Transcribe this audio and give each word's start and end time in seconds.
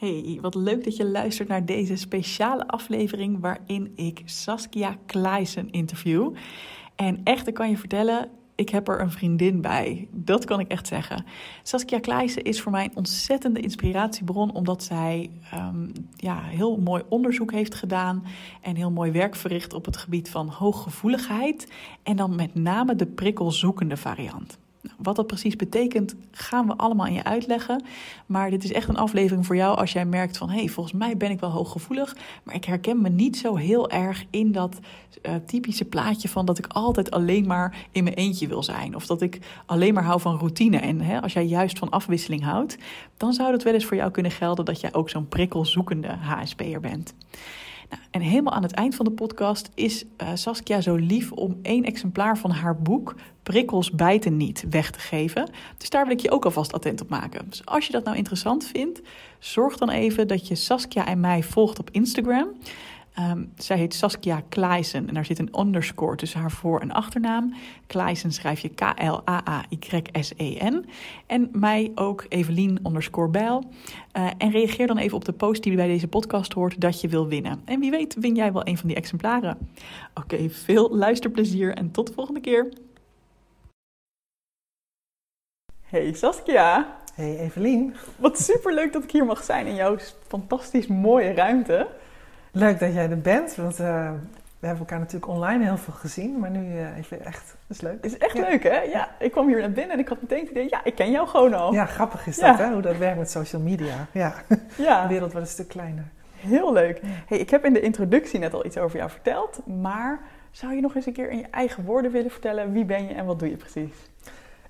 Hey, 0.00 0.38
wat 0.40 0.54
leuk 0.54 0.84
dat 0.84 0.96
je 0.96 1.04
luistert 1.04 1.48
naar 1.48 1.64
deze 1.64 1.96
speciale 1.96 2.66
aflevering 2.66 3.40
waarin 3.40 3.92
ik 3.94 4.22
Saskia 4.24 4.96
Kleisen 5.06 5.70
interview. 5.70 6.34
En 6.96 7.20
echt, 7.24 7.46
ik 7.46 7.54
kan 7.54 7.70
je 7.70 7.76
vertellen, 7.76 8.28
ik 8.54 8.68
heb 8.68 8.88
er 8.88 9.00
een 9.00 9.10
vriendin 9.10 9.60
bij. 9.60 10.08
Dat 10.12 10.44
kan 10.44 10.60
ik 10.60 10.68
echt 10.68 10.86
zeggen. 10.86 11.24
Saskia 11.62 11.98
Kleisen 11.98 12.42
is 12.42 12.60
voor 12.60 12.72
mij 12.72 12.84
een 12.84 12.96
ontzettende 12.96 13.60
inspiratiebron, 13.60 14.54
omdat 14.54 14.82
zij 14.82 15.30
um, 15.54 15.92
ja, 16.16 16.42
heel 16.42 16.76
mooi 16.76 17.02
onderzoek 17.08 17.52
heeft 17.52 17.74
gedaan 17.74 18.24
en 18.60 18.76
heel 18.76 18.90
mooi 18.90 19.10
werk 19.10 19.36
verricht 19.36 19.74
op 19.74 19.84
het 19.84 19.96
gebied 19.96 20.30
van 20.30 20.48
hooggevoeligheid. 20.48 21.72
En 22.02 22.16
dan 22.16 22.34
met 22.34 22.54
name 22.54 22.96
de 22.96 23.06
prikkelzoekende 23.06 23.96
variant. 23.96 24.58
Wat 24.96 25.16
dat 25.16 25.26
precies 25.26 25.56
betekent, 25.56 26.14
gaan 26.30 26.66
we 26.66 26.76
allemaal 26.76 27.06
aan 27.06 27.12
je 27.12 27.24
uitleggen. 27.24 27.84
Maar 28.26 28.50
dit 28.50 28.64
is 28.64 28.72
echt 28.72 28.88
een 28.88 28.96
aflevering 28.96 29.46
voor 29.46 29.56
jou 29.56 29.76
als 29.76 29.92
jij 29.92 30.04
merkt 30.04 30.36
van... 30.36 30.48
hé, 30.50 30.58
hey, 30.58 30.68
volgens 30.68 30.94
mij 30.94 31.16
ben 31.16 31.30
ik 31.30 31.40
wel 31.40 31.50
hooggevoelig... 31.50 32.16
maar 32.42 32.54
ik 32.54 32.64
herken 32.64 33.00
me 33.00 33.08
niet 33.08 33.36
zo 33.36 33.56
heel 33.56 33.90
erg 33.90 34.24
in 34.30 34.52
dat 34.52 34.78
uh, 35.22 35.34
typische 35.46 35.84
plaatje 35.84 36.28
van... 36.28 36.46
dat 36.46 36.58
ik 36.58 36.66
altijd 36.66 37.10
alleen 37.10 37.46
maar 37.46 37.86
in 37.92 38.04
mijn 38.04 38.16
eentje 38.16 38.48
wil 38.48 38.62
zijn. 38.62 38.94
Of 38.94 39.06
dat 39.06 39.22
ik 39.22 39.38
alleen 39.66 39.94
maar 39.94 40.04
hou 40.04 40.20
van 40.20 40.38
routine. 40.38 40.76
En 40.76 41.00
hè, 41.00 41.20
als 41.20 41.32
jij 41.32 41.46
juist 41.46 41.78
van 41.78 41.90
afwisseling 41.90 42.42
houdt... 42.42 42.76
dan 43.16 43.32
zou 43.32 43.52
het 43.52 43.62
wel 43.62 43.74
eens 43.74 43.84
voor 43.84 43.96
jou 43.96 44.10
kunnen 44.10 44.32
gelden... 44.32 44.64
dat 44.64 44.80
jij 44.80 44.94
ook 44.94 45.10
zo'n 45.10 45.28
prikkelzoekende 45.28 46.08
HSP'er 46.08 46.80
bent. 46.80 47.14
Nou, 47.90 48.02
en 48.10 48.20
helemaal 48.20 48.52
aan 48.52 48.62
het 48.62 48.72
eind 48.72 48.94
van 48.94 49.04
de 49.04 49.10
podcast 49.10 49.70
is 49.74 50.04
uh, 50.04 50.28
Saskia 50.34 50.80
zo 50.80 50.94
lief 50.94 51.32
om 51.32 51.58
één 51.62 51.84
exemplaar 51.84 52.38
van 52.38 52.50
haar 52.50 52.76
boek 52.76 53.14
Prikkels 53.42 53.90
bijten 53.90 54.36
niet 54.36 54.64
weg 54.70 54.90
te 54.90 54.98
geven. 54.98 55.50
Dus 55.76 55.90
daar 55.90 56.04
wil 56.04 56.12
ik 56.12 56.20
je 56.20 56.30
ook 56.30 56.44
alvast 56.44 56.72
attent 56.72 57.00
op 57.00 57.08
maken. 57.08 57.48
Dus 57.48 57.66
als 57.66 57.86
je 57.86 57.92
dat 57.92 58.04
nou 58.04 58.16
interessant 58.16 58.64
vindt, 58.64 59.00
zorg 59.38 59.76
dan 59.76 59.90
even 59.90 60.28
dat 60.28 60.48
je 60.48 60.54
Saskia 60.54 61.06
en 61.06 61.20
mij 61.20 61.42
volgt 61.42 61.78
op 61.78 61.90
Instagram. 61.90 62.48
Um, 63.18 63.52
zij 63.56 63.76
heet 63.76 63.94
Saskia 63.94 64.42
Kleisen 64.48 65.08
en 65.08 65.14
daar 65.14 65.24
zit 65.24 65.38
een 65.38 65.58
underscore 65.58 66.16
tussen 66.16 66.40
haar 66.40 66.50
voor- 66.50 66.80
en 66.80 66.90
achternaam. 66.90 67.54
Kleisen 67.86 68.32
schrijf 68.32 68.60
je 68.60 68.68
K-L-A-A-Y-S-E-N. 68.68 69.26
En 71.26 71.48
mij 71.52 71.92
ook 71.94 72.26
Evelien 72.28 72.78
underscore 72.86 73.28
Bijl. 73.28 73.64
Uh, 74.16 74.30
en 74.38 74.50
reageer 74.50 74.86
dan 74.86 74.98
even 74.98 75.16
op 75.16 75.24
de 75.24 75.32
post 75.32 75.62
die 75.62 75.76
bij 75.76 75.86
deze 75.86 76.08
podcast 76.08 76.52
hoort 76.52 76.80
dat 76.80 77.00
je 77.00 77.08
wil 77.08 77.28
winnen. 77.28 77.60
En 77.64 77.80
wie 77.80 77.90
weet 77.90 78.14
win 78.14 78.34
jij 78.34 78.52
wel 78.52 78.66
een 78.66 78.78
van 78.78 78.88
die 78.88 78.96
exemplaren. 78.96 79.58
Oké, 80.14 80.34
okay, 80.34 80.50
veel 80.50 80.96
luisterplezier 80.96 81.74
en 81.74 81.90
tot 81.90 82.06
de 82.06 82.12
volgende 82.12 82.40
keer. 82.40 82.68
Hey 85.84 86.12
Saskia. 86.12 86.98
Hey 87.14 87.38
Evelien. 87.38 87.94
Wat 88.16 88.38
superleuk 88.38 88.92
dat 88.92 89.04
ik 89.04 89.10
hier 89.10 89.24
mag 89.24 89.44
zijn 89.44 89.66
in 89.66 89.74
jouw 89.74 89.96
fantastisch 90.26 90.86
mooie 90.86 91.32
ruimte. 91.32 91.88
Leuk 92.52 92.78
dat 92.78 92.92
jij 92.92 93.10
er 93.10 93.20
bent, 93.20 93.54
want 93.54 93.80
uh, 93.80 94.10
we 94.58 94.66
hebben 94.66 94.86
elkaar 94.86 94.98
natuurlijk 94.98 95.32
online 95.32 95.64
heel 95.64 95.76
veel 95.76 95.92
gezien, 95.92 96.38
maar 96.38 96.50
nu 96.50 96.74
uh, 96.74 96.96
even 96.96 97.24
echt, 97.24 97.56
dat 97.66 97.76
is 97.76 97.80
leuk. 97.80 97.96
Het 98.02 98.04
is 98.04 98.18
echt 98.18 98.36
ja. 98.36 98.48
leuk 98.48 98.62
hè? 98.62 98.80
Ja, 98.80 99.08
ik 99.18 99.32
kwam 99.32 99.48
hier 99.48 99.60
naar 99.60 99.70
binnen 99.70 99.92
en 99.92 99.98
ik 99.98 100.08
had 100.08 100.20
meteen 100.20 100.40
het 100.40 100.50
idee, 100.50 100.66
ja, 100.70 100.84
ik 100.84 100.94
ken 100.94 101.10
jou 101.10 101.28
gewoon 101.28 101.54
al. 101.54 101.72
Ja, 101.72 101.86
grappig 101.86 102.26
is 102.26 102.38
dat 102.38 102.58
ja. 102.58 102.64
hè, 102.64 102.72
hoe 102.72 102.82
dat 102.82 102.96
werkt 102.96 103.18
met 103.18 103.30
social 103.30 103.62
media. 103.62 104.06
Ja, 104.12 104.34
ja. 104.76 105.02
de 105.02 105.08
wereld 105.08 105.32
wordt 105.32 105.46
een 105.46 105.52
stuk 105.52 105.68
kleiner. 105.68 106.04
Heel 106.36 106.72
leuk. 106.72 107.00
Hey, 107.26 107.38
ik 107.38 107.50
heb 107.50 107.64
in 107.64 107.72
de 107.72 107.80
introductie 107.80 108.38
net 108.38 108.54
al 108.54 108.66
iets 108.66 108.78
over 108.78 108.98
jou 108.98 109.10
verteld, 109.10 109.66
maar 109.66 110.20
zou 110.50 110.74
je 110.74 110.80
nog 110.80 110.94
eens 110.94 111.06
een 111.06 111.12
keer 111.12 111.30
in 111.30 111.38
je 111.38 111.46
eigen 111.50 111.84
woorden 111.84 112.10
willen 112.10 112.30
vertellen, 112.30 112.72
wie 112.72 112.84
ben 112.84 113.08
je 113.08 113.14
en 113.14 113.24
wat 113.24 113.38
doe 113.38 113.50
je 113.50 113.56
precies? 113.56 113.94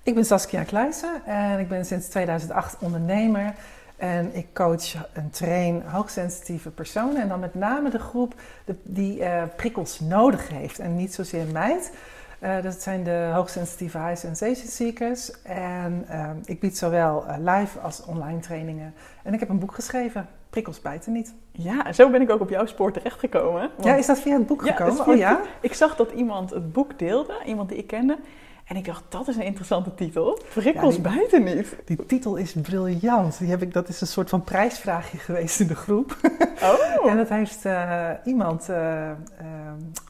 Ik 0.02 0.14
ben 0.14 0.24
Saskia 0.24 0.62
Kluijsen 0.62 1.26
en 1.26 1.58
ik 1.58 1.68
ben 1.68 1.84
sinds 1.84 2.08
2008 2.08 2.76
ondernemer. 2.80 3.54
En 4.00 4.34
ik 4.34 4.46
coach 4.54 4.94
en 5.12 5.30
train 5.30 5.82
hoogsensitieve 5.82 6.70
personen. 6.70 7.22
En 7.22 7.28
dan 7.28 7.40
met 7.40 7.54
name 7.54 7.90
de 7.90 7.98
groep 7.98 8.34
die 8.82 9.20
uh, 9.20 9.42
prikkels 9.56 10.00
nodig 10.00 10.48
heeft. 10.48 10.78
En 10.78 10.96
niet 10.96 11.14
zozeer 11.14 11.46
meid. 11.52 11.92
Uh, 12.42 12.62
dat 12.62 12.82
zijn 12.82 13.04
de 13.04 13.30
hoogsensitieve 13.34 13.98
high 13.98 14.16
sensation 14.16 14.66
seekers. 14.66 15.42
En 15.42 16.06
uh, 16.10 16.30
ik 16.44 16.60
bied 16.60 16.78
zowel 16.78 17.25
live 17.38 17.78
als 17.78 18.04
online 18.04 18.41
trainingen. 18.41 18.94
En 19.22 19.34
ik 19.34 19.41
heb 19.41 19.48
een 19.48 19.58
boek 19.58 19.75
geschreven. 19.75 20.28
Prikkels 20.50 20.80
bijten 20.80 21.12
niet. 21.12 21.34
Ja, 21.52 21.86
en 21.86 21.94
zo 21.94 22.10
ben 22.10 22.20
ik 22.20 22.30
ook 22.30 22.41
op 22.41 22.50
jouw 22.50 22.66
spoor 22.66 22.92
terechtgekomen. 22.92 23.60
Want... 23.60 23.84
Ja, 23.84 23.94
is 23.94 24.06
dat 24.06 24.20
via 24.20 24.32
het 24.32 24.46
boek 24.46 24.62
gekomen? 24.62 25.06
Oh 25.06 25.16
ja? 25.16 25.41
Ik 25.60 25.75
zag 25.75 25.96
dat 25.96 26.10
iemand 26.10 26.50
het 26.50 26.72
boek 26.72 26.98
deelde, 26.98 27.34
iemand 27.44 27.69
die 27.69 27.78
ik 27.78 27.86
kende. 27.86 28.19
En 28.70 28.76
ik 28.76 28.84
dacht, 28.84 29.03
dat 29.08 29.28
is 29.28 29.36
een 29.36 29.42
interessante 29.42 29.94
titel. 29.94 30.41
Prikkels 30.54 30.94
ja, 30.94 31.00
buiten 31.00 31.44
niet. 31.44 31.76
Die 31.84 32.06
titel 32.06 32.36
is 32.36 32.53
briljant. 32.53 33.38
Die 33.38 33.48
heb 33.50 33.62
ik, 33.62 33.72
dat 33.72 33.88
is 33.88 34.00
een 34.00 34.06
soort 34.06 34.28
van 34.28 34.44
prijsvraagje 34.44 35.19
geweest 35.19 35.60
in 35.60 35.66
de 35.66 35.75
groep. 35.75 36.16
Oh. 36.62 37.06
en 37.10 37.16
dat 37.16 37.28
heeft 37.28 37.64
uh, 37.64 38.10
iemand, 38.25 38.69
uh, 38.70 38.76
uh, 38.76 39.12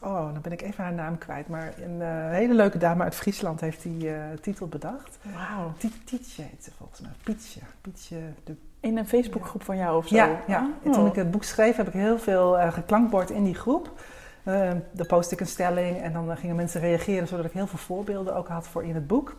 oh, 0.01 0.33
dan 0.33 0.41
ben 0.41 0.51
ik 0.51 0.61
even 0.61 0.83
haar 0.83 0.93
naam 0.93 1.17
kwijt. 1.17 1.47
Maar 1.47 1.73
een 1.83 2.01
hele 2.31 2.53
leuke 2.53 2.77
dame 2.77 3.03
uit 3.03 3.15
Friesland 3.15 3.61
heeft 3.61 3.83
die 3.83 4.11
titel 4.41 4.67
bedacht. 4.67 5.17
Wauw. 5.21 5.73
Tietje 6.05 6.41
heet 6.41 6.63
ze 6.63 6.71
volgens 6.77 7.01
mij. 7.01 7.11
Pietje. 7.23 7.59
Pietje 7.81 8.17
de 8.43 8.55
in 8.79 8.97
een 8.97 9.07
Facebookgroep 9.07 9.63
van 9.63 9.77
jou 9.77 9.97
of 9.97 10.07
zo? 10.07 10.15
Ja, 10.15 10.41
ja. 10.47 10.59
Oh. 10.59 10.85
En 10.85 10.91
toen 10.91 11.07
ik 11.07 11.15
het 11.15 11.31
boek 11.31 11.43
schreef, 11.43 11.75
heb 11.75 11.87
ik 11.87 11.93
heel 11.93 12.19
veel 12.19 12.57
geklankbord 12.71 13.29
in 13.29 13.43
die 13.43 13.55
groep. 13.55 13.91
Uh, 14.45 14.69
dan 14.91 15.05
post 15.05 15.31
ik 15.31 15.39
een 15.39 15.47
stelling 15.47 16.01
en 16.01 16.13
dan 16.13 16.37
gingen 16.37 16.55
mensen 16.55 16.81
reageren, 16.81 17.27
zodat 17.27 17.45
ik 17.45 17.51
heel 17.51 17.67
veel 17.67 17.79
voorbeelden 17.79 18.35
ook 18.35 18.47
had 18.47 18.67
voor 18.67 18.83
in 18.83 18.95
het 18.95 19.07
boek. 19.07 19.35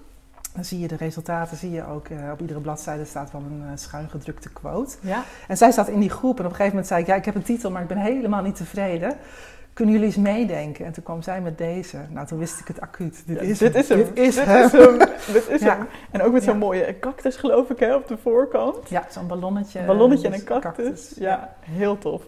Dan 0.55 0.65
zie 0.65 0.79
je 0.79 0.89
de 0.89 0.97
resultaten, 0.97 1.57
zie 1.57 1.71
je 1.71 1.87
ook 1.87 2.09
uh, 2.09 2.31
op 2.33 2.41
iedere 2.41 2.61
bladzijde 2.61 3.05
staat 3.05 3.33
wel 3.33 3.41
een 3.41 3.63
uh, 3.63 3.71
schuin 3.75 4.09
gedrukte 4.11 4.49
quote. 4.53 4.97
Ja. 5.01 5.23
En 5.49 5.57
zij 5.57 5.73
zat 5.73 5.89
in 5.89 6.01
die 6.01 6.11
groep 6.11 6.39
en 6.39 6.45
op 6.45 6.51
een 6.51 6.57
gegeven 6.57 6.71
moment 6.71 6.87
zei 6.87 7.01
ik, 7.01 7.07
ja 7.07 7.15
ik 7.15 7.25
heb 7.25 7.35
een 7.35 7.43
titel, 7.43 7.71
maar 7.71 7.83
ik 7.83 7.89
ben 7.89 7.97
helemaal 7.97 8.43
niet 8.43 8.57
tevreden. 8.57 9.17
Kunnen 9.73 9.95
jullie 9.95 10.09
eens 10.09 10.19
meedenken? 10.19 10.85
En 10.85 10.93
toen 10.93 11.03
kwam 11.03 11.23
zij 11.23 11.41
met 11.41 11.59
deze. 11.59 11.97
Nou, 12.09 12.27
toen 12.27 12.39
wist 12.39 12.61
ik 12.61 12.69
het 12.69 12.81
acuut. 12.81 13.23
Dit, 13.27 13.37
ja, 13.37 13.43
is, 13.43 13.59
dit 13.59 13.75
is 13.75 13.89
hem. 13.89 13.99
Dit 13.99 14.19
is 14.19 14.34
dit 14.34 14.45
hem. 14.45 14.65
Is 14.65 14.73
hem. 14.73 14.99
dit 15.33 15.49
is 15.49 15.61
Ja. 15.61 15.77
hem. 15.77 15.87
En 16.11 16.23
ook 16.23 16.33
met 16.33 16.43
zo'n 16.43 16.59
mooie 16.59 16.99
cactus 16.99 17.37
geloof 17.37 17.71
ik 17.71 17.79
hè, 17.79 17.95
op 17.95 18.09
de 18.09 18.17
voorkant. 18.17 18.89
Ja, 18.89 19.07
zo'n 19.11 19.27
ballonnetje. 19.27 19.79
Een 19.79 19.87
ballonnetje 19.87 20.27
en 20.27 20.34
een 20.34 20.45
cactus. 20.45 20.84
cactus, 20.84 21.13
Ja, 21.17 21.55
heel 21.61 21.99
tof. 21.99 22.23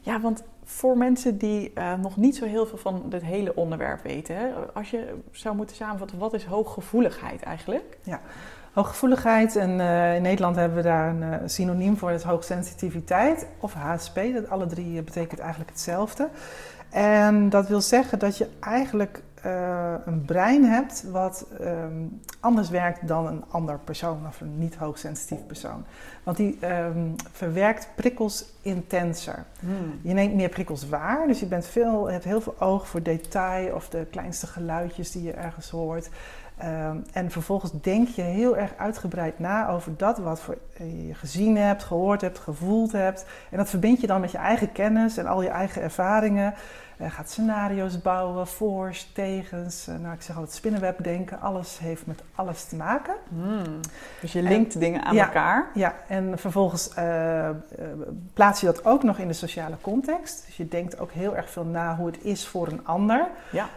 Ja, 0.00 0.20
want 0.20 0.42
voor 0.76 0.96
mensen 0.96 1.38
die 1.38 1.72
uh, 1.74 1.94
nog 1.94 2.16
niet 2.16 2.36
zo 2.36 2.44
heel 2.44 2.66
veel 2.66 2.78
van 2.78 3.02
dit 3.08 3.22
hele 3.22 3.54
onderwerp 3.54 4.02
weten, 4.02 4.36
hè, 4.36 4.48
als 4.74 4.90
je 4.90 5.14
zou 5.30 5.56
moeten 5.56 5.76
samenvatten, 5.76 6.18
wat 6.18 6.34
is 6.34 6.44
hooggevoeligheid 6.44 7.42
eigenlijk? 7.42 7.98
Hooggevoeligheid, 8.72 9.56
en 9.56 9.70
uh, 9.70 10.14
in 10.14 10.22
Nederland 10.22 10.56
hebben 10.56 10.76
we 10.76 10.82
daar 10.82 11.08
een 11.08 11.22
uh, 11.22 11.36
synoniem 11.44 11.96
voor, 11.96 12.10
dat 12.10 12.18
is 12.18 12.24
hoogsensitiviteit 12.24 13.46
of 13.60 13.74
HSP. 13.74 14.20
Dat 14.34 14.48
alle 14.48 14.66
drie 14.66 15.02
betekent 15.02 15.40
eigenlijk 15.40 15.70
hetzelfde. 15.70 16.28
En 16.90 17.48
dat 17.48 17.68
wil 17.68 17.80
zeggen 17.80 18.18
dat 18.18 18.38
je 18.38 18.48
eigenlijk 18.60 19.22
uh, 19.46 19.94
een 20.04 20.24
brein 20.24 20.64
hebt 20.64 21.04
wat 21.10 21.46
um, 21.60 22.20
anders 22.40 22.70
werkt 22.70 23.08
dan 23.08 23.26
een 23.26 23.44
ander 23.48 23.78
persoon 23.78 24.26
of 24.26 24.40
een 24.40 24.58
niet 24.58 24.76
hoogsensitief 24.76 25.46
persoon. 25.46 25.84
Want 26.22 26.36
die 26.36 26.58
um, 26.66 27.14
verwerkt 27.32 27.88
prikkels 27.94 28.44
intenser. 28.62 29.44
Hmm. 29.60 30.00
Je 30.02 30.12
neemt 30.12 30.34
meer 30.34 30.48
prikkels 30.48 30.88
waar, 30.88 31.26
dus 31.26 31.40
je 31.40 31.46
bent 31.46 31.66
veel, 31.66 32.10
hebt 32.10 32.24
heel 32.24 32.40
veel 32.40 32.60
oog 32.60 32.88
voor 32.88 33.02
detail 33.02 33.74
of 33.74 33.88
de 33.88 34.06
kleinste 34.10 34.46
geluidjes 34.46 35.10
die 35.10 35.22
je 35.22 35.32
ergens 35.32 35.70
hoort. 35.70 36.10
Um, 36.64 37.04
en 37.12 37.30
vervolgens 37.30 37.72
denk 37.80 38.08
je 38.08 38.22
heel 38.22 38.56
erg 38.56 38.74
uitgebreid 38.76 39.38
na 39.38 39.68
over 39.68 39.96
dat 39.96 40.18
wat 40.18 40.40
voor 40.40 40.58
je 40.76 41.14
gezien 41.14 41.56
hebt, 41.56 41.82
gehoord 41.82 42.20
hebt, 42.20 42.38
gevoeld 42.38 42.92
hebt. 42.92 43.24
En 43.50 43.56
dat 43.56 43.68
verbind 43.68 44.00
je 44.00 44.06
dan 44.06 44.20
met 44.20 44.30
je 44.30 44.38
eigen 44.38 44.72
kennis 44.72 45.16
en 45.16 45.26
al 45.26 45.42
je 45.42 45.48
eigen 45.48 45.82
ervaringen. 45.82 46.54
Gaat 47.08 47.30
scenario's 47.30 48.02
bouwen, 48.02 48.46
voor's, 48.46 49.10
tegens. 49.12 49.86
Nou, 49.86 50.14
ik 50.14 50.22
zeg 50.22 50.36
altijd 50.36 50.54
spinnenweb 50.54 51.04
denken. 51.04 51.40
Alles 51.40 51.78
heeft 51.78 52.06
met 52.06 52.22
alles 52.34 52.64
te 52.64 52.76
maken. 52.76 53.14
Hmm. 53.28 53.80
Dus 54.20 54.32
je 54.32 54.42
linkt 54.42 54.74
en, 54.74 54.80
dingen 54.80 55.04
aan 55.04 55.14
ja, 55.14 55.24
elkaar. 55.24 55.70
Ja, 55.74 55.94
en 56.08 56.38
vervolgens 56.38 56.90
uh, 56.98 57.04
uh, 57.04 57.50
plaats 58.32 58.60
je 58.60 58.66
dat 58.66 58.84
ook 58.84 59.02
nog 59.02 59.18
in 59.18 59.28
de 59.28 59.32
sociale 59.32 59.76
context. 59.80 60.42
Dus 60.46 60.56
je 60.56 60.68
denkt 60.68 60.98
ook 60.98 61.10
heel 61.10 61.36
erg 61.36 61.50
veel 61.50 61.64
na 61.64 61.96
hoe 61.96 62.06
het 62.06 62.24
is 62.24 62.46
voor 62.46 62.68
een 62.68 62.86
ander. 62.86 63.26
Ja. 63.50 63.68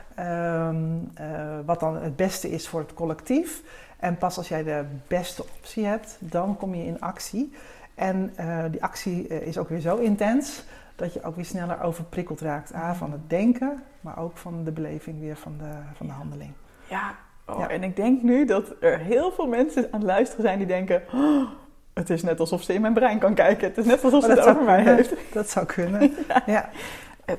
Um, 0.67 1.11
uh, 1.21 1.27
wat 1.65 1.79
dan 1.79 1.95
het 1.95 2.15
beste 2.15 2.51
is 2.51 2.67
voor 2.67 2.79
het 2.79 2.93
collectief. 2.93 3.61
En 3.97 4.17
pas 4.17 4.37
als 4.37 4.47
jij 4.47 4.63
de 4.63 4.85
beste 5.07 5.43
optie 5.43 5.85
hebt, 5.85 6.17
dan 6.19 6.57
kom 6.57 6.75
je 6.75 6.85
in 6.85 7.01
actie. 7.01 7.53
En 7.95 8.33
die 8.71 8.83
actie 8.83 9.27
is 9.27 9.57
ook 9.57 9.69
weer 9.69 9.79
zo 9.79 9.95
intens 9.95 10.63
dat 10.95 11.13
je 11.13 11.23
ook 11.23 11.35
weer 11.35 11.45
sneller 11.45 11.81
overprikkeld 11.81 12.41
raakt. 12.41 12.75
A, 12.75 12.95
van 12.95 13.11
het 13.11 13.29
denken, 13.29 13.83
maar 14.01 14.17
ook 14.19 14.37
van 14.37 14.63
de 14.63 14.71
beleving 14.71 15.19
weer 15.19 15.35
van 15.35 15.55
de, 15.57 15.71
van 15.93 16.05
de 16.05 16.11
handeling. 16.11 16.51
Ja, 16.87 17.15
oh, 17.45 17.59
ja. 17.59 17.69
en 17.69 17.83
ik 17.83 17.95
denk 17.95 18.21
nu 18.21 18.45
dat 18.45 18.73
er 18.79 18.99
heel 18.99 19.31
veel 19.31 19.47
mensen 19.47 19.83
aan 19.83 19.99
het 19.99 20.09
luisteren 20.09 20.45
zijn 20.45 20.57
die 20.57 20.67
denken... 20.67 21.03
Oh, 21.13 21.49
het 21.93 22.09
is 22.09 22.23
net 22.23 22.39
alsof 22.39 22.63
ze 22.63 22.73
in 22.73 22.81
mijn 22.81 22.93
brein 22.93 23.19
kan 23.19 23.33
kijken. 23.33 23.67
Het 23.67 23.77
is 23.77 23.85
net 23.85 24.03
alsof 24.03 24.27
maar 24.27 24.35
ze 24.35 24.41
het 24.41 24.49
over 24.49 24.63
mij 24.63 24.75
kunnen. 24.75 24.95
heeft. 24.95 25.33
Dat 25.33 25.49
zou 25.49 25.65
kunnen, 25.65 26.13
ja. 26.27 26.43
ja. 26.45 26.69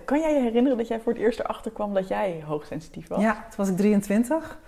Kan 0.04 0.20
jij 0.20 0.34
je 0.34 0.40
herinneren 0.40 0.78
dat 0.78 0.88
jij 0.88 1.00
voor 1.00 1.12
het 1.12 1.20
eerst 1.20 1.38
erachter 1.38 1.70
kwam 1.70 1.94
dat 1.94 2.08
jij 2.08 2.42
hoogsensitief 2.46 3.08
was? 3.08 3.20
Ja, 3.20 3.32
toen 3.32 3.56
was 3.56 3.68
ik 3.68 3.76
23. 3.76 4.58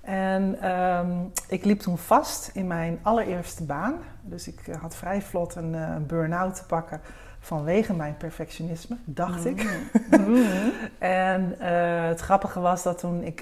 En 0.00 0.60
ehm, 0.60 1.10
ik 1.48 1.64
liep 1.64 1.80
toen 1.80 1.98
vast 1.98 2.50
in 2.54 2.66
mijn 2.66 2.98
allereerste 3.02 3.64
baan. 3.64 3.98
Dus 4.22 4.48
ik 4.48 4.68
eh, 4.68 4.80
had 4.80 4.96
vrij 4.96 5.22
vlot 5.22 5.54
een, 5.54 5.72
uh, 5.72 5.96
burn-out 6.06 6.54
te 6.54 6.66
pakken 6.66 7.00
vanwege 7.44 7.94
mijn 7.94 8.16
perfectionisme, 8.16 8.96
dacht 9.04 9.44
ik. 9.44 9.62
Mm. 10.10 10.72
en 10.98 11.54
uh, 11.60 12.06
het 12.06 12.20
grappige 12.20 12.60
was 12.60 12.82
dat 12.82 12.98
toen 12.98 13.22
ik, 13.22 13.40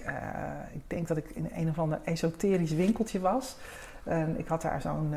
ik 0.73 0.83
denk 0.87 1.09
dat 1.09 1.17
ik 1.17 1.31
in 1.35 1.51
een 1.55 1.69
of 1.69 1.79
ander 1.79 2.01
esoterisch 2.05 2.73
winkeltje 2.73 3.21
was. 3.21 3.57
En 4.05 4.39
ik 4.39 4.49
had 4.49 4.63
daar 4.63 4.81
zo'n, 4.81 5.11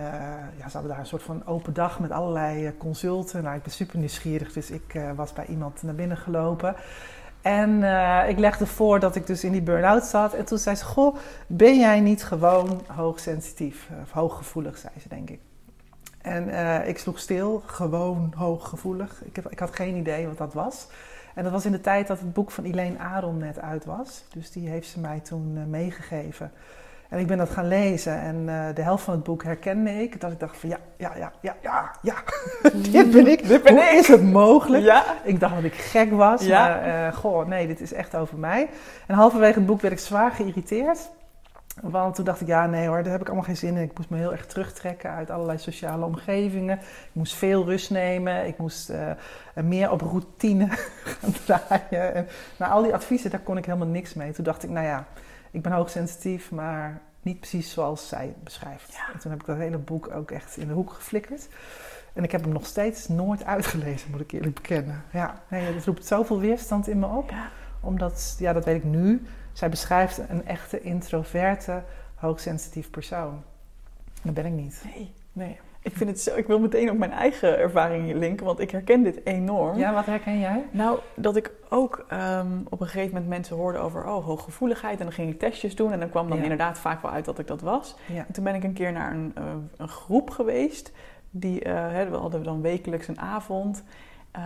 ja, 0.58 0.68
ze 0.68 0.72
hadden 0.72 0.88
daar 0.88 1.00
een 1.00 1.06
soort 1.06 1.24
van 1.24 1.46
open 1.46 1.74
dag 1.74 2.00
met 2.00 2.12
allerlei 2.12 2.78
consulten. 2.78 3.44
Nou, 3.44 3.56
ik 3.56 3.64
ben 3.64 3.72
super 3.72 4.00
nieuwsgierig, 4.00 4.54
dus 4.54 4.72
ik 4.72 5.00
was 5.16 5.34
bij 5.34 5.46
iemand 5.46 5.84
naar 5.84 5.96
binnen 5.96 6.18
gelopen. 6.18 6.76
En 7.42 7.84
ik 8.30 8.40
legde 8.40 8.66
voor 8.66 9.00
dat 9.00 9.16
ik 9.16 9.28
dus 9.28 9.44
in 9.44 9.52
die 9.52 9.62
burn-out 9.62 10.04
zat. 10.04 10.34
En 10.34 10.46
toen 10.46 10.58
zei 10.58 10.76
ze: 10.76 10.86
Goh, 10.86 11.16
ben 11.48 11.80
jij 11.80 12.00
niet 12.00 12.24
gewoon 12.24 12.82
hoogsensitief? 12.88 13.90
Of 14.02 14.12
hooggevoelig, 14.12 14.78
zei 14.78 14.94
ze, 15.02 15.10
denk 15.10 15.30
ik. 15.30 15.40
En 16.26 16.48
uh, 16.48 16.88
ik 16.88 16.98
sloeg 16.98 17.20
stil, 17.20 17.64
gewoon 17.66 18.34
hooggevoelig. 18.36 19.22
Ik, 19.26 19.36
heb, 19.36 19.52
ik 19.52 19.60
had 19.60 19.76
geen 19.76 19.96
idee 19.96 20.28
wat 20.28 20.38
dat 20.38 20.54
was. 20.54 20.88
En 21.34 21.44
dat 21.44 21.52
was 21.52 21.66
in 21.66 21.72
de 21.72 21.82
tijd 21.82 22.08
dat 22.08 22.20
het 22.20 22.34
boek 22.34 22.52
van 22.52 22.64
Elaine 22.64 23.00
Aron 23.00 23.38
net 23.38 23.60
uit 23.60 23.86
was. 23.86 24.24
Dus 24.34 24.52
die 24.52 24.70
heeft 24.70 24.88
ze 24.88 25.00
mij 25.00 25.20
toen 25.20 25.54
uh, 25.58 25.66
meegegeven. 25.66 26.52
En 27.10 27.20
ik 27.20 27.28
ben 27.28 27.38
dat 27.38 27.50
gaan 27.50 27.68
lezen 27.68 28.20
en 28.20 28.36
uh, 28.36 28.66
de 28.76 28.82
helft 28.82 29.04
van 29.04 29.14
het 29.14 29.24
boek 29.24 29.44
herkende 29.44 30.02
ik. 30.02 30.22
Dat 30.22 30.32
ik 30.32 30.40
dacht 30.40 30.58
van 30.58 30.70
ja, 30.70 30.78
ja, 30.98 31.12
ja, 31.18 31.32
ja, 31.42 31.56
ja, 31.62 31.92
ja. 32.02 32.16
dit 32.92 33.12
ben 33.12 33.28
ik. 33.28 33.48
Dit 33.48 33.64
ben 33.64 33.74
Hoe 33.74 33.84
ik. 33.84 34.00
is 34.00 34.08
het 34.08 34.24
mogelijk? 34.24 34.84
Ja. 34.84 35.04
Ik 35.24 35.40
dacht 35.40 35.56
dat 35.56 35.64
ik 35.64 35.74
gek 35.74 36.12
was. 36.12 36.42
Ja. 36.42 36.68
Maar 36.68 37.08
uh, 37.08 37.16
goh, 37.16 37.48
nee, 37.48 37.68
dit 37.68 37.82
is 37.82 37.94
echt 37.94 38.16
over 38.16 38.38
mij. 38.38 38.70
En 39.08 39.16
halverwege 39.16 39.54
het 39.54 39.66
boek 39.66 39.82
werd 39.82 39.94
ik 39.94 40.00
zwaar 40.00 40.32
geïrriteerd. 40.32 41.10
Want 41.82 42.16
toen 42.16 42.26
dacht 42.26 42.42
ik, 42.42 42.48
ja, 42.48 42.66
nee 42.66 42.88
hoor, 42.88 43.04
daar 43.04 43.12
heb 43.12 43.22
ik 43.22 43.28
allemaal 43.28 43.46
geen 43.46 43.58
zin 43.58 43.76
in. 43.76 43.84
Ik 43.84 43.98
moest 43.98 44.10
me 44.10 44.18
heel 44.18 44.32
erg 44.32 44.46
terugtrekken 44.46 45.10
uit 45.10 45.30
allerlei 45.30 45.58
sociale 45.58 46.06
omgevingen. 46.06 46.78
Ik 46.80 47.10
moest 47.12 47.34
veel 47.34 47.66
rust 47.66 47.90
nemen. 47.90 48.48
Ik 48.48 48.58
moest 48.58 48.90
uh, 48.90 49.12
meer 49.54 49.92
op 49.92 50.02
routine 50.02 50.68
gaan 51.20 51.32
draaien. 51.46 52.14
En 52.14 52.28
nou, 52.58 52.72
al 52.72 52.84
die 52.84 52.94
adviezen, 52.94 53.30
daar 53.30 53.40
kon 53.40 53.58
ik 53.58 53.66
helemaal 53.66 53.88
niks 53.88 54.14
mee. 54.14 54.32
Toen 54.32 54.44
dacht 54.44 54.64
ik, 54.64 54.70
nou 54.70 54.86
ja, 54.86 55.06
ik 55.52 55.62
ben 55.62 55.72
hoogsensitief, 55.72 56.52
maar 56.52 57.02
niet 57.22 57.40
precies 57.40 57.72
zoals 57.72 58.08
zij 58.08 58.36
beschrijft. 58.44 59.00
En 59.14 59.20
toen 59.20 59.32
heb 59.32 59.40
ik 59.40 59.46
dat 59.46 59.58
hele 59.58 59.78
boek 59.78 60.12
ook 60.12 60.32
echt 60.32 60.58
in 60.58 60.68
de 60.68 60.74
hoek 60.74 60.94
geflikkerd. 60.94 61.48
En 62.14 62.24
ik 62.24 62.32
heb 62.32 62.44
hem 62.44 62.54
nog 62.54 62.66
steeds 62.66 63.08
nooit 63.08 63.46
uitgelezen, 63.46 64.12
moet 64.12 64.22
ik 64.22 64.32
eerlijk 64.32 64.56
bekennen. 64.56 65.04
Ja, 65.12 65.42
nee, 65.48 65.74
het 65.74 65.86
roept 65.86 66.06
zoveel 66.06 66.40
weerstand 66.40 66.88
in 66.88 67.00
me 67.00 67.08
op. 67.08 67.34
Omdat, 67.82 68.36
ja, 68.40 68.54
dat 68.54 68.66
weet 68.66 68.76
ik 68.76 68.84
nu. 68.84 69.22
Zij 69.56 69.70
beschrijft 69.70 70.22
een 70.30 70.46
echte 70.48 70.82
introverte, 70.82 71.84
hoogsensitief 72.16 72.90
persoon. 72.90 73.44
Dat 74.22 74.34
ben 74.34 74.46
ik 74.46 74.52
niet. 74.52 74.86
Nee, 74.96 75.14
nee. 75.34 75.60
Ik 75.82 75.98
vind 75.98 76.10
het 76.10 76.22
zo, 76.22 76.36
ik 76.36 76.48
wil 76.48 76.60
meteen 76.60 76.90
op 76.90 76.98
mijn 76.98 77.12
eigen 77.12 77.58
ervaring 77.58 78.14
linken, 78.14 78.46
want 78.46 78.60
ik 78.60 78.72
herken 78.72 79.04
dit 79.04 79.26
enorm. 79.26 79.78
Ja, 79.78 79.94
wat 79.94 80.06
herken 80.06 80.40
jij? 80.40 80.66
Nou, 80.72 81.00
dat 81.16 81.36
ik 81.36 81.52
ook 81.70 82.06
um, 82.14 82.66
op 82.70 82.82
een 82.82 82.88
gegeven 82.88 83.14
moment 83.14 83.30
mensen 83.30 83.56
hoorde 83.56 83.78
over 83.78 84.06
oh, 84.06 84.26
hooggevoeligheid. 84.26 85.00
En 85.00 85.06
dan 85.06 85.14
ging 85.14 85.32
ik 85.32 85.40
testjes 85.40 85.76
doen 85.76 85.92
en 85.92 86.00
dan 86.00 86.10
kwam 86.10 86.30
dan 86.30 86.38
inderdaad 86.38 86.80
vaak 86.80 87.02
wel 87.02 87.12
uit 87.12 87.26
dat 87.26 87.40
ik 87.40 87.48
dat 87.48 87.62
was. 87.62 87.96
Ja. 88.06 88.26
En 88.28 88.34
toen 88.34 88.44
ben 88.44 88.56
ik 88.56 88.64
een 88.64 88.74
keer 88.74 88.92
naar 88.92 89.12
een, 89.12 89.34
uh, 89.38 89.44
een 89.78 89.90
groep 89.90 90.30
geweest. 90.30 90.92
Die, 91.30 91.66
uh, 91.66 91.74
hè, 91.74 92.10
we 92.10 92.16
hadden 92.16 92.44
dan 92.44 92.62
wekelijks 92.62 93.08
een 93.08 93.20
avond 93.20 93.84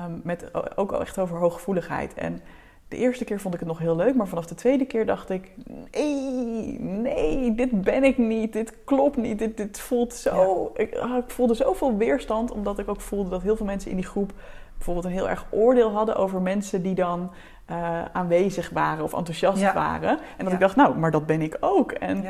um, 0.06 0.22
met 0.24 0.52
ook 0.78 0.94
echt 0.94 1.20
over 1.20 1.38
hooggevoeligheid. 1.38 2.14
En 2.14 2.42
de 2.90 2.98
eerste 2.98 3.24
keer 3.24 3.40
vond 3.40 3.54
ik 3.54 3.60
het 3.60 3.70
nog 3.70 3.80
heel 3.80 3.96
leuk, 3.96 4.16
maar 4.16 4.28
vanaf 4.28 4.46
de 4.46 4.56
tweede 4.56 4.86
keer 4.86 5.06
dacht 5.06 5.30
ik: 5.30 5.52
nee, 5.92 6.80
nee, 6.80 7.56
dit 7.56 7.82
ben 7.82 8.04
ik 8.04 8.18
niet, 8.18 8.54
dit 8.54 8.74
klopt 8.84 9.18
niet, 9.18 9.40
dit, 9.40 9.58
dit 9.58 9.80
voelt 9.80 10.14
zo. 10.14 10.72
Ik, 10.76 10.96
ah, 10.96 11.18
ik, 11.18 11.30
voelde 11.30 11.54
zoveel 11.54 11.98
weerstand, 11.98 12.52
omdat 12.52 12.80
ik 12.80 12.90
ook 12.90 13.02
voelde 13.02 13.30
dat 13.30 13.42
heel 13.42 13.56
veel 13.56 13.66
mensen 13.66 13.90
in 13.90 13.98
die 13.98 14.06
groep 14.06 14.34
bijvoorbeeld 14.76 15.06
een 15.06 15.12
heel 15.12 15.30
erg 15.30 15.46
oordeel 15.50 15.92
hadden 15.92 16.16
over 16.16 16.42
mensen 16.42 16.82
die 16.82 16.96
dan 16.96 17.32
uh, 17.72 18.06
aanwezig 18.06 18.70
waren 18.70 19.04
of 19.04 19.14
enthousiast 19.14 19.62
ja. 19.62 19.74
waren. 19.74 20.20
En 20.38 20.44
dat 20.44 20.54
ik 20.54 20.60
dacht: 20.60 20.76
nou, 20.76 20.98
maar 20.98 21.12
dat 21.12 21.26
ben 21.26 21.42
ik 21.42 21.58
ook. 21.60 21.92
En 21.92 22.26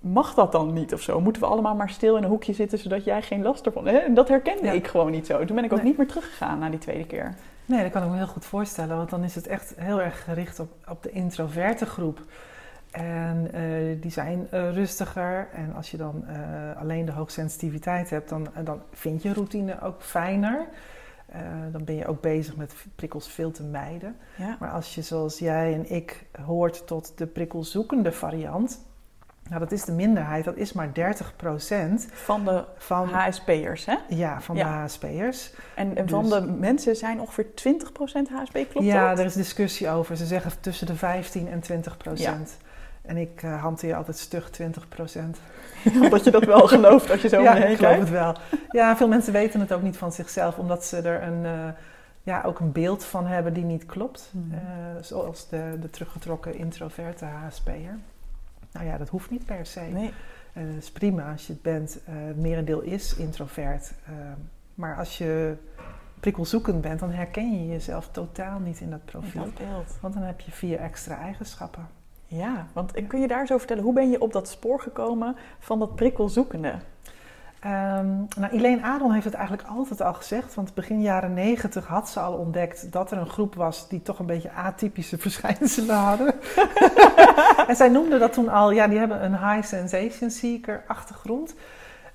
mag 0.00 0.34
dat 0.34 0.52
dan 0.52 0.72
niet 0.72 0.92
of 0.92 1.00
zo? 1.00 1.20
Moeten 1.20 1.42
we 1.42 1.48
allemaal 1.48 1.74
maar 1.74 1.90
stil 1.90 2.16
in 2.16 2.22
een 2.22 2.28
hoekje 2.28 2.52
zitten 2.52 2.78
zodat 2.78 3.04
jij 3.04 3.22
geen 3.22 3.42
last 3.42 3.66
ervan 3.66 3.86
hebt? 3.86 4.04
En 4.04 4.14
dat 4.14 4.28
herkende 4.28 4.74
ik 4.74 4.86
gewoon 4.86 5.10
niet 5.10 5.26
zo. 5.26 5.44
Toen 5.44 5.56
ben 5.56 5.64
ik 5.64 5.72
ook 5.72 5.78
nee. 5.78 5.86
niet 5.86 5.96
meer 5.96 6.06
teruggegaan 6.06 6.58
na 6.58 6.68
die 6.68 6.78
tweede 6.78 7.06
keer. 7.06 7.34
Nee, 7.66 7.82
dat 7.82 7.92
kan 7.92 8.02
ik 8.02 8.10
me 8.10 8.16
heel 8.16 8.26
goed 8.26 8.44
voorstellen, 8.44 8.96
want 8.96 9.10
dan 9.10 9.24
is 9.24 9.34
het 9.34 9.46
echt 9.46 9.74
heel 9.76 10.00
erg 10.00 10.24
gericht 10.24 10.60
op, 10.60 10.70
op 10.88 11.02
de 11.02 11.10
introverte 11.10 11.86
groep. 11.86 12.20
En 12.90 13.48
uh, 13.54 14.00
die 14.00 14.10
zijn 14.10 14.48
uh, 14.54 14.72
rustiger. 14.72 15.48
En 15.52 15.74
als 15.74 15.90
je 15.90 15.96
dan 15.96 16.24
uh, 16.28 16.80
alleen 16.80 17.04
de 17.04 17.12
hoogsensitiviteit 17.12 18.10
hebt, 18.10 18.28
dan, 18.28 18.48
dan 18.64 18.82
vind 18.92 19.22
je 19.22 19.32
routine 19.32 19.80
ook 19.80 20.02
fijner. 20.02 20.66
dan 21.72 21.84
ben 21.84 21.94
je 21.94 22.06
ook 22.06 22.20
bezig 22.20 22.56
met 22.56 22.74
prikkels 22.94 23.28
veel 23.28 23.50
te 23.50 23.62
mijden. 23.62 24.16
Ja. 24.36 24.56
Maar 24.60 24.70
als 24.70 24.94
je 24.94 25.02
zoals 25.02 25.38
jij 25.38 25.74
en 25.74 25.90
ik 25.90 26.26
hoort 26.44 26.86
tot 26.86 27.18
de 27.18 27.26
prikkelzoekende 27.26 28.12
variant, 28.12 28.80
nou, 29.48 29.60
dat 29.60 29.72
is 29.72 29.84
de 29.84 29.92
minderheid, 29.92 30.44
dat 30.44 30.56
is 30.56 30.72
maar 30.72 30.88
30% 30.88 30.92
van 32.12 32.44
de 32.44 32.64
van, 32.76 33.08
HSP'ers, 33.08 33.84
hè? 33.84 33.96
Ja, 34.08 34.40
van 34.40 34.56
de 34.56 34.62
HSP'ers. 34.62 35.52
En, 35.74 35.96
en 35.96 36.08
van 36.08 36.22
dus- 36.22 36.32
de 36.32 36.40
mensen 36.46 36.96
zijn 36.96 37.20
ongeveer 37.20 37.46
20% 37.46 38.30
HSP, 38.30 38.52
klopt 38.52 38.86
ja, 38.86 39.08
dat? 39.08 39.18
er 39.18 39.24
is 39.24 39.34
discussie 39.34 39.88
over. 39.90 40.16
Ze 40.16 40.26
zeggen 40.26 40.52
tussen 40.60 40.86
de 40.86 40.94
15 40.94 41.48
en 41.48 41.62
20%. 41.62 42.12
Ja. 42.14 42.38
En 43.02 43.16
ik 43.16 43.42
uh, 43.42 43.62
hanteer 43.62 43.94
altijd 43.94 44.18
stug 44.18 44.50
20%. 44.60 44.64
Omdat 46.02 46.24
je 46.24 46.30
dat 46.30 46.44
wel 46.44 46.66
gelooft 46.66 47.10
als 47.10 47.22
je 47.22 47.28
zo 47.28 47.42
ja, 47.42 47.54
omheen 47.54 47.70
ik 47.70 47.76
geloof 47.76 47.98
het 47.98 48.10
wel. 48.10 48.36
Ja, 48.70 48.96
veel 48.96 49.08
mensen 49.08 49.32
weten 49.32 49.60
het 49.60 49.72
ook 49.72 49.82
niet 49.82 49.96
van 49.96 50.12
zichzelf, 50.12 50.58
omdat 50.58 50.84
ze 50.84 50.96
er 50.96 51.22
een, 51.22 51.44
uh, 51.44 51.68
ja, 52.22 52.42
ook 52.42 52.60
een 52.60 52.72
beeld 52.72 53.04
van 53.04 53.26
hebben 53.26 53.52
die 53.52 53.64
niet 53.64 53.86
klopt. 53.86 54.30
Mm. 54.32 54.52
Uh, 54.52 54.58
zoals 55.00 55.48
de, 55.48 55.78
de 55.80 55.90
teruggetrokken 55.90 56.54
introverte 56.54 57.24
HSP'er. 57.24 57.98
Nou 58.72 58.86
ja, 58.86 58.96
dat 58.98 59.08
hoeft 59.08 59.30
niet 59.30 59.44
per 59.44 59.66
se. 59.66 59.80
Nee. 59.80 60.12
Uh, 60.56 60.74
het 60.74 60.82
is 60.82 60.90
prima 60.90 61.32
als 61.32 61.46
je 61.46 61.52
het 61.52 61.62
bent. 61.62 61.98
Uh, 62.08 62.14
merendeel 62.36 62.80
is 62.80 63.14
introvert. 63.14 63.92
Uh, 64.10 64.14
maar 64.74 64.96
als 64.96 65.18
je 65.18 65.56
prikkelzoekend 66.20 66.80
bent, 66.80 67.00
dan 67.00 67.10
herken 67.10 67.52
je 67.52 67.66
jezelf 67.66 68.08
totaal 68.08 68.58
niet 68.58 68.80
in 68.80 68.90
dat 68.90 69.04
profiel. 69.04 69.44
Dat 69.44 69.54
beeld. 69.54 69.98
Want 70.00 70.14
dan 70.14 70.22
heb 70.22 70.40
je 70.40 70.50
vier 70.50 70.78
extra 70.78 71.18
eigenschappen. 71.18 71.88
Ja, 72.26 72.66
want 72.72 73.06
kun 73.06 73.20
je 73.20 73.28
daar 73.28 73.46
zo 73.46 73.58
vertellen, 73.58 73.82
hoe 73.82 73.92
ben 73.92 74.10
je 74.10 74.20
op 74.20 74.32
dat 74.32 74.48
spoor 74.48 74.80
gekomen 74.80 75.36
van 75.58 75.78
dat 75.78 75.94
prikkelzoekende? 75.94 76.74
Um, 77.66 78.28
nou, 78.38 78.52
Elaine 78.52 78.82
Adon 78.82 79.12
heeft 79.12 79.24
het 79.24 79.34
eigenlijk 79.34 79.68
altijd 79.68 80.00
al 80.00 80.12
gezegd, 80.12 80.54
want 80.54 80.74
begin 80.74 81.00
jaren 81.00 81.34
negentig 81.34 81.86
had 81.86 82.08
ze 82.08 82.20
al 82.20 82.32
ontdekt 82.32 82.92
dat 82.92 83.10
er 83.10 83.18
een 83.18 83.28
groep 83.28 83.54
was 83.54 83.88
die 83.88 84.02
toch 84.02 84.18
een 84.18 84.26
beetje 84.26 84.52
atypische 84.52 85.18
verschijnselen 85.28 85.96
hadden. 85.96 86.34
en 87.68 87.76
zij 87.76 87.88
noemde 87.88 88.18
dat 88.18 88.32
toen 88.32 88.48
al, 88.48 88.70
ja, 88.70 88.86
die 88.86 88.98
hebben 88.98 89.24
een 89.24 89.48
high 89.48 89.66
sensation 89.66 90.30
seeker 90.30 90.84
achtergrond. 90.86 91.54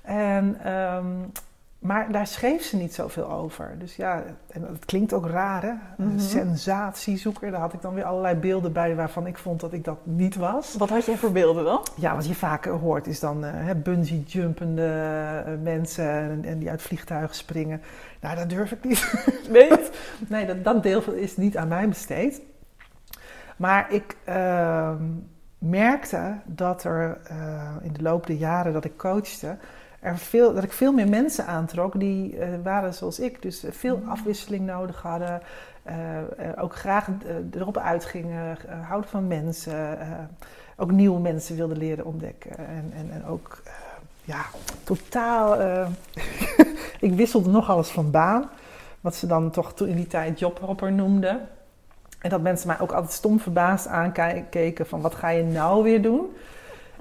En 0.02 0.74
um, 0.74 1.32
maar 1.80 2.12
daar 2.12 2.28
schreef 2.28 2.64
ze 2.64 2.78
niet 2.78 2.94
zoveel 2.94 3.32
over. 3.32 3.76
Dus 3.78 3.96
ja, 3.96 4.24
en 4.50 4.62
dat 4.62 4.86
klinkt 4.86 5.14
ook 5.14 5.26
raar, 5.26 5.62
hè? 5.62 5.70
Een 5.70 5.80
mm-hmm. 5.98 6.20
sensatiezoeker. 6.20 7.52
Daar 7.52 7.60
had 7.60 7.74
ik 7.74 7.82
dan 7.82 7.94
weer 7.94 8.04
allerlei 8.04 8.36
beelden 8.36 8.74
bij 8.74 8.96
waarvan 8.96 9.28
ik 9.28 9.38
vond 9.38 9.60
dat 9.60 9.74
ik 9.74 9.84
dat 9.84 9.98
niet 10.04 10.36
was. 10.36 10.76
Wat 10.78 10.90
had 10.90 11.06
jij 11.06 11.18
voor 11.18 11.32
beelden 11.32 11.64
dan? 11.64 11.86
Ja, 11.96 12.16
wat 12.16 12.28
je 12.28 12.36
vaak 12.36 12.66
hoort 12.66 13.08
is 13.08 13.20
dan 13.20 13.46
uh, 13.46 13.72
bungee-jumpende 13.84 15.44
uh, 15.48 15.54
mensen 15.64 16.10
en, 16.10 16.46
en, 16.46 16.60
die 16.60 16.70
uit 16.70 16.82
vliegtuigen 16.82 17.36
springen. 17.36 17.82
Nou, 18.22 18.36
dat 18.36 18.50
durf 18.50 18.72
ik 18.72 18.84
niet. 18.84 19.14
Nee? 19.50 19.72
nee, 20.28 20.46
dat, 20.46 20.64
dat 20.64 20.84
deel 20.84 21.12
is 21.12 21.38
niet 21.38 21.58
aan 21.58 21.68
mij 21.68 21.88
besteed. 21.88 22.42
Maar 23.58 23.94
ik 23.94 24.16
uh, 24.30 24.92
merkte 25.58 26.36
dat 26.46 26.84
er 26.84 27.18
uh, 27.32 27.76
in 27.82 27.94
de 27.94 28.02
loop 28.02 28.28
der 28.28 28.36
jaren 28.36 28.74
dat 28.74 28.86
ik 28.86 28.98
coachte 28.98 29.58
er 30.08 30.18
veel, 30.18 30.54
dat 30.54 30.64
ik 30.64 30.72
veel 30.72 30.92
meer 30.92 31.08
mensen 31.08 31.46
aantrok 31.46 32.00
die 32.00 32.38
uh, 32.38 32.48
waren 32.64 32.94
zoals 32.94 33.20
ik. 33.20 33.42
Dus 33.42 33.66
uh, 33.66 33.72
veel 33.72 33.98
mm. 33.98 34.10
afwisseling 34.10 34.66
nodig 34.66 35.02
hadden. 35.02 35.42
Uh, 35.90 36.64
ook 36.64 36.76
graag 36.76 37.10
erop 37.52 37.78
uitgingen, 37.78 38.58
houden 38.88 39.10
van 39.10 39.28
mensen. 39.28 39.98
ook 40.78 40.92
nieuwe 40.92 41.20
mensen 41.20 41.56
wilden 41.56 41.78
leren 41.78 42.06
ontdekken. 42.06 42.58
En, 42.58 42.94
en, 42.96 43.10
en 43.12 43.26
ook, 43.26 43.62
ja, 44.24 44.46
totaal... 44.84 45.58
ik 47.00 47.14
wisselde 47.14 47.50
nog 47.50 47.70
alles 47.70 47.90
van 47.90 48.12
baan. 48.12 48.50
Wat 49.02 49.16
ze 49.16 49.28
dan 49.28 49.52
toch 49.52 49.74
toen 49.74 49.88
in 49.88 49.96
die 49.96 50.08
tijd 50.08 50.40
jobhopper 50.40 50.92
noemden. 50.92 51.48
En 52.20 52.30
dat 52.30 52.42
mensen 52.42 52.68
mij 52.68 52.80
ook 52.80 52.92
altijd 52.92 53.14
stom 53.14 53.40
verbaasd 53.40 53.88
aankeken 53.88 54.86
van 54.86 55.02
wat 55.02 55.16
ga 55.16 55.30
je 55.30 55.44
nou 55.44 55.84
weer 55.84 56.02
doen? 56.02 56.36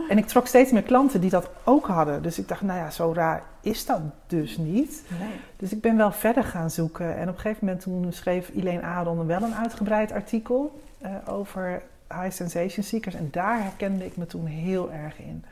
En 0.09 0.19
ik 0.19 0.27
trok 0.27 0.47
steeds 0.47 0.73
meer 0.73 0.83
klanten 0.83 1.21
die 1.21 1.31
dat 1.31 1.51
ook 1.65 1.87
hadden. 1.87 2.23
Dus 2.23 2.39
ik 2.39 2.49
dacht, 2.49 2.63
nou 2.63 2.79
ja, 2.79 2.91
zo 2.91 3.13
raar 3.13 3.43
is 3.61 3.87
dat 3.87 4.01
dus 4.27 4.57
niet. 4.57 5.03
Nee. 5.19 5.29
Dus 5.57 5.73
ik 5.73 5.81
ben 5.81 5.97
wel 5.97 6.13
verder 6.13 6.45
gaan 6.45 6.71
zoeken. 6.71 7.17
En 7.17 7.29
op 7.29 7.35
een 7.35 7.41
gegeven 7.41 7.67
moment 7.67 7.83
toen 7.83 8.13
schreef 8.13 8.51
Elaine 8.57 8.83
Adon 8.83 9.27
wel 9.27 9.43
een 9.43 9.55
uitgebreid 9.55 10.13
artikel 10.13 10.81
uh, 11.03 11.11
over 11.29 11.83
high 12.09 12.31
sensation 12.31 12.85
seekers. 12.85 13.15
En 13.15 13.29
daar 13.31 13.63
herkende 13.63 14.05
ik 14.05 14.17
me 14.17 14.27
toen 14.27 14.47
heel 14.47 14.93
erg 14.93 15.19
in. 15.19 15.45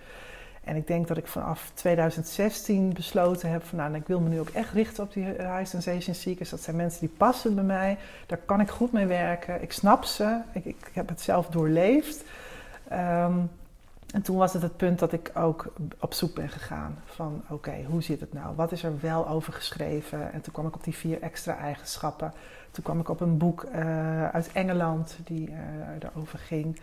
En 0.64 0.76
ik 0.76 0.86
denk 0.86 1.08
dat 1.08 1.16
ik 1.16 1.26
vanaf 1.26 1.70
2016 1.74 2.92
besloten 2.92 3.50
heb 3.50 3.64
van 3.64 3.78
nou, 3.78 3.94
ik 3.94 4.06
wil 4.06 4.20
me 4.20 4.28
nu 4.28 4.40
ook 4.40 4.48
echt 4.48 4.72
richten 4.72 5.04
op 5.04 5.12
die 5.12 5.24
high 5.24 5.64
sensation 5.64 6.14
seekers. 6.14 6.50
Dat 6.50 6.60
zijn 6.60 6.76
mensen 6.76 7.00
die 7.00 7.14
passen 7.16 7.54
bij 7.54 7.64
mij. 7.64 7.98
Daar 8.26 8.38
kan 8.38 8.60
ik 8.60 8.68
goed 8.68 8.92
mee 8.92 9.06
werken. 9.06 9.62
Ik 9.62 9.72
snap 9.72 10.04
ze. 10.04 10.40
Ik, 10.52 10.64
ik 10.64 10.90
heb 10.92 11.08
het 11.08 11.20
zelf 11.20 11.46
doorleefd. 11.46 12.24
Ehm, 12.88 13.38
en 14.14 14.22
toen 14.22 14.36
was 14.36 14.52
het 14.52 14.62
het 14.62 14.76
punt 14.76 14.98
dat 14.98 15.12
ik 15.12 15.30
ook 15.34 15.72
op 16.00 16.12
zoek 16.12 16.34
ben 16.34 16.48
gegaan 16.48 16.98
van 17.04 17.42
oké, 17.48 17.74
hoe 17.88 18.02
zit 18.02 18.20
het 18.20 18.32
nou? 18.32 18.56
Wat 18.56 18.72
is 18.72 18.82
er 18.82 19.00
wel 19.00 19.28
over 19.28 19.52
geschreven? 19.52 20.32
En 20.32 20.40
toen 20.40 20.52
kwam 20.52 20.66
ik 20.66 20.74
op 20.74 20.84
die 20.84 20.94
vier 20.94 21.22
extra 21.22 21.56
eigenschappen. 21.56 22.32
Toen 22.70 22.84
kwam 22.84 23.00
ik 23.00 23.08
op 23.08 23.20
een 23.20 23.38
boek 23.38 23.64
uh, 23.64 24.28
uit 24.28 24.52
Engeland 24.52 25.18
die 25.24 25.48
uh, 25.48 25.56
erover 26.00 26.38
ging. 26.38 26.80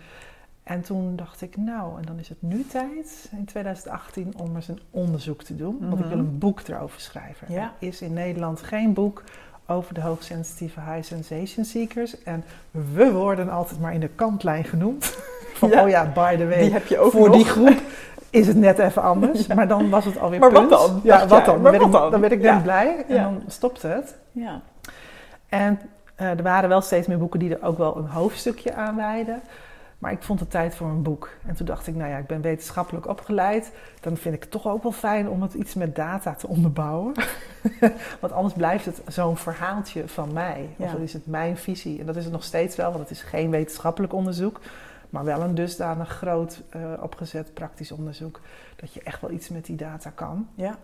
En 0.63 0.81
toen 0.81 1.15
dacht 1.15 1.41
ik, 1.41 1.57
nou, 1.57 1.99
en 1.99 2.05
dan 2.05 2.19
is 2.19 2.29
het 2.29 2.41
nu 2.41 2.65
tijd 2.65 3.29
in 3.31 3.45
2018 3.45 4.33
om 4.37 4.55
eens 4.55 4.67
een 4.67 4.81
onderzoek 4.89 5.43
te 5.43 5.55
doen. 5.55 5.77
Want 5.79 5.99
ik 5.99 6.05
wil 6.05 6.17
een 6.17 6.37
boek 6.37 6.61
erover 6.67 6.99
schrijven. 6.99 7.53
Ja. 7.53 7.73
Er 7.79 7.87
is 7.87 8.01
in 8.01 8.13
Nederland 8.13 8.61
geen 8.61 8.93
boek 8.93 9.23
over 9.65 9.93
de 9.93 10.01
hoogsensitieve 10.01 10.79
high 10.79 11.03
sensation 11.03 11.65
seekers. 11.65 12.23
En 12.23 12.43
we 12.71 13.11
worden 13.11 13.49
altijd 13.49 13.79
maar 13.79 13.93
in 13.93 13.99
de 13.99 14.09
kantlijn 14.09 14.63
genoemd. 14.63 15.17
Van, 15.61 15.69
Ja. 15.69 15.83
oh 15.83 15.89
ja, 15.89 16.11
by 16.13 16.35
the 16.37 16.47
way, 16.47 16.59
Die 16.59 16.71
heb 16.73 16.87
je 16.87 16.99
ook 16.99 17.11
voor 17.11 17.27
nog. 17.27 17.35
die 17.35 17.45
groep 17.45 17.81
is 18.29 18.47
het 18.47 18.57
net 18.57 18.79
even 18.79 19.01
anders. 19.01 19.47
Maar 19.47 19.67
dan 19.67 19.89
was 19.89 20.05
het 20.05 20.19
alweer 20.19 20.39
Maar 20.39 20.51
wat 20.51 20.67
punt. 20.67 20.79
dan, 20.81 20.99
Ja, 21.03 21.27
wat 21.27 21.45
dan? 21.45 21.63
Dan, 21.63 21.71
werd 21.71 21.77
wat 21.77 22.05
ik, 22.05 22.11
dan? 22.11 22.21
werd 22.21 22.33
ik 22.33 22.41
net 22.41 22.63
blij 22.63 23.05
en 23.07 23.15
dan 23.23 23.41
stopte 23.47 23.87
het. 23.87 24.15
Ja. 24.31 24.61
En 25.49 25.79
eh, 26.15 26.29
er 26.29 26.43
waren 26.43 26.69
wel 26.69 26.81
steeds 26.81 27.07
meer 27.07 27.17
boeken 27.17 27.39
die 27.39 27.55
er 27.55 27.65
ook 27.67 27.77
wel 27.77 27.97
een 27.97 28.07
hoofdstukje 28.07 28.73
aan 28.73 28.95
wijden. 28.95 29.41
Maar 29.97 30.11
ik 30.11 30.23
vond 30.23 30.39
het 30.39 30.51
tijd 30.51 30.75
voor 30.75 30.87
een 30.87 31.01
boek. 31.01 31.29
En 31.47 31.55
toen 31.55 31.65
dacht 31.65 31.87
ik, 31.87 31.95
nou 31.95 32.09
ja, 32.09 32.17
ik 32.17 32.27
ben 32.27 32.41
wetenschappelijk 32.41 33.07
opgeleid. 33.07 33.71
Dan 33.99 34.17
vind 34.17 34.35
ik 34.35 34.41
het 34.41 34.51
toch 34.51 34.67
ook 34.67 34.83
wel 34.83 34.91
fijn 34.91 35.29
om 35.29 35.41
het 35.41 35.53
iets 35.53 35.73
met 35.73 35.95
data 35.95 36.33
te 36.33 36.47
onderbouwen. 36.47 37.13
want 38.21 38.33
anders 38.33 38.53
blijft 38.53 38.85
het 38.85 39.01
zo'n 39.07 39.37
verhaaltje 39.37 40.07
van 40.07 40.33
mij. 40.33 40.69
Of 40.77 40.91
dan 40.91 41.01
is 41.01 41.13
het 41.13 41.27
mijn 41.27 41.57
visie. 41.57 41.99
En 41.99 42.05
dat 42.05 42.15
is 42.15 42.23
het 42.23 42.33
nog 42.33 42.43
steeds 42.43 42.75
wel, 42.75 42.87
want 42.89 42.99
het 42.99 43.09
is 43.11 43.21
geen 43.21 43.49
wetenschappelijk 43.49 44.13
onderzoek. 44.13 44.59
Maar 45.11 45.23
wel 45.23 45.41
een 45.41 45.55
dusdanig 45.55 46.09
groot 46.09 46.61
eh, 46.69 46.81
opgezet 47.01 47.53
praktisch 47.53 47.91
onderzoek. 47.91 48.39
Dat 48.75 48.93
je 48.93 49.01
echt 49.03 49.21
wel 49.21 49.31
iets 49.31 49.49
met 49.49 49.65
die 49.65 49.75
data 49.75 50.09
kan. 50.09 50.47
Ja. 50.55 50.77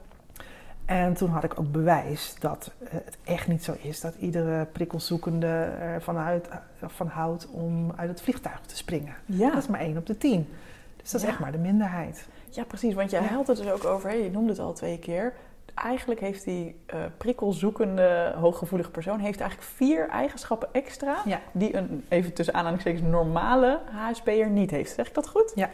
En 0.86 1.14
toen 1.14 1.30
had 1.30 1.44
ik 1.44 1.60
ook 1.60 1.72
bewijs 1.72 2.36
dat 2.40 2.72
eh, 2.80 2.88
het 2.92 3.18
echt 3.24 3.48
niet 3.48 3.64
zo 3.64 3.76
is 3.82 4.02
dat 4.02 4.16
iedere 4.20 4.66
prikkelzoekende 4.66 5.48
ervan 5.80 6.18
uit, 6.18 6.48
van 6.86 7.08
houdt 7.08 7.48
om 7.48 7.92
uit 7.96 8.10
het 8.10 8.22
vliegtuig 8.22 8.60
te 8.62 8.76
springen. 8.78 9.16
Ja. 9.26 9.50
Dat 9.50 9.58
is 9.62 9.68
maar 9.68 9.80
één 9.80 9.98
op 9.98 10.06
de 10.06 10.18
tien. 10.18 10.48
Dus 11.02 11.12
dat 11.12 11.22
is 11.22 11.28
echt 11.28 11.40
maar 11.40 11.52
de 11.52 11.58
minderheid. 11.58 12.28
ja, 12.50 12.64
precies. 12.64 12.94
Want 12.94 13.10
jij 13.12 13.22
Ja. 13.22 13.38
het 13.38 13.46
dus 13.46 13.70
ook 13.72 13.86
over, 13.86 14.16
je 14.24 14.32
noemde 14.32 14.50
het 14.50 14.60
al 14.60 14.74
twee 14.74 15.00
keer. 15.00 15.34
Eigenlijk 15.84 16.20
heeft 16.20 16.44
die 16.44 16.76
eh, 16.86 17.00
prikkelzoekende, 17.18 18.34
hooggevoelige 18.40 18.90
persoon 18.90 19.20
heeft 19.20 19.40
eigenlijk 19.40 19.72
vier 19.76 20.10
eigenschappen 20.10 20.68
extra. 20.72 21.16
Ja. 21.26 21.40
Die 21.52 21.76
een, 21.76 22.06
even 22.10 22.34
tussen 22.34 22.54
aanhalingstekens, 22.54 23.02
normale 23.02 23.80
HSP'er 23.92 24.50
niet 24.50 24.72
heeft. 24.72 24.94
Zeg 24.94 25.08
ik 25.08 25.14
dat 25.14 25.28
goed? 25.28 25.52
Ja. 25.56 25.70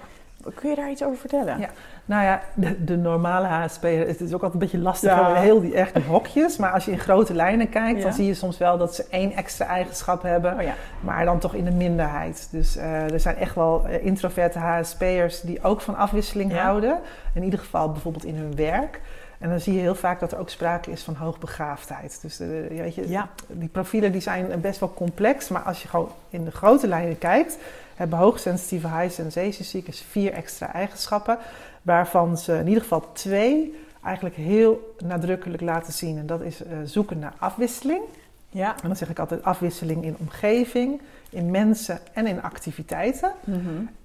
Kun 0.55 0.69
je 0.69 0.75
daar 0.75 0.89
iets 0.89 1.03
over 1.03 1.17
vertellen? 1.17 1.59
Ja. 1.59 1.69
Nou 2.05 2.23
ja, 2.23 2.41
de, 2.53 2.83
de 2.83 2.97
normale 2.97 3.47
HSP'er, 3.47 4.07
het 4.07 4.21
is 4.21 4.27
ook 4.33 4.43
altijd 4.43 4.53
een 4.53 4.59
beetje 4.59 4.77
lastig, 4.77 5.09
Ja. 5.09 5.27
ja. 5.29 5.35
heel 5.35 5.61
die 5.61 5.73
echte 5.73 6.01
hokjes. 6.01 6.57
Maar 6.57 6.71
als 6.71 6.85
je 6.85 6.91
in 6.91 6.99
grote 6.99 7.33
lijnen 7.33 7.69
kijkt, 7.69 7.97
Ja. 7.97 8.03
dan 8.03 8.13
zie 8.13 8.25
je 8.25 8.33
soms 8.33 8.57
wel 8.57 8.77
dat 8.77 8.95
ze 8.95 9.05
één 9.09 9.31
extra 9.31 9.65
eigenschap 9.65 10.21
hebben. 10.21 10.53
Oh 10.53 10.61
ja. 10.61 10.73
Maar 10.99 11.25
dan 11.25 11.39
toch 11.39 11.53
in 11.53 11.65
de 11.65 11.71
minderheid. 11.71 12.47
Dus 12.51 12.75
eh, 12.75 13.11
er 13.11 13.19
zijn 13.19 13.37
echt 13.37 13.55
wel 13.55 13.85
eh, 13.87 14.05
introverte 14.05 14.59
HSP'ers 14.59 15.41
die 15.41 15.63
ook 15.63 15.81
van 15.81 15.95
afwisseling 15.95 16.53
houden. 16.53 16.99
In 17.33 17.43
ieder 17.43 17.59
geval 17.59 17.91
bijvoorbeeld 17.91 18.25
in 18.25 18.35
hun 18.35 18.55
werk. 18.55 19.01
En 19.43 19.49
dan 19.49 19.59
zie 19.59 19.73
je 19.73 19.79
heel 19.79 19.95
vaak 19.95 20.19
dat 20.19 20.31
er 20.31 20.37
ook 20.39 20.49
sprake 20.49 20.91
is 20.91 21.01
van 21.03 21.15
hoogbegaafdheid. 21.15 22.21
Dus 22.21 22.37
weet 22.37 22.95
je, 22.95 23.09
Ja. 23.09 23.29
die 23.47 23.67
profielen 23.69 24.11
die 24.11 24.21
zijn 24.21 24.61
best 24.61 24.79
wel 24.79 24.93
complex. 24.93 25.47
Maar 25.47 25.61
als 25.61 25.81
je 25.81 25.87
gewoon 25.87 26.11
in 26.29 26.43
de 26.45 26.51
grote 26.51 26.87
lijnen 26.87 27.17
kijkt... 27.17 27.57
hebben 27.95 28.19
hoogsensitieve 28.19 28.87
high 28.87 29.13
sensation 29.13 29.65
seekers 29.65 30.01
vier 30.09 30.31
extra 30.33 30.73
eigenschappen... 30.73 31.37
waarvan 31.81 32.37
ze 32.37 32.53
in 32.57 32.67
ieder 32.67 32.81
geval 32.81 33.11
twee 33.13 33.75
eigenlijk 34.03 34.35
heel 34.35 34.95
nadrukkelijk 34.97 35.61
laten 35.61 35.93
zien. 35.93 36.17
En 36.17 36.25
dat 36.25 36.41
is 36.41 36.63
eh, 36.63 36.77
zoeken 36.83 37.19
naar 37.19 37.33
afwisseling... 37.37 38.01
Ja. 38.49 38.71
En 38.81 38.87
dan 38.87 38.95
zeg 38.95 39.09
ik 39.09 39.19
altijd 39.19 39.43
afwisseling 39.43 40.03
in 40.03 40.15
omgeving, 40.19 41.01
in 41.29 41.51
mensen 41.51 41.99
en 42.13 42.27
in 42.27 42.41
activiteiten. 42.41 43.31
Mhm. 43.43 43.59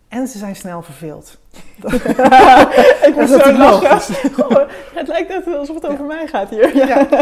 En 0.08 0.28
ze 0.28 0.38
zijn 0.38 0.56
snel 0.56 0.82
verveeld. 0.82 1.38
ik 3.08 3.14
is 3.16 3.30
zo 3.30 3.52
lachen. 3.52 4.32
Goh, 4.32 4.68
het 4.94 5.08
lijkt 5.08 5.28
net 5.28 5.56
alsof 5.56 5.74
het 5.74 5.86
over 5.86 6.04
mij 6.04 6.26
gaat 6.26 6.50
hier. 6.50 6.76
Ja. 6.76 7.06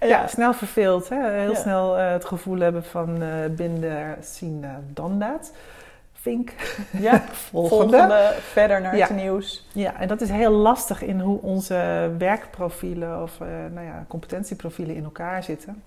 Ja. 0.00 0.06
Ja, 0.06 0.26
snel 0.26 0.52
verveeld. 0.52 1.08
Hè? 1.08 1.30
Heel 1.30 1.54
snel 1.54 1.98
eh, 1.98 2.10
het 2.10 2.24
gevoel 2.24 2.58
hebben 2.58 2.84
van 2.84 3.22
eh 3.22 3.28
binder, 3.50 4.16
zien, 4.20 4.64
eh, 4.64 4.70
dan 4.92 5.18
dat. 5.18 5.52
Vink, 6.12 6.52
Ja. 6.90 7.24
volgende. 7.50 7.96
Volgende, 7.96 8.34
verder 8.40 8.80
naar 8.80 8.94
het 8.94 9.10
nieuws. 9.10 9.66
Ja, 9.72 9.94
en 10.00 10.08
dat 10.08 10.20
is 10.20 10.30
heel 10.30 10.50
lastig 10.50 11.02
in 11.02 11.20
hoe 11.20 11.40
onze 11.42 12.10
werkprofielen 12.18 13.22
of 13.22 13.38
nou 13.72 13.86
ja, 13.86 14.04
competentieprofielen 14.08 14.96
in 14.96 15.04
elkaar 15.04 15.42
zitten. 15.42 15.82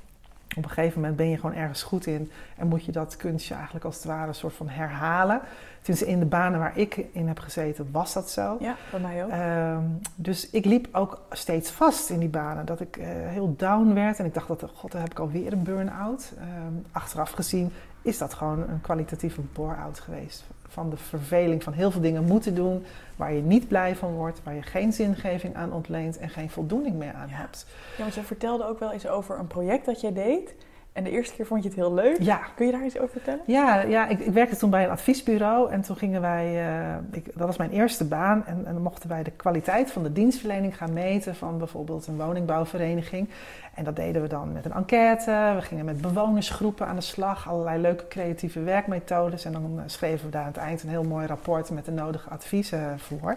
Op 0.56 0.64
een 0.64 0.70
gegeven 0.70 1.00
moment 1.00 1.18
ben 1.18 1.30
je 1.30 1.36
gewoon 1.36 1.56
ergens 1.56 1.84
goed 1.84 2.06
in 2.06 2.32
en 2.58 2.68
moet 2.68 2.86
je 2.86 2.92
dat 2.92 3.16
kunstje 3.16 3.54
eigenlijk 3.54 3.86
als 3.86 3.96
het 3.96 4.04
ware 4.04 4.28
een 4.28 4.36
soort 4.36 4.54
van 4.54 4.70
herhalen. 4.70 5.42
Tenminste, 5.82 6.12
in 6.12 6.20
de 6.20 6.26
banen 6.26 6.60
waar 6.60 6.78
ik 6.78 7.06
in 7.12 7.28
heb 7.28 7.40
gezeten 7.40 7.88
was 7.92 8.14
dat 8.14 8.30
zo. 8.30 8.58
Ja, 8.60 8.76
bij 8.92 9.00
mij 9.00 9.24
ook. 9.24 9.30
Ehm, 9.30 9.84
dus 10.16 10.50
ik 10.50 10.66
liep 10.66 10.88
ook 10.92 11.22
steeds 11.32 11.72
vast 11.72 12.10
in 12.10 12.20
die 12.20 12.30
banen. 12.30 12.66
Dat 12.66 12.80
ik 12.80 12.98
eh, 12.98 13.08
heel 13.08 13.56
down 13.58 13.94
werd 13.94 14.20
en 14.20 14.26
ik 14.26 14.34
dacht 14.34 14.48
dat, 14.48 14.72
god, 14.74 14.92
dan 14.92 15.02
heb 15.02 15.12
ik 15.12 15.20
alweer 15.20 15.54
een 15.54 15.64
burn-out. 15.64 16.34
Ehm, 16.38 16.74
achteraf 16.92 17.32
gezien 17.32 17.72
is 18.02 18.18
dat 18.18 18.34
gewoon 18.34 18.70
een 18.70 18.82
kwalitatieve 18.82 19.42
bore-out 19.54 20.00
geweest. 20.00 20.44
Van 20.68 20.90
de 20.90 20.98
verveling 20.98 21.64
van 21.64 21.74
heel 21.74 21.92
veel 21.92 22.02
dingen 22.02 22.24
moeten 22.24 22.56
doen 22.56 22.86
waar 23.16 23.34
je 23.34 23.42
niet 23.42 23.68
blij 23.68 23.96
van 23.96 24.12
wordt, 24.14 24.42
waar 24.44 24.54
je 24.54 24.62
geen 24.62 24.94
zingeving 24.94 25.56
aan 25.56 25.74
ontleent 25.74 26.18
en 26.18 26.30
geen 26.30 26.50
voldoening 26.50 26.96
meer 26.96 27.14
aan 27.14 27.30
Ja. 27.30 27.36
hebt. 27.36 27.66
Ja, 27.98 28.02
want 28.04 28.16
je 28.16 28.22
vertelde 28.22 28.66
ook 28.68 28.80
wel 28.80 28.92
eens 28.92 29.08
over 29.08 29.40
een 29.40 29.48
project 29.48 29.86
dat 29.86 30.02
jij 30.02 30.14
deed. 30.14 30.56
En 30.94 31.04
de 31.04 31.10
eerste 31.10 31.36
keer 31.36 31.46
vond 31.46 31.64
je 31.64 31.70
het 31.70 31.78
heel 31.78 31.94
leuk. 31.94 32.22
Ja, 32.22 32.40
Kun 32.56 32.66
je 32.66 32.72
daar 32.72 32.86
iets 32.86 32.98
over 32.98 33.10
vertellen? 33.10 33.42
Ja, 33.46 33.82
ja 33.82 34.08
ik, 34.08 34.20
ik 34.20 34.34
werkte 34.34 34.56
toen 34.58 34.70
bij 34.70 34.84
een 34.84 34.90
adviesbureau 34.90 35.72
en 35.72 35.82
toen 35.82 35.96
gingen 35.96 36.22
wij, 36.22 36.68
eh, 36.68 36.96
ik, 37.12 37.26
dat 37.26 37.48
was 37.48 37.58
mijn 37.58 37.72
eerste 37.72 38.06
baan, 38.06 38.46
en, 38.46 38.66
en 38.66 38.74
dan 38.74 38.82
mochten 38.82 39.10
wij 39.10 39.24
de 39.24 39.32
kwaliteit 39.32 39.92
van 39.92 40.04
de 40.04 40.12
dienstverlening 40.12 40.78
gaan 40.78 40.94
meten 40.94 41.36
van 41.36 41.58
bijvoorbeeld 41.58 42.08
een 42.08 42.18
woningbouwvereniging. 42.18 43.30
En 43.74 43.84
dat 43.84 43.96
deden 43.96 44.22
we 44.22 44.28
dan 44.28 44.52
met 44.52 44.66
een 44.66 44.74
enquête, 44.74 45.52
we 45.56 45.62
gingen 45.62 45.86
met 45.86 46.02
bewonersgroepen 46.02 46.88
aan 46.88 46.96
de 46.96 47.02
slag, 47.02 47.50
allerlei 47.50 47.82
leuke 47.82 48.08
creatieve 48.08 48.60
werkmethodes 48.60 49.46
en 49.46 49.52
dan 49.52 49.74
eh, 49.78 49.84
schreven 49.86 50.26
we 50.26 50.32
daar 50.32 50.42
aan 50.42 50.48
het 50.48 50.58
eind 50.58 50.84
een 50.84 50.90
heel 50.90 51.04
mooi 51.04 51.26
rapport 51.26 51.70
met 51.70 51.86
de 51.86 51.92
nodige 51.92 52.30
adviezen 52.30 53.00
voor. 53.00 53.36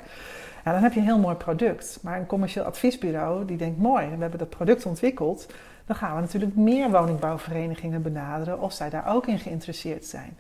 Ja, 0.65 0.73
dan 0.73 0.83
heb 0.83 0.93
je 0.93 1.01
een 1.01 1.07
heel 1.07 1.19
mooi 1.19 1.37
product. 1.37 1.99
Maar 2.03 2.19
een 2.19 2.27
commercieel 2.27 2.65
adviesbureau 2.65 3.45
die 3.45 3.57
denkt, 3.57 3.79
mooi, 3.79 4.05
we 4.05 4.21
hebben 4.21 4.39
dat 4.39 4.49
product 4.49 4.87
ontwikkeld. 4.87 5.47
Dan 5.87 5.97
gaan 5.97 6.14
we 6.14 6.21
natuurlijk 6.21 6.57
meer 6.57 6.91
woningbouwverenigingen 6.91 8.03
benaderen 8.03 8.61
of 8.61 8.73
zij 8.73 8.91
daar 8.91 9.05
ook 9.09 9.26
in 9.26 9.38
geïnteresseerd 9.38 10.05
zijn. 10.05 10.37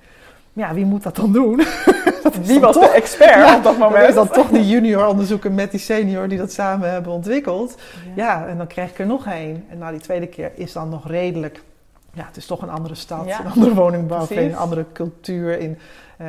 Ja, 0.52 0.74
wie 0.74 0.84
moet 0.84 1.02
dat 1.02 1.16
dan 1.16 1.32
doen? 1.32 1.56
Dat 2.22 2.36
Wie 2.36 2.46
dan 2.52 2.60
was 2.60 2.74
toch- 2.74 2.84
de 2.90 2.90
expert 2.96 3.34
Ja, 3.34 3.56
op 3.56 3.62
dat 3.62 3.78
moment? 3.78 4.00
Dat 4.00 4.08
is 4.08 4.14
dan 4.14 4.28
toch 4.28 4.48
de 4.50 4.66
junior 4.68 5.06
onderzoeker 5.06 5.52
met 5.52 5.70
die 5.70 5.80
senior 5.80 6.28
die 6.28 6.38
dat 6.38 6.52
samen 6.52 6.90
hebben 6.90 7.12
ontwikkeld. 7.12 7.76
Ja, 8.14 8.46
en 8.46 8.56
dan 8.58 8.66
krijg 8.66 8.90
ik 8.90 8.98
er 8.98 9.06
nog 9.06 9.26
één. 9.26 9.64
En 9.68 9.78
na 9.78 9.90
die 9.90 10.00
tweede 10.00 10.26
keer 10.26 10.50
is 10.54 10.72
dan 10.72 10.88
nog 10.88 11.08
redelijk... 11.08 11.62
Ja, 12.14 12.26
het 12.26 12.36
is 12.36 12.46
toch 12.46 12.62
een 12.62 12.70
andere 12.70 12.94
stad, 12.94 13.26
Ja, 13.26 13.40
een 13.40 13.52
andere 13.52 13.74
woningbouwvereniging, 13.74 14.54
een 14.54 14.62
andere 14.62 14.86
cultuur. 14.92 15.58
In, 15.58 15.78
eh, 16.16 16.26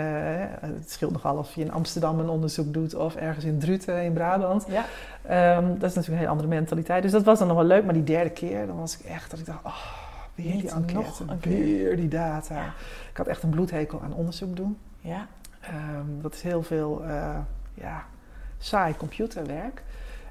het 0.59 0.91
scheelt 0.91 1.11
nogal 1.11 1.37
of 1.37 1.55
je 1.55 1.61
in 1.61 1.71
Amsterdam 1.71 2.19
een 2.19 2.29
onderzoek 2.29 2.73
doet 2.73 2.95
of 2.95 3.15
ergens 3.15 3.45
in 3.45 3.59
Druten 3.59 4.03
in 4.03 4.13
Brabant. 4.13 4.65
Ja. 4.67 4.85
Ehm, 5.21 5.67
dat 5.67 5.89
is 5.89 5.95
natuurlijk 5.95 6.07
een 6.07 6.17
hele 6.17 6.27
andere 6.27 6.47
mentaliteit. 6.47 7.01
Dus 7.01 7.11
dat 7.11 7.23
was 7.23 7.39
dan 7.39 7.47
nog 7.47 7.57
wel 7.57 7.65
leuk. 7.65 7.83
Maar 7.85 7.93
die 7.93 8.03
derde 8.03 8.29
keer, 8.29 8.67
dan 8.67 8.77
was 8.77 8.99
ik 8.99 9.05
echt 9.05 9.29
dat 9.29 9.39
ik 9.39 9.45
dacht... 9.45 9.65
Oh, 9.65 9.75
weer 10.35 10.53
Niet 10.53 10.61
die 10.61 10.71
enquête, 10.71 11.25
weer 11.41 11.95
die 11.95 12.07
data. 12.07 12.55
Ja. 12.55 12.73
Ik 13.11 13.17
had 13.17 13.27
echt 13.27 13.43
een 13.43 13.49
bloedhekel 13.49 14.01
aan 14.01 14.13
onderzoek 14.13 14.55
doen. 14.55 14.77
Ja. 14.99 15.27
Ehm, 15.61 16.21
dat 16.21 16.33
is 16.33 16.41
heel 16.41 16.63
veel 16.63 17.03
eh, 17.03 17.37
ja, 17.73 18.03
saai 18.57 18.97
computerwerk. 18.97 19.83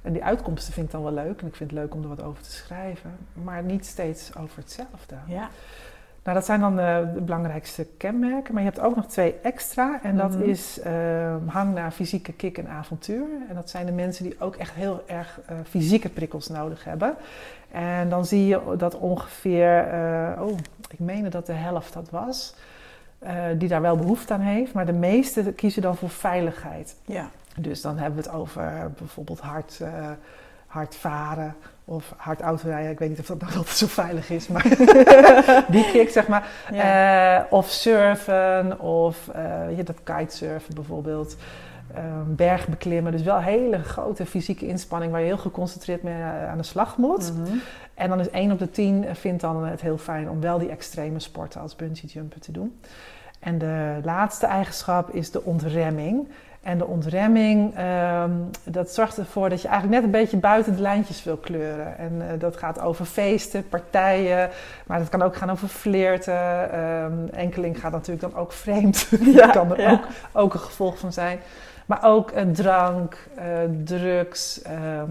En 0.04 0.12
die 0.12 0.24
uitkomsten 0.24 0.72
vind 0.72 0.86
ik 0.86 0.92
dan 0.92 1.02
wel 1.02 1.12
leuk. 1.12 1.40
En 1.40 1.46
ik 1.46 1.54
vind 1.56 1.70
het 1.70 1.78
leuk 1.80 1.94
om 1.94 2.02
er 2.02 2.08
wat 2.08 2.22
over 2.22 2.42
te 2.42 2.50
schrijven. 2.52 3.10
Maar 3.32 3.62
niet 3.62 3.86
steeds 3.86 4.36
over 4.36 4.58
hetzelfde. 4.58 5.14
Ja. 5.26 5.48
Nou, 6.24 6.36
dat 6.36 6.46
zijn 6.46 6.60
dan 6.60 6.78
eh, 6.78 6.98
de 7.14 7.20
belangrijkste 7.20 7.86
kenmerken. 7.96 8.54
Maar 8.54 8.62
je 8.62 8.68
hebt 8.68 8.80
ook 8.80 8.96
nog 8.96 9.06
twee 9.06 9.34
extra. 9.42 9.98
En 10.02 10.16
dat 10.16 10.30
Mhm. 10.30 10.42
is 10.42 10.80
ehm, 10.80 11.46
hang 11.46 11.74
naar 11.74 11.90
fysieke 11.90 12.32
kick 12.32 12.58
en 12.58 12.68
avontuur. 12.68 13.26
En 13.48 13.54
dat 13.54 13.70
zijn 13.70 13.86
de 13.86 13.92
mensen 13.92 14.24
die 14.24 14.40
ook 14.40 14.56
echt 14.56 14.74
heel 14.74 15.02
erg 15.06 15.40
eh, 15.46 15.56
fysieke 15.68 16.08
prikkels 16.08 16.48
nodig 16.48 16.84
hebben. 16.84 17.14
En 17.70 18.08
dan 18.08 18.26
zie 18.26 18.46
je 18.46 18.74
dat 18.78 18.94
ongeveer, 18.98 19.78
eh, 19.88 20.42
oh, 20.42 20.58
ik 20.90 20.98
meende 20.98 21.28
dat 21.28 21.46
de 21.46 21.52
helft 21.52 21.92
dat 21.92 22.10
was. 22.10 22.54
die 23.58 23.68
daar 23.68 23.80
wel 23.80 23.96
behoefte 23.96 24.32
aan 24.32 24.40
heeft. 24.40 24.72
Maar 24.72 24.86
de 24.86 24.92
meeste 24.92 25.52
kiezen 25.52 25.82
dan 25.82 25.96
voor 25.96 26.10
veiligheid. 26.10 26.96
Ja. 27.04 27.28
Dus 27.58 27.80
dan 27.80 27.98
hebben 27.98 28.22
we 28.22 28.28
het 28.28 28.38
over 28.38 28.92
bijvoorbeeld 28.98 29.40
hard, 29.40 29.80
hard 30.66 30.96
varen 30.96 31.54
of 31.84 32.14
hard 32.16 32.40
autorijden. 32.40 32.90
Ik 32.90 32.98
weet 32.98 33.08
niet 33.08 33.18
of 33.18 33.26
dat 33.26 33.40
nou 33.42 33.56
altijd 33.56 33.76
zo 33.76 33.86
veilig 33.86 34.30
is, 34.30 34.48
maar 34.48 34.62
die 35.74 35.90
kick 35.90 36.10
zeg 36.10 36.28
maar. 36.28 36.48
of 37.50 37.68
surfen 37.70 38.80
of 38.80 39.30
je 39.76 39.82
dat 39.84 40.02
kitesurfen 40.02 40.74
bijvoorbeeld. 40.74 41.36
Um, 41.96 42.34
berg 42.34 42.68
beklimmen. 42.68 43.12
Dus 43.12 43.22
wel 43.22 43.38
hele 43.38 43.82
grote 43.82 44.26
fysieke 44.26 44.66
inspanning 44.66 45.12
waar 45.12 45.20
je 45.20 45.26
heel 45.26 45.38
geconcentreerd 45.38 46.02
mee 46.02 46.14
eh, 46.14 46.48
aan 46.50 46.56
de 46.56 46.62
slag 46.62 46.96
moet. 46.96 47.32
Mhm. 47.32 47.56
En 47.94 48.08
dan 48.08 48.20
is 48.20 48.30
1 48.30 48.52
op 48.52 48.58
de 48.58 48.70
10 48.70 49.04
eh, 49.04 49.14
vindt 49.14 49.40
dan 49.40 49.64
het 49.64 49.80
heel 49.80 49.98
fijn 49.98 50.30
om 50.30 50.40
wel 50.40 50.58
die 50.58 50.68
extreme 50.68 51.20
sporten 51.20 51.60
als 51.60 51.76
bungee 51.76 52.10
jumpen 52.10 52.40
te 52.40 52.52
doen. 52.52 52.80
En 53.38 53.58
de 53.58 54.00
laatste 54.02 54.46
eigenschap 54.46 55.10
is 55.10 55.30
de 55.30 55.42
ontremming. 55.42 56.28
En 56.64 56.78
de 56.78 56.86
ontremming, 56.86 57.78
um, 57.78 58.50
dat 58.64 58.90
zorgt 58.90 59.18
ervoor 59.18 59.48
dat 59.48 59.62
je 59.62 59.68
eigenlijk 59.68 59.96
net 59.96 60.14
een 60.14 60.20
beetje 60.20 60.36
buiten 60.36 60.76
de 60.76 60.82
lijntjes 60.82 61.24
wil 61.24 61.36
kleuren. 61.36 61.98
En 61.98 62.12
uh, 62.14 62.24
dat 62.38 62.56
gaat 62.56 62.80
over 62.80 63.04
feesten, 63.04 63.68
partijen, 63.68 64.50
maar 64.86 64.98
dat 64.98 65.08
kan 65.08 65.22
ook 65.22 65.36
gaan 65.36 65.50
over 65.50 65.68
flirten. 65.68 66.78
Um, 66.80 67.28
enkeling 67.28 67.80
gaat 67.80 67.92
natuurlijk 67.92 68.20
dan 68.20 68.34
ook 68.34 68.52
vreemd. 68.52 69.08
Ja, 69.20 69.46
dat 69.46 69.50
kan 69.50 69.72
er 69.72 69.80
ja. 69.80 69.90
ook, 69.92 70.06
ook, 70.32 70.54
een 70.54 70.60
gevolg 70.60 70.98
van 70.98 71.12
zijn. 71.12 71.38
Maar 71.86 72.04
ook 72.04 72.32
uh, 72.32 72.42
drank, 72.42 73.28
uh, 73.38 73.44
drugs, 73.84 74.62
ehm, 74.62 75.10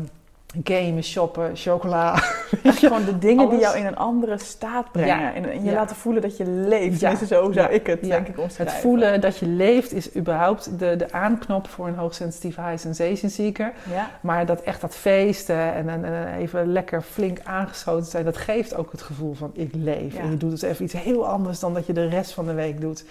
gamen, 0.64 1.04
shoppen, 1.04 1.56
chocola. 1.56 2.16
gewoon 2.64 3.06
de 3.06 3.18
dingen 3.18 3.50
die 3.50 3.60
jou 3.60 3.78
in 3.78 3.86
een 3.86 3.96
andere 3.96 4.38
staat 4.38 4.92
brengen. 4.92 5.34
En, 5.34 5.64
je 5.64 5.72
laten 5.72 5.96
voelen 5.96 6.22
dat 6.22 6.38
je 6.38 6.46
leeft. 6.46 7.00
Ja. 7.00 7.16
zo 7.16 7.52
zou 7.52 7.72
ik 7.72 7.88
het 7.88 8.04
denk 8.04 8.28
ik 8.28 8.40
omschrijven. 8.40 8.76
Het 8.76 8.84
voelen 8.84 9.22
dat 9.22 9.38
je 9.38 9.48
leeft 9.48 9.94
is 9.94 10.16
überhaupt 10.16 10.80
de, 10.80 10.96
de 10.96 11.12
aanknop 11.12 11.68
voor 11.68 11.88
een 11.88 11.96
hoogsensitieve 11.96 12.62
high 12.62 12.78
sensation 12.78 13.30
seeker. 13.30 13.74
Maar 14.22 14.46
dat 14.46 14.62
echt 14.62 14.82
dat 14.82 14.96
feesten 14.96 15.74
en, 15.74 15.90
en, 15.90 16.36
even 16.38 16.72
lekker 16.72 17.02
flink 17.02 17.40
aangeschoten 17.44 18.12
zijn, 18.12 18.26
dat 18.26 18.38
geeft 18.38 18.76
ook 18.76 18.92
het 18.92 19.02
gevoel 19.02 19.34
van 19.34 19.52
ik 19.54 19.70
leef. 19.76 20.16
En 20.16 20.30
je 20.30 20.38
doet 20.38 20.52
dus 20.52 20.62
even 20.62 20.86
iets 20.86 20.94
heel 20.94 21.28
anders 21.28 21.60
dan 21.60 21.74
dat 21.74 21.86
je 21.86 21.94
de 21.94 22.08
rest 22.08 22.32
van 22.34 22.46
de 22.46 22.54
week 22.54 22.82
doet. 22.82 23.06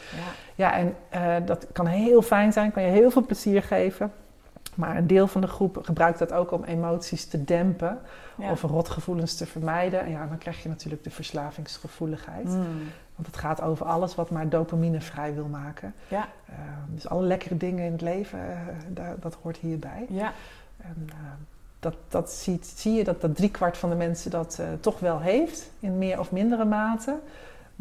Ja, 0.54 0.74
en 0.74 0.94
uh, 1.14 1.34
dat 1.46 1.66
kan 1.72 1.86
heel 1.86 2.22
fijn 2.22 2.52
zijn, 2.52 2.72
kan 2.72 2.82
je 2.82 2.88
heel 2.88 3.10
veel 3.10 3.26
plezier 3.26 3.62
geven. 3.62 4.12
Maar 4.74 4.96
een 4.96 5.06
deel 5.06 5.26
van 5.26 5.40
de 5.40 5.46
groep 5.46 5.78
gebruikt 5.82 6.18
dat 6.18 6.32
ook 6.32 6.52
om 6.52 6.64
emoties 6.64 7.26
te 7.26 7.44
dempen 7.44 7.98
of 8.36 8.62
rotgevoelens 8.62 9.36
te 9.36 9.46
vermijden. 9.46 10.10
Ja, 10.10 10.26
dan 10.26 10.38
krijg 10.38 10.62
je 10.62 10.68
natuurlijk 10.68 11.04
de 11.04 11.10
verslavingsgevoeligheid. 11.10 12.48
Mm. 12.48 12.90
Want 13.14 13.26
het 13.26 13.36
gaat 13.36 13.62
over 13.62 13.86
alles 13.86 14.14
wat 14.14 14.30
maar 14.30 14.48
dopamine 14.48 15.00
vrij 15.00 15.34
wil 15.34 15.46
maken. 15.46 15.94
Ja. 16.08 16.28
Uh, 16.50 16.56
dus 16.88 17.08
alle 17.08 17.26
lekkere 17.26 17.56
dingen 17.56 17.84
in 17.84 17.92
het 17.92 18.00
leven, 18.00 18.38
uh, 18.98 19.08
dat 19.20 19.36
hoort 19.42 19.56
hierbij. 19.56 20.06
Ja. 20.08 20.32
En, 20.76 21.06
uh, 21.06 21.14
dat, 21.80 21.94
dat 22.08 22.30
ziet, 22.30 22.66
zie 22.76 22.92
je 22.92 23.04
dat, 23.04 23.20
dat 23.20 23.36
driekwart 23.36 23.78
van 23.78 23.90
de 23.90 23.96
mensen 23.96 24.30
dat 24.30 24.60
toch 24.80 24.98
wel 24.98 25.20
heeft, 25.20 25.70
in 25.80 25.98
meer 25.98 26.18
of 26.18 26.32
mindere 26.32 26.64
mate. 26.64 27.18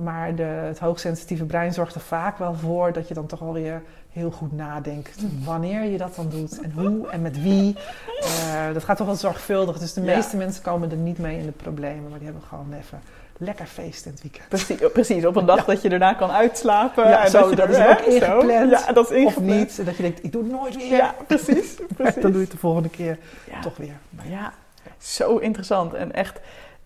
Maar 0.03 0.35
de, 0.35 0.43
het 0.43 0.79
hoogsensitieve 0.79 1.45
brein 1.45 1.73
zorgt 1.73 1.95
er 1.95 2.01
vaak 2.01 2.37
wel 2.37 2.53
voor 2.53 2.93
dat 2.93 3.07
je 3.07 3.13
dan 3.13 3.25
toch 3.25 3.39
wel 3.39 3.53
weer 3.53 3.81
heel 4.11 4.31
goed 4.31 4.51
nadenkt 4.51 5.19
wanneer 5.43 5.83
je 5.83 5.97
dat 5.97 6.15
dan 6.15 6.29
doet 6.29 6.61
en 6.61 6.71
hoe 6.71 7.09
en 7.09 7.21
met 7.21 7.41
wie. 7.41 7.75
Uh, 8.21 8.73
dat 8.73 8.83
gaat 8.83 8.97
toch 8.97 9.05
wel 9.05 9.15
zorgvuldig. 9.15 9.77
Dus 9.77 9.93
de 9.93 10.01
meeste 10.01 10.37
mensen 10.37 10.63
komen 10.63 10.91
er 10.91 10.97
niet 10.97 11.17
mee 11.17 11.37
in 11.37 11.45
de 11.45 11.51
problemen, 11.51 12.09
maar 12.09 12.19
die 12.19 12.27
hebben 12.27 12.47
gewoon 12.47 12.73
even 12.73 13.01
lekker 13.37 13.65
feest 13.65 14.05
in 14.05 14.11
het 14.11 14.21
weekend. 14.21 14.47
Precies, 14.47 14.83
oh, 14.83 14.91
precies 14.91 15.25
op 15.25 15.35
een 15.35 15.45
dag 15.45 15.65
dat 15.65 15.81
je 15.81 15.89
daarna 15.89 16.13
kan 16.13 16.31
uitslapen. 16.31 17.07
Ja, 17.07 17.23
en 17.23 17.29
zo, 17.29 17.49
dat, 17.49 17.57
dat 17.57 17.69
is 17.69 17.77
ook 17.77 17.99
ingepland. 17.99 18.71
Ja, 18.71 18.91
dat 18.91 19.11
is 19.11 19.17
ingepland. 19.17 19.49
Of 19.49 19.57
niet, 19.57 19.85
dat 19.85 19.95
je 19.95 20.01
denkt, 20.01 20.23
ik 20.23 20.31
doe 20.31 20.43
het 20.43 20.51
nooit 20.51 20.75
weer. 20.75 20.87
Ja, 20.87 21.15
precies. 21.27 21.75
precies. 21.95 22.21
dan 22.21 22.31
doe 22.31 22.33
je 22.33 22.39
het 22.39 22.51
de 22.51 22.57
volgende 22.57 22.89
keer 22.89 23.17
toch 23.61 23.77
weer. 23.77 23.97
ja, 24.23 24.53
zo 24.97 25.37
interessant 25.37 25.93
en 25.93 26.13
echt 26.13 26.39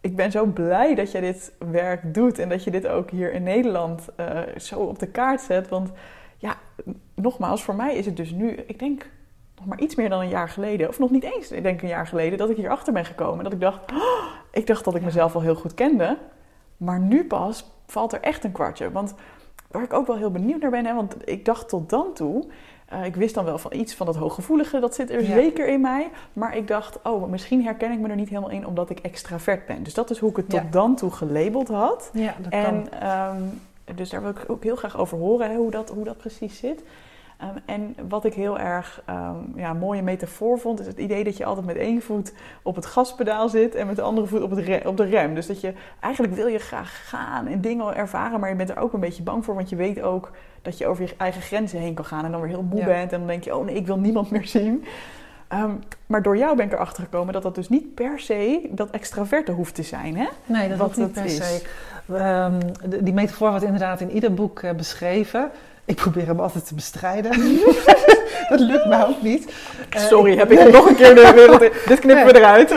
ik 0.06 0.16
ben 0.16 0.32
zo 0.32 0.46
blij 0.46 0.96
dat 0.96 1.12
jij 1.12 1.22
dit 1.22 1.54
werk 1.72 2.14
doet 2.14 2.40
en 2.40 2.50
dat 2.50 2.64
je 2.64 2.72
dit 2.72 2.88
ook 2.88 3.10
hier 3.10 3.34
in 3.34 3.44
Nederland 3.44 4.08
uh, 4.20 4.40
zo 4.58 4.80
op 4.80 5.00
de 5.00 5.08
kaart 5.08 5.42
zet. 5.42 5.68
Want 5.70 5.92
ja, 6.38 6.56
nogmaals, 7.16 7.64
voor 7.64 7.76
mij 7.76 7.96
is 7.96 8.06
het 8.06 8.18
dus 8.18 8.32
nu, 8.32 8.52
ik 8.52 8.80
denk 8.80 9.10
nog 9.58 9.66
maar 9.66 9.80
iets 9.80 9.96
meer 9.96 10.10
dan 10.10 10.22
een 10.22 10.30
jaar 10.30 10.50
geleden, 10.50 10.88
of 10.88 11.00
nog 11.00 11.12
niet 11.12 11.24
eens, 11.24 11.52
ik 11.52 11.64
denk 11.64 11.82
een 11.82 11.88
jaar 11.88 12.08
geleden, 12.08 12.38
dat 12.38 12.50
ik 12.50 12.56
hier 12.56 12.70
achter 12.70 12.94
ben 12.94 13.06
gekomen. 13.06 13.44
Dat 13.44 13.54
ik 13.54 13.60
dacht, 13.60 13.92
oh, 13.92 14.26
ik 14.52 14.68
dacht 14.68 14.84
dat 14.86 14.96
ik 14.96 15.02
mezelf 15.02 15.36
al 15.36 15.42
heel 15.42 15.56
goed 15.56 15.74
kende, 15.74 16.18
maar 16.78 17.00
nu 17.00 17.26
pas 17.26 17.72
valt 17.86 18.14
er 18.14 18.22
echt 18.22 18.44
een 18.44 18.52
kwartje. 18.52 18.92
Want 18.92 19.14
waar 19.72 19.84
ik 19.84 19.94
ook 19.94 20.08
wel 20.08 20.18
heel 20.18 20.32
benieuwd 20.32 20.62
naar 20.62 20.72
ben, 20.72 20.86
hè, 20.86 20.94
want 20.94 21.16
ik 21.30 21.46
dacht 21.46 21.70
tot 21.70 21.90
dan 21.90 22.14
toe, 22.14 22.48
uh, 22.94 23.06
ik 23.06 23.16
wist 23.16 23.36
dan 23.36 23.46
wel 23.46 23.58
van 23.58 23.74
iets 23.74 23.94
van 23.94 24.06
dat 24.06 24.16
hooggevoelige, 24.16 24.80
dat 24.80 24.96
zit 24.96 25.10
er 25.10 25.24
zeker 25.24 25.68
in 25.68 25.82
mij. 25.82 26.10
Maar 26.34 26.58
ik 26.58 26.68
dacht, 26.68 27.00
oh, 27.04 27.30
misschien 27.30 27.64
herken 27.64 27.92
ik 27.92 28.00
me 28.00 28.10
er 28.10 28.16
niet 28.16 28.30
helemaal 28.30 28.50
in 28.50 28.68
omdat 28.68 28.90
ik 28.90 29.00
extravert 29.00 29.66
ben. 29.66 29.84
Dus 29.84 29.94
dat 29.94 30.10
is 30.10 30.18
hoe 30.18 30.30
ik 30.30 30.36
het 30.36 30.50
tot 30.50 30.72
dan 30.72 30.96
toe 30.96 31.12
gelabeld 31.12 31.68
had. 31.68 32.10
Ja, 32.14 32.36
dat 32.42 32.52
en, 32.52 32.88
kan. 32.90 33.36
Um, 33.36 33.62
dus 33.96 34.10
daar 34.10 34.22
wil 34.22 34.30
ik 34.30 34.44
ook 34.48 34.64
heel 34.64 34.76
graag 34.76 34.98
over 34.98 35.18
horen, 35.18 35.50
hè, 35.50 35.56
hoe, 35.56 35.72
dat, 35.72 35.90
hoe 35.90 36.04
dat 36.04 36.18
precies 36.18 36.58
zit. 36.58 36.84
Um, 37.42 37.50
en 37.66 37.96
wat 38.10 38.26
ik 38.26 38.34
heel 38.34 38.60
erg 38.60 39.02
um, 39.10 39.54
ja, 39.56 39.70
een 39.70 39.78
mooie 39.78 40.02
metafoor 40.02 40.60
vond, 40.60 40.80
is 40.80 40.88
het 40.88 40.98
idee 40.98 41.24
dat 41.24 41.38
je 41.38 41.46
altijd 41.46 41.66
met 41.66 41.76
één 41.76 42.02
voet 42.02 42.34
op 42.62 42.76
het 42.76 42.86
gaspedaal 42.86 43.50
zit 43.50 43.76
en 43.76 43.88
met 43.88 43.96
de 43.96 44.02
andere 44.02 44.28
voet 44.28 44.42
op, 44.42 44.50
het 44.50 44.86
op 44.86 44.98
de 44.98 45.04
rem. 45.04 45.36
Dus 45.36 45.48
dat 45.48 45.62
je 45.62 45.74
eigenlijk 46.00 46.34
wil 46.34 46.48
je 46.48 46.60
graag 46.60 47.10
gaan 47.10 47.48
en 47.48 47.62
dingen 47.62 47.96
ervaren, 47.96 48.40
maar 48.40 48.50
je 48.50 48.56
bent 48.56 48.70
er 48.70 48.78
ook 48.78 48.94
een 48.94 49.00
beetje 49.00 49.24
bang 49.24 49.46
voor, 49.46 49.56
want 49.56 49.70
je 49.70 49.76
weet 49.76 50.02
ook 50.02 50.32
dat 50.62 50.78
je 50.78 50.88
over 50.88 51.04
je 51.04 51.14
eigen 51.18 51.42
grenzen 51.42 51.80
heen 51.80 51.94
kan 51.94 52.06
gaan 52.06 52.26
en 52.26 52.32
dan 52.32 52.42
weer 52.42 52.50
heel 52.50 52.66
moe 52.70 52.84
bent 52.84 53.12
en 53.12 53.18
dan 53.18 53.28
denk 53.28 53.44
je, 53.44 53.56
oh 53.56 53.66
nee, 53.66 53.76
ik 53.76 53.86
wil 53.86 54.00
niemand 54.00 54.32
meer 54.32 54.48
zien. 54.48 54.86
Um, 55.54 55.80
maar 56.06 56.22
door 56.22 56.38
jou 56.38 56.56
ben 56.56 56.66
ik 56.66 56.72
erachter 56.74 57.04
gekomen 57.04 57.34
dat 57.34 57.44
dat 57.44 57.56
dus 57.56 57.70
niet 57.70 57.94
per 57.96 58.20
se 58.20 58.70
dat 58.72 58.90
extraverte 58.90 59.52
hoeft 59.52 59.76
te 59.76 59.84
zijn. 59.84 60.18
Hè? 60.18 60.28
Nee, 60.46 60.70
dat 60.70 60.78
Wat 60.78 60.98
niet 60.98 61.12
per 61.12 61.26
is. 61.26 61.36
se. 61.36 61.62
Um, 62.12 62.60
die 63.04 63.14
metafoor 63.14 63.50
wordt 63.50 63.64
inderdaad 63.64 64.02
in 64.02 64.12
ieder 64.12 64.34
boek 64.34 64.62
uh, 64.62 64.72
beschreven. 64.72 65.52
Ik 65.86 65.96
probeer 65.96 66.26
hem 66.26 66.40
altijd 66.40 66.68
te 66.68 66.76
bestrijden. 66.76 67.32
dat 68.50 68.60
lukt 68.60 68.86
me 68.86 69.06
ook 69.08 69.22
niet. 69.22 69.54
Sorry, 69.90 70.32
uh, 70.32 70.38
heb 70.38 70.52
ik 70.52 70.72
nog 70.72 70.90
een 70.90 70.96
keer 70.96 71.16
de 71.16 71.32
wereld 71.36 71.62
in. 71.62 71.72
Dit 71.86 72.00
knippen 72.00 72.26
we 72.26 72.38
eruit. 72.38 72.70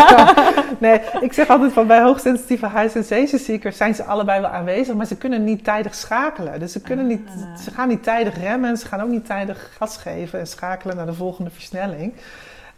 nee, 0.78 1.00
ik 1.20 1.32
zeg 1.32 1.48
altijd 1.48 1.72
van 1.72 1.86
bij 1.86 2.00
hoogsensitieve 2.00 2.68
high 2.68 2.90
sensation 2.90 3.40
seekers 3.40 3.76
zijn 3.76 3.94
ze 3.94 4.04
allebei 4.04 4.40
wel 4.40 4.50
aanwezig, 4.50 4.94
maar 4.94 5.06
ze 5.06 5.16
kunnen 5.16 5.44
niet 5.44 5.64
tijdig 5.64 5.94
schakelen. 5.94 6.60
Dus 6.60 6.72
ze, 6.72 6.80
kunnen 6.80 7.06
niet, 7.06 7.28
ah. 7.28 7.62
ze 7.62 7.70
gaan 7.70 7.88
niet 7.88 8.02
tijdig 8.02 8.38
remmen, 8.38 8.76
ze 8.76 8.86
gaan 8.86 9.02
ook 9.02 9.08
niet 9.08 9.26
tijdig 9.26 9.70
gas 9.76 9.96
geven 9.96 10.38
en 10.38 10.46
schakelen 10.46 10.96
naar 10.96 11.06
de 11.06 11.14
volgende 11.14 11.50
versnelling. 11.50 12.12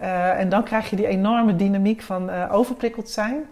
Uh, 0.01 0.39
en 0.39 0.49
dan 0.49 0.63
krijg 0.63 0.91
je 0.91 0.97
die 0.97 1.07
enorme 1.07 1.57
dynamiek 1.57 2.03
van 2.03 2.31
uh, 2.31 2.55
overprikkeld 2.55 3.11
zijn. 3.11 3.45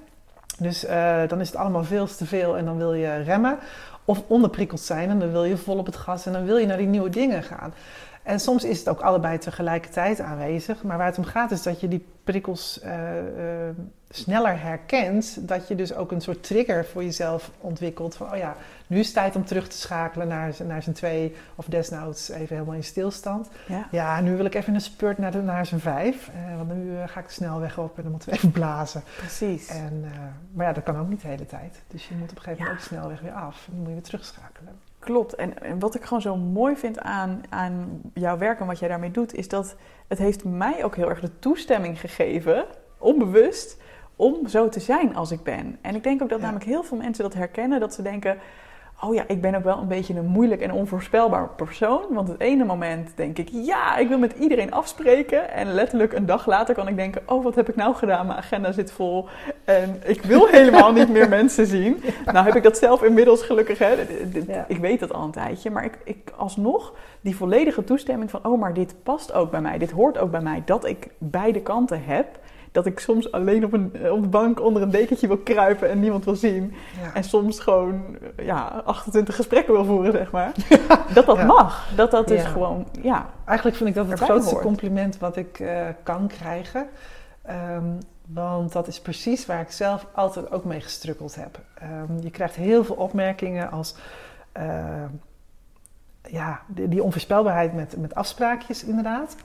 Dus 0.59 0.85
uh, 0.85 1.16
dan 1.29 1.40
is 1.40 1.47
het 1.49 1.57
allemaal 1.57 1.85
veel 1.85 2.07
te 2.07 2.27
veel 2.27 2.57
en 2.57 2.64
dan 2.64 2.77
wil 2.77 2.95
je 2.95 3.23
remmen. 3.23 3.59
Of 4.09 4.23
onderprikkeld 4.27 4.81
zijn 4.81 5.11
en 5.11 5.19
dan 5.19 5.31
wil 5.31 5.45
je 5.45 5.57
vol 5.57 5.79
op 5.79 5.87
het 5.87 5.97
gas 5.97 6.27
en 6.27 6.33
dan 6.33 6.45
wil 6.45 6.57
je 6.57 6.66
naar 6.66 6.77
die 6.77 6.87
nieuwe 6.87 7.11
dingen 7.11 7.42
gaan. 7.42 7.75
En 8.26 8.40
soms 8.40 8.64
is 8.64 8.78
het 8.78 8.88
ook 8.88 9.00
allebei 9.00 9.38
tegelijkertijd 9.38 10.20
aanwezig. 10.20 10.82
Maar 10.82 10.96
waar 10.98 11.06
het 11.06 11.18
om 11.18 11.24
gaat 11.24 11.50
is 11.50 11.62
dat 11.62 11.80
je 11.80 11.88
die 11.88 12.06
prikkels 12.24 12.80
uh, 12.84 12.90
uh, 12.90 13.68
sneller 14.08 14.60
herkent. 14.60 15.48
Dat 15.48 15.68
je 15.68 15.74
dus 15.74 15.94
ook 15.94 16.12
een 16.12 16.20
soort 16.20 16.42
trigger 16.42 16.84
voor 16.84 17.04
jezelf 17.04 17.50
ontwikkelt. 17.60 18.16
Van 18.16 18.32
oh 18.32 18.36
ja, 18.36 18.56
nu 18.86 18.98
is 18.98 19.06
het 19.06 19.14
tijd 19.14 19.36
om 19.36 19.44
terug 19.44 19.68
te 19.68 19.76
schakelen 19.76 20.28
naar, 20.28 20.54
naar 20.66 20.82
zijn 20.82 20.94
twee. 20.94 21.34
Of 21.54 21.66
desnoods 21.66 22.28
even 22.28 22.54
helemaal 22.54 22.74
in 22.74 22.84
stilstand. 22.84 23.48
Ja, 23.66 23.88
ja 23.90 24.20
nu 24.20 24.36
wil 24.36 24.44
ik 24.44 24.54
even 24.54 24.74
een 24.74 24.80
spurt 24.80 25.18
naar, 25.18 25.32
de, 25.32 25.42
naar 25.42 25.66
zijn 25.66 25.80
vijf. 25.80 26.28
Uh, 26.28 26.56
want 26.56 26.74
nu 26.74 26.96
ga 27.06 27.20
ik 27.20 27.26
de 27.26 27.32
snelweg 27.32 27.78
op 27.78 27.96
en 27.96 28.02
dan 28.02 28.10
moeten 28.10 28.28
we 28.28 28.34
even 28.36 28.50
blazen. 28.50 29.02
Precies. 29.16 29.68
En, 29.68 30.04
maar 30.52 30.66
ja, 30.66 30.72
dat 30.72 30.84
kan 30.84 30.98
ook 30.98 31.08
niet 31.08 31.20
de 31.20 31.28
hele 31.28 31.46
tijd. 31.46 31.82
Dus 31.88 32.08
je 32.08 32.14
moet 32.14 32.30
op 32.30 32.36
een 32.36 32.42
gegeven 32.42 32.64
moment 32.64 32.82
ook 32.82 32.88
de 32.88 32.94
snelweg 32.94 33.20
weer 33.20 33.32
af. 33.32 33.66
En 33.66 33.72
dan 33.72 33.78
moet 33.78 33.88
je 33.88 33.94
weer 33.94 34.02
terugschakelen. 34.02 34.86
Klopt. 35.07 35.35
En, 35.35 35.62
en, 35.62 35.79
wat 35.79 35.95
ik 35.95 36.05
gewoon 36.05 36.23
zo 36.23 36.37
mooi 36.37 36.77
vind 36.77 36.99
aan, 37.01 37.40
aan 37.49 38.01
jouw 38.14 38.38
werk 38.38 38.61
en 38.61 38.66
wat 38.66 38.79
jij 38.79 38.88
daarmee 38.88 39.11
doet, 39.11 39.35
is 39.35 39.49
dat 39.49 39.77
het 40.09 40.19
heeft 40.19 40.45
mij 40.45 40.85
ook 40.85 40.97
heel 40.97 41.09
erg 41.09 41.21
de 41.21 41.38
toestemming 41.38 42.01
gegeven, 42.01 42.64
onbewust, 42.99 43.81
om 44.16 44.49
zo 44.49 44.69
te 44.69 44.81
zijn 44.81 45.16
als 45.16 45.31
ik 45.31 45.42
ben. 45.42 45.79
En 45.81 45.95
ik 45.95 46.03
denk 46.03 46.23
ook 46.23 46.29
dat 46.29 46.40
namelijk 46.40 46.64
heel 46.64 46.83
veel 46.83 46.97
mensen 46.97 47.25
dat 47.25 47.35
herkennen, 47.35 47.81
dat 47.81 47.95
ze 47.95 48.03
denken, 48.03 48.38
oh 49.02 49.14
ja, 49.14 49.24
ik 49.26 49.40
ben 49.40 49.54
ook 49.54 49.64
wel 49.64 49.78
een 49.78 49.88
beetje 49.88 50.14
een 50.14 50.26
moeilijk 50.26 50.61
en 50.61 50.72
onvoorspelbaar 50.72 51.48
persoon. 51.48 52.02
Want 52.11 52.28
het 52.28 52.40
ene 52.40 52.64
moment 52.64 53.11
denk 53.14 53.38
ik, 53.38 53.48
ja, 53.52 53.96
ik 53.96 54.09
wil 54.09 54.18
met 54.18 54.32
iedereen 54.38 54.72
afspreken. 54.72 55.50
En 55.50 55.72
letterlijk 55.72 56.12
een 56.12 56.26
dag 56.26 56.46
later 56.46 56.74
kan 56.74 56.88
ik 56.88 56.96
denken, 56.96 57.22
oh, 57.26 57.44
wat 57.44 57.54
heb 57.54 57.68
ik 57.68 57.76
nou 57.76 57.94
gedaan? 57.94 58.26
Mijn 58.26 58.38
agenda 58.38 58.72
zit 58.72 58.92
vol 58.92 59.28
en 59.64 60.00
ik 60.04 60.22
wil 60.22 60.46
helemaal 60.59 60.92
niet 60.92 61.09
meer 61.09 61.28
mensen 61.28 61.66
zien. 61.66 62.02
Nou 62.24 62.46
heb 62.46 62.56
ik 62.56 62.62
dat 62.62 62.78
zelf 62.78 63.02
inmiddels 63.02 63.42
gelukkig, 63.42 63.78
hè. 63.78 63.94
ik 64.68 64.78
weet 64.78 65.00
dat 65.00 65.12
al 65.12 65.22
een 65.24 65.30
tijdje. 65.30 65.70
Maar 65.70 65.85
ik, 65.85 65.98
ik 66.04 66.32
alsnog, 66.37 66.94
die 67.20 67.37
volledige 67.37 67.85
toestemming 67.85 68.30
van, 68.30 68.44
oh, 68.44 68.61
maar 68.61 68.74
dit 68.74 68.94
past 69.02 69.32
ook 69.32 69.50
bij 69.50 69.61
mij. 69.61 69.78
Dit 69.78 69.90
hoort 69.90 70.18
ook 70.18 70.30
bij 70.30 70.40
mij. 70.40 70.62
Dat 70.64 70.85
ik 70.85 71.09
beide 71.18 71.61
kanten 71.61 72.04
heb 72.04 72.26
dat 72.76 72.86
ik 72.86 72.98
soms 73.00 73.32
alleen 73.32 73.64
op, 73.64 73.72
een, 73.72 73.92
op 74.10 74.22
de 74.22 74.28
bank 74.28 74.60
onder 74.60 74.82
een 74.82 74.90
dekentje 74.90 75.26
wil 75.26 75.38
kruipen 75.38 75.90
en 75.90 76.00
niemand 76.00 76.24
wil 76.24 76.34
zien. 76.36 76.74
Ja. 77.02 77.14
En 77.14 77.24
soms 77.24 77.58
gewoon 77.60 78.16
ja, 78.36 78.82
28 78.84 79.36
gesprekken 79.36 79.74
wil 79.74 79.84
voeren, 79.84 80.12
zeg 80.12 80.30
maar. 80.30 80.52
dat 81.14 81.26
dat 81.26 81.36
Ja. 81.36 81.44
mag. 81.44 81.88
Dat 81.96 82.10
dat 82.10 82.28
dus 82.28 82.42
Ja. 82.42 82.48
gewoon, 82.48 82.86
ja. 83.02 83.26
Eigenlijk 83.44 83.76
vind 83.76 83.88
ik 83.88 83.94
dat 83.94 84.08
het 84.08 84.20
grootste 84.20 84.50
hoort. 84.54 84.64
compliment 84.64 85.18
wat 85.18 85.36
ik 85.36 85.58
eh, 85.60 85.86
kan 86.02 86.26
krijgen. 86.26 86.86
Ehm, 87.42 87.84
want 88.26 88.72
dat 88.72 88.86
is 88.86 89.00
precies 89.00 89.46
waar 89.46 89.60
ik 89.60 89.70
zelf 89.70 90.06
altijd 90.12 90.50
ook 90.50 90.64
mee 90.64 90.80
gestrukkeld 90.80 91.34
heb. 91.34 91.60
Ehm, 91.74 92.18
je 92.20 92.30
krijgt 92.30 92.54
heel 92.54 92.84
veel 92.84 92.96
opmerkingen 92.96 93.70
als... 93.70 93.94
ja, 96.22 96.60
die, 96.66 96.88
die 96.88 97.02
onvoorspelbaarheid 97.02 97.74
met, 97.74 97.96
met 97.96 98.14
afspraakjes 98.14 98.84
inderdaad. 98.84 99.36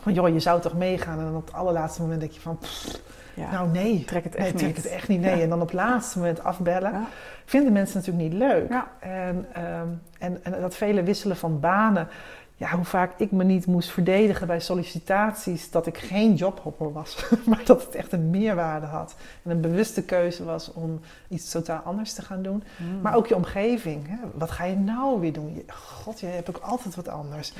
Van 0.00 0.12
joh, 0.12 0.28
je 0.28 0.40
zou 0.40 0.60
toch 0.60 0.74
meegaan 0.76 1.18
en 1.18 1.24
dan 1.24 1.36
op 1.36 1.46
het 1.46 1.54
allerlaatste 1.54 2.00
moment 2.00 2.20
denk 2.20 2.32
je 2.32 2.40
van... 2.40 2.58
pff, 2.58 3.00
ja. 3.34 3.50
nou 3.50 3.68
nee, 3.68 4.04
trek 4.04 4.24
het 4.24 4.36
nee, 4.36 4.46
echt 4.46 4.56
trek 4.56 4.66
niet. 4.74 4.76
het 4.76 4.86
echt 4.86 5.08
niet. 5.08 5.20
Nee. 5.20 5.36
Ja. 5.36 5.42
En 5.42 5.48
dan 5.48 5.60
op 5.60 5.66
het 5.66 5.76
laatste 5.76 6.18
moment 6.18 6.42
afbellen. 6.42 6.92
Ja. 6.92 7.06
Vinden 7.44 7.72
mensen 7.72 7.98
natuurlijk 7.98 8.24
niet 8.30 8.38
leuk. 8.38 8.68
Ja. 8.70 8.88
En, 9.00 9.46
ehm, 9.52 9.88
en, 10.18 10.44
en 10.44 10.60
dat 10.60 10.76
vele 10.76 11.02
wisselen 11.02 11.36
van 11.36 11.60
banen. 11.60 12.08
Ja, 12.56 12.70
hoe 12.70 12.84
vaak 12.84 13.12
ik 13.16 13.30
me 13.30 13.44
niet 13.44 13.66
moest 13.66 13.90
verdedigen 13.90 14.46
bij 14.46 14.60
sollicitaties 14.60 15.70
dat 15.70 15.86
ik 15.86 15.98
geen 15.98 16.34
jobhopper 16.34 16.92
was. 16.92 17.26
maar 17.46 17.62
dat 17.64 17.84
het 17.84 17.94
echt 17.94 18.12
een 18.12 18.30
meerwaarde 18.30 18.86
had. 18.86 19.14
En 19.42 19.50
een 19.50 19.60
bewuste 19.60 20.02
keuze 20.02 20.44
was 20.44 20.72
om 20.72 21.00
iets 21.28 21.50
totaal 21.50 21.80
anders 21.84 22.12
te 22.12 22.22
gaan 22.22 22.42
doen. 22.42 22.64
Mm. 22.76 23.00
Maar 23.00 23.14
ook 23.14 23.26
je 23.26 23.36
omgeving. 23.36 24.08
Hè? 24.08 24.16
Wat 24.34 24.50
ga 24.50 24.64
je 24.64 24.76
nou 24.76 25.20
weer 25.20 25.32
doen? 25.32 25.54
Je- 25.54 25.72
God, 25.72 26.20
je 26.20 26.26
hebt 26.26 26.48
ook 26.48 26.58
altijd 26.58 26.94
wat 26.94 27.08
anders. 27.08 27.52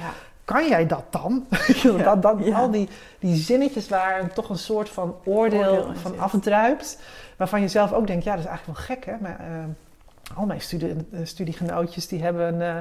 Kan 0.44 0.68
jij 0.68 0.86
dat 0.86 1.04
dan? 1.10 1.46
Ja, 1.82 1.92
dat, 1.96 2.22
dat, 2.22 2.36
ja. 2.44 2.58
Al 2.58 2.70
die, 2.70 2.88
die 3.18 3.36
zinnetjes 3.36 3.88
waar 3.88 4.32
toch 4.32 4.48
een 4.48 4.58
soort 4.58 4.88
van 4.88 5.16
oordeel, 5.24 5.94
van 5.94 6.18
afdruipt. 6.18 6.98
Waarvan 7.36 7.60
je 7.60 7.68
zelf 7.68 7.92
ook 7.92 8.06
denkt, 8.06 8.24
ja, 8.24 8.30
dat 8.30 8.44
is 8.44 8.50
eigenlijk 8.50 8.78
wel 8.78 8.86
gek 8.86 9.04
hè. 9.04 9.14
Maar, 9.20 9.38
eh, 9.40 10.36
al 10.36 10.46
mijn 10.46 10.60
studie, 10.60 10.94
eh, 11.12 11.20
studiegenootjes 11.22 12.08
die 12.08 12.22
hebben... 12.22 12.62
eh, 12.62 12.76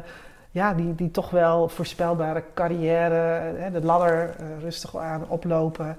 ja, 0.52 0.74
die, 0.74 0.96
die 0.96 1.12
toch 1.12 1.30
wel 1.30 1.70
voorspelbare 1.70 2.44
carrière, 2.54 3.38
eh, 3.58 3.72
de 3.72 3.82
ladder 3.82 4.36
rustig 4.60 4.98
aan 4.98 5.30
oplopen. 5.30 5.98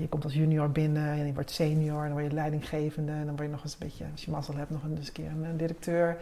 Je 0.00 0.08
komt 0.08 0.24
als 0.24 0.34
junior 0.34 0.70
binnen 0.70 1.08
en 1.10 1.26
je 1.26 1.32
wordt 1.32 1.50
senior, 1.50 2.02
dan 2.02 2.12
word 2.12 2.24
je 2.24 2.32
leidinggevende 2.32 3.12
en 3.12 3.26
dan 3.26 3.36
word 3.36 3.48
je 3.48 3.54
nog 3.54 3.62
eens 3.62 3.72
een 3.72 3.86
beetje, 3.86 4.04
als 4.12 4.24
je 4.24 4.30
mazzel 4.30 4.56
hebt, 4.56 4.70
nog 4.70 4.80
eens 4.84 5.06
een 5.06 5.12
keer 5.12 5.30
een, 5.30 5.56
directeur. 5.56 6.16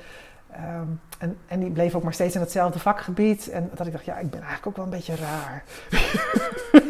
Ehm, 0.56 0.86
en, 1.18 1.36
en 1.48 1.60
die 1.60 1.70
bleef 1.70 1.94
ook 1.94 2.02
maar 2.02 2.12
steeds 2.12 2.34
in 2.34 2.40
hetzelfde 2.40 2.78
vakgebied. 2.78 3.48
En 3.50 3.70
dat 3.74 3.86
ik 3.86 3.92
dacht, 3.92 4.04
ja, 4.04 4.16
ik 4.18 4.30
ben 4.30 4.40
eigenlijk 4.42 4.66
ook 4.66 4.76
wel 4.76 4.84
een 4.84 4.90
beetje 4.90 5.14
raar. 5.16 5.62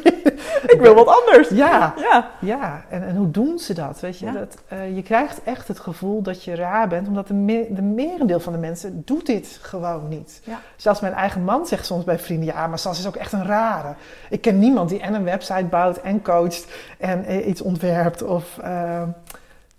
Ik 0.67 0.81
wil 0.81 0.95
wat 0.95 1.07
anders. 1.07 1.49
Ja, 1.49 1.95
Ja. 1.97 2.31
ja. 2.41 2.85
En, 2.89 3.03
en 3.07 3.17
hoe 3.17 3.31
doen 3.31 3.59
ze 3.59 3.75
dat? 3.75 4.01
Weet 4.01 4.19
je, 4.19 4.27
Ja. 4.27 4.33
dat, 4.33 4.57
eh, 4.69 4.97
je 4.97 5.03
krijgt 5.03 5.43
echt 5.43 5.69
het 5.69 5.81
gevoel 5.81 6.23
dat 6.23 6.45
je 6.45 6.55
raar 6.55 6.89
bent, 6.89 7.09
omdat 7.09 7.27
de, 7.27 7.35
me 7.35 7.67
de 7.71 7.83
merendeel 7.83 8.41
van 8.41 8.53
de 8.53 8.59
mensen 8.59 9.03
doet 9.05 9.27
dit 9.27 9.59
gewoon 9.63 10.09
niet. 10.09 10.41
Ja. 10.45 10.61
Zelfs 10.77 11.01
mijn 11.01 11.13
eigen 11.13 11.45
man 11.45 11.67
zegt 11.67 11.87
soms 11.87 12.05
bij 12.05 12.19
vrienden, 12.19 12.47
ja, 12.55 12.67
maar 12.67 12.79
Sas 12.79 12.99
is 12.99 13.07
ook 13.07 13.17
echt 13.17 13.33
een 13.33 13.47
rare. 13.47 13.95
Ik 14.31 14.41
ken 14.41 14.59
niemand 14.59 14.89
die 14.89 15.01
en 15.01 15.15
een 15.15 15.25
website 15.25 15.65
bouwt 15.65 15.97
en 15.97 16.23
coacht 16.23 16.67
en 16.99 17.25
eh, 17.25 17.47
iets 17.47 17.61
ontwerpt 17.61 18.23
of 18.23 18.59
eh, 18.59 19.03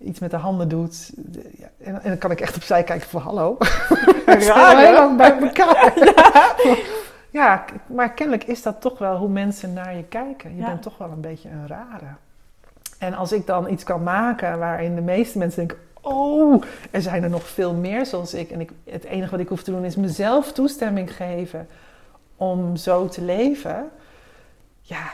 iets 0.05 0.19
met 0.19 0.31
de 0.31 0.37
handen 0.37 0.67
doet. 0.69 1.11
Ja, 1.57 1.67
en, 1.77 1.93
en 2.01 2.09
dan 2.09 2.17
kan 2.17 2.31
ik 2.31 2.41
echt 2.41 2.55
opzij 2.55 2.83
kijken 2.83 3.09
van, 3.09 3.21
hallo, 3.21 3.57
Raar, 4.25 4.77
heel 4.77 4.93
lang 4.93 5.17
bij 5.17 5.39
elkaar. 5.39 5.93
Ja, 7.29 7.65
maar 7.87 8.11
kennelijk 8.13 8.43
is 8.47 8.61
dat 8.61 8.81
toch 8.81 8.97
wel 8.99 9.17
hoe 9.17 9.29
mensen 9.29 9.73
naar 9.73 9.95
je 9.95 10.03
kijken. 10.03 10.55
Je 10.55 10.61
Ja. 10.61 10.67
bent 10.67 10.81
toch 10.81 10.97
wel 10.97 11.09
een 11.11 11.21
beetje 11.21 11.49
een 11.49 11.67
rare. 11.67 12.05
En 12.99 13.13
als 13.13 13.31
ik 13.31 13.45
dan 13.45 13.69
iets 13.71 13.83
kan 13.83 14.03
maken 14.03 14.59
waarin 14.59 14.95
de 14.95 15.01
meeste 15.01 15.37
mensen 15.37 15.67
denken: 15.67 15.85
Oh, 16.01 16.63
er 16.91 17.01
zijn 17.01 17.23
er 17.23 17.29
nog 17.29 17.47
veel 17.47 17.73
meer 17.73 18.05
zoals 18.05 18.33
ik. 18.33 18.51
En 18.51 18.61
ik, 18.61 18.71
het 18.89 19.03
enige 19.03 19.31
wat 19.31 19.39
ik 19.39 19.47
hoef 19.47 19.63
te 19.63 19.71
doen 19.71 19.85
is 19.85 19.95
mezelf 19.95 20.51
toestemming 20.51 21.15
geven 21.15 21.67
om 22.35 22.75
zo 22.75 23.07
te 23.07 23.21
leven. 23.21 23.89
Ja, 24.81 25.11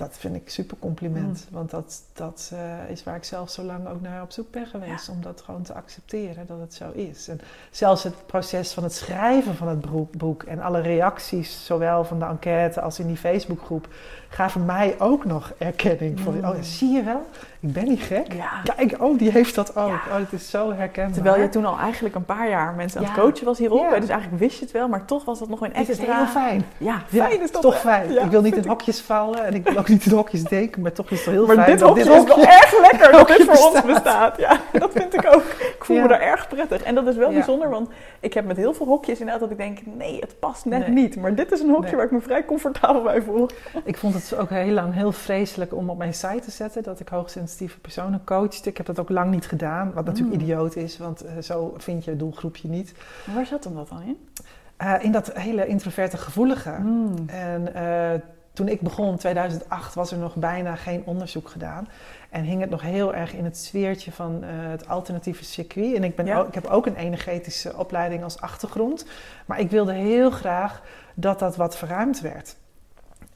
dat 0.00 0.16
vind 0.18 0.36
ik 0.36 0.50
super 0.50 0.76
compliment. 0.78 1.46
Want 1.50 1.70
dat, 1.70 2.02
dat 2.12 2.50
eh, 2.54 2.90
is 2.90 3.04
waar 3.04 3.16
ik 3.16 3.24
zelf 3.24 3.50
zo 3.50 3.62
lang 3.62 3.88
ook 3.88 4.00
naar 4.00 4.22
op 4.22 4.30
zoek 4.30 4.50
ben 4.50 4.66
geweest. 4.66 5.08
Om 5.08 5.22
dat 5.22 5.40
gewoon 5.40 5.62
te 5.62 5.74
accepteren 5.74 6.46
dat 6.46 6.60
het 6.60 6.74
zo 6.74 6.90
is. 6.90 7.28
En 7.28 7.40
zelfs 7.70 8.02
het 8.02 8.26
proces 8.26 8.72
van 8.72 8.82
het 8.82 8.94
schrijven 8.94 9.54
van 9.54 9.68
het 9.68 10.10
boek 10.18 10.42
en 10.42 10.60
alle 10.60 10.80
reacties, 10.80 11.64
zowel 11.64 12.04
van 12.04 12.18
de 12.18 12.24
enquête 12.24 12.80
als 12.80 12.98
in 12.98 13.06
die 13.06 13.16
Facebookgroep, 13.16 13.88
gaven 14.28 14.64
mij 14.64 15.00
ook 15.00 15.24
nog 15.24 15.52
erkenning. 15.58 16.20
Van, 16.20 16.34
Mm. 16.34 16.44
oh, 16.44 16.56
zie 16.60 16.90
je 16.90 17.02
wel? 17.02 17.26
Ik 17.62 17.72
ben 17.72 17.84
niet 17.84 18.00
gek. 18.00 18.32
Ja. 18.32 18.74
Kijk, 18.76 18.94
oh, 19.02 19.18
die 19.18 19.30
heeft 19.30 19.54
dat 19.54 19.76
ook. 19.76 19.88
Ja. 19.88 19.94
Oh, 19.94 20.16
het 20.16 20.32
is 20.32 20.50
zo 20.50 20.72
herkenbaar. 20.72 21.12
Terwijl 21.14 21.40
je 21.40 21.48
toen 21.48 21.64
al 21.64 21.78
eigenlijk 21.78 22.14
een 22.14 22.24
paar 22.24 22.48
jaar 22.48 22.74
mensen 22.74 23.00
aan 23.00 23.06
het 23.06 23.14
coachen 23.14 23.44
was 23.44 23.58
hierop. 23.58 23.90
Dus 24.00 24.08
eigenlijk 24.08 24.40
wist 24.42 24.58
je 24.58 24.64
het 24.64 24.72
wel, 24.72 24.88
maar 24.88 25.04
toch 25.04 25.24
was 25.24 25.38
dat 25.38 25.48
nog 25.48 25.60
een 25.60 25.70
Het 25.72 25.88
is 25.88 25.98
extra... 25.98 26.16
heel 26.16 26.26
fijn. 26.26 26.64
Ja, 26.78 27.02
Ja, 27.08 27.26
fijn 27.28 27.42
is 27.42 27.52
dat. 27.52 27.62
toch 27.62 27.80
fijn. 27.80 28.10
Ik 28.24 28.30
wil 28.30 28.42
niet 28.42 28.56
in 28.56 28.66
hokjes 28.68 29.00
vallen 29.00 29.44
en 29.44 29.54
ik 29.54 29.64
wil 29.68 29.76
ook 29.78 29.88
niet 29.88 30.06
in 30.06 30.12
hokjes 30.12 30.42
denken, 30.44 30.82
maar 30.82 30.92
toch 30.92 31.10
is 31.10 31.24
het 31.24 31.34
heel 31.34 31.46
Maar 31.46 31.54
fijn 31.56 31.70
dit 31.70 31.78
dat 31.78 31.88
hokje 31.88 32.04
dit 32.04 32.12
is 32.12 32.24
wel 32.24 32.44
erg 32.46 32.80
lekker 32.90 33.12
dat 33.12 33.28
dit 33.28 33.42
voor 33.44 33.66
ons 33.66 33.82
bestaat. 33.82 33.86
bestaat. 33.86 34.38
Ja, 34.38 34.78
dat 34.78 34.90
vind 34.92 35.14
ik 35.14 35.26
ook. 35.34 35.44
Ik 35.60 35.84
voel 35.84 36.00
me 36.00 36.08
daar 36.08 36.20
erg 36.20 36.48
prettig. 36.48 36.82
En 36.82 36.94
dat 36.94 37.06
is 37.06 37.16
wel 37.16 37.32
bijzonder, 37.32 37.70
want 37.70 37.88
ik 38.20 38.34
heb 38.34 38.44
met 38.44 38.56
heel 38.56 38.74
veel 38.74 38.86
hokjes 38.86 39.18
inderdaad 39.18 39.40
dat 39.40 39.50
ik 39.50 39.56
denk, 39.56 39.78
nee, 39.84 40.18
het 40.20 40.38
past 40.38 40.64
net 40.64 40.78
Nee. 40.80 40.88
niet. 40.90 41.16
Maar 41.16 41.34
dit 41.34 41.52
is 41.52 41.60
een 41.60 41.68
hokje 41.70 41.86
Nee. 41.86 41.96
waar 41.96 42.04
ik 42.04 42.10
me 42.10 42.20
vrij 42.20 42.44
comfortabel 42.44 43.02
bij 43.02 43.22
voel. 43.22 43.48
Ik 43.84 43.96
vond 43.96 44.14
het 44.14 44.36
ook 44.38 44.50
heel 44.50 44.72
lang 44.72 44.94
heel 44.94 45.12
vreselijk 45.12 45.74
om 45.74 45.90
op 45.90 45.98
mijn 45.98 46.14
site 46.14 46.40
te 46.40 46.50
zetten 46.50 46.82
dat 46.82 47.00
ik 47.00 47.08
hoogsensitieve 47.50 47.80
personen 47.80 48.24
coachte. 48.24 48.68
Ik 48.68 48.76
heb 48.76 48.86
dat 48.86 48.98
ook 48.98 49.08
lang 49.08 49.30
niet 49.30 49.46
gedaan, 49.46 49.92
wat 49.92 50.04
natuurlijk 50.04 50.36
Mm. 50.36 50.40
idioot 50.42 50.76
is, 50.76 50.98
want 50.98 51.20
eh, 51.24 51.32
zo 51.42 51.74
vind 51.76 52.04
je 52.04 52.16
doelgroepje 52.16 52.68
niet. 52.68 52.94
Maar 53.26 53.34
waar 53.34 53.46
zat 53.46 53.64
hem 53.64 53.74
dat 53.74 53.88
dan 53.88 54.02
in? 54.02 54.28
Eh, 54.76 54.94
in 55.00 55.12
dat 55.12 55.32
hele 55.32 55.66
introverte 55.66 56.16
gevoelige. 56.16 56.70
Mm. 56.70 57.14
En 57.28 57.74
eh, 57.74 58.20
toen 58.52 58.68
ik 58.68 58.80
begon 58.80 59.08
in 59.08 59.16
2008 59.16 59.94
was 59.94 60.12
er 60.12 60.18
nog 60.18 60.34
bijna 60.36 60.74
geen 60.76 61.02
onderzoek 61.04 61.48
gedaan. 61.48 61.88
En 62.30 62.44
hing 62.44 62.60
het 62.60 62.70
nog 62.70 62.82
heel 62.82 63.14
erg 63.14 63.34
in 63.34 63.44
het 63.44 63.56
sfeertje 63.56 64.12
van 64.12 64.42
het 64.44 64.88
alternatieve 64.88 65.44
circuit. 65.44 65.94
En 65.96 66.04
ik, 66.04 66.16
ben 66.16 66.26
Ja. 66.26 66.38
ook, 66.38 66.48
ik 66.48 66.54
heb 66.54 66.66
ook 66.66 66.86
een 66.86 66.96
energetische 66.96 67.76
opleiding 67.76 68.22
als 68.22 68.40
achtergrond. 68.40 69.06
Maar 69.46 69.60
ik 69.60 69.70
wilde 69.70 69.92
heel 69.92 70.30
graag 70.30 70.82
dat 71.14 71.38
dat 71.38 71.56
wat 71.56 71.76
verruimd 71.76 72.20
werd. 72.20 72.56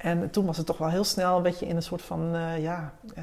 En 0.05 0.31
toen 0.31 0.47
was 0.47 0.57
het 0.57 0.67
toch 0.67 0.79
wel 0.79 0.89
heel 0.89 1.05
snel 1.05 1.37
een 1.37 1.43
beetje 1.43 1.67
in 1.67 1.77
een 1.77 1.83
soort 1.83 2.03
van, 2.03 2.31
eh, 2.35 2.63
ja, 2.63 2.93
eh, 3.15 3.23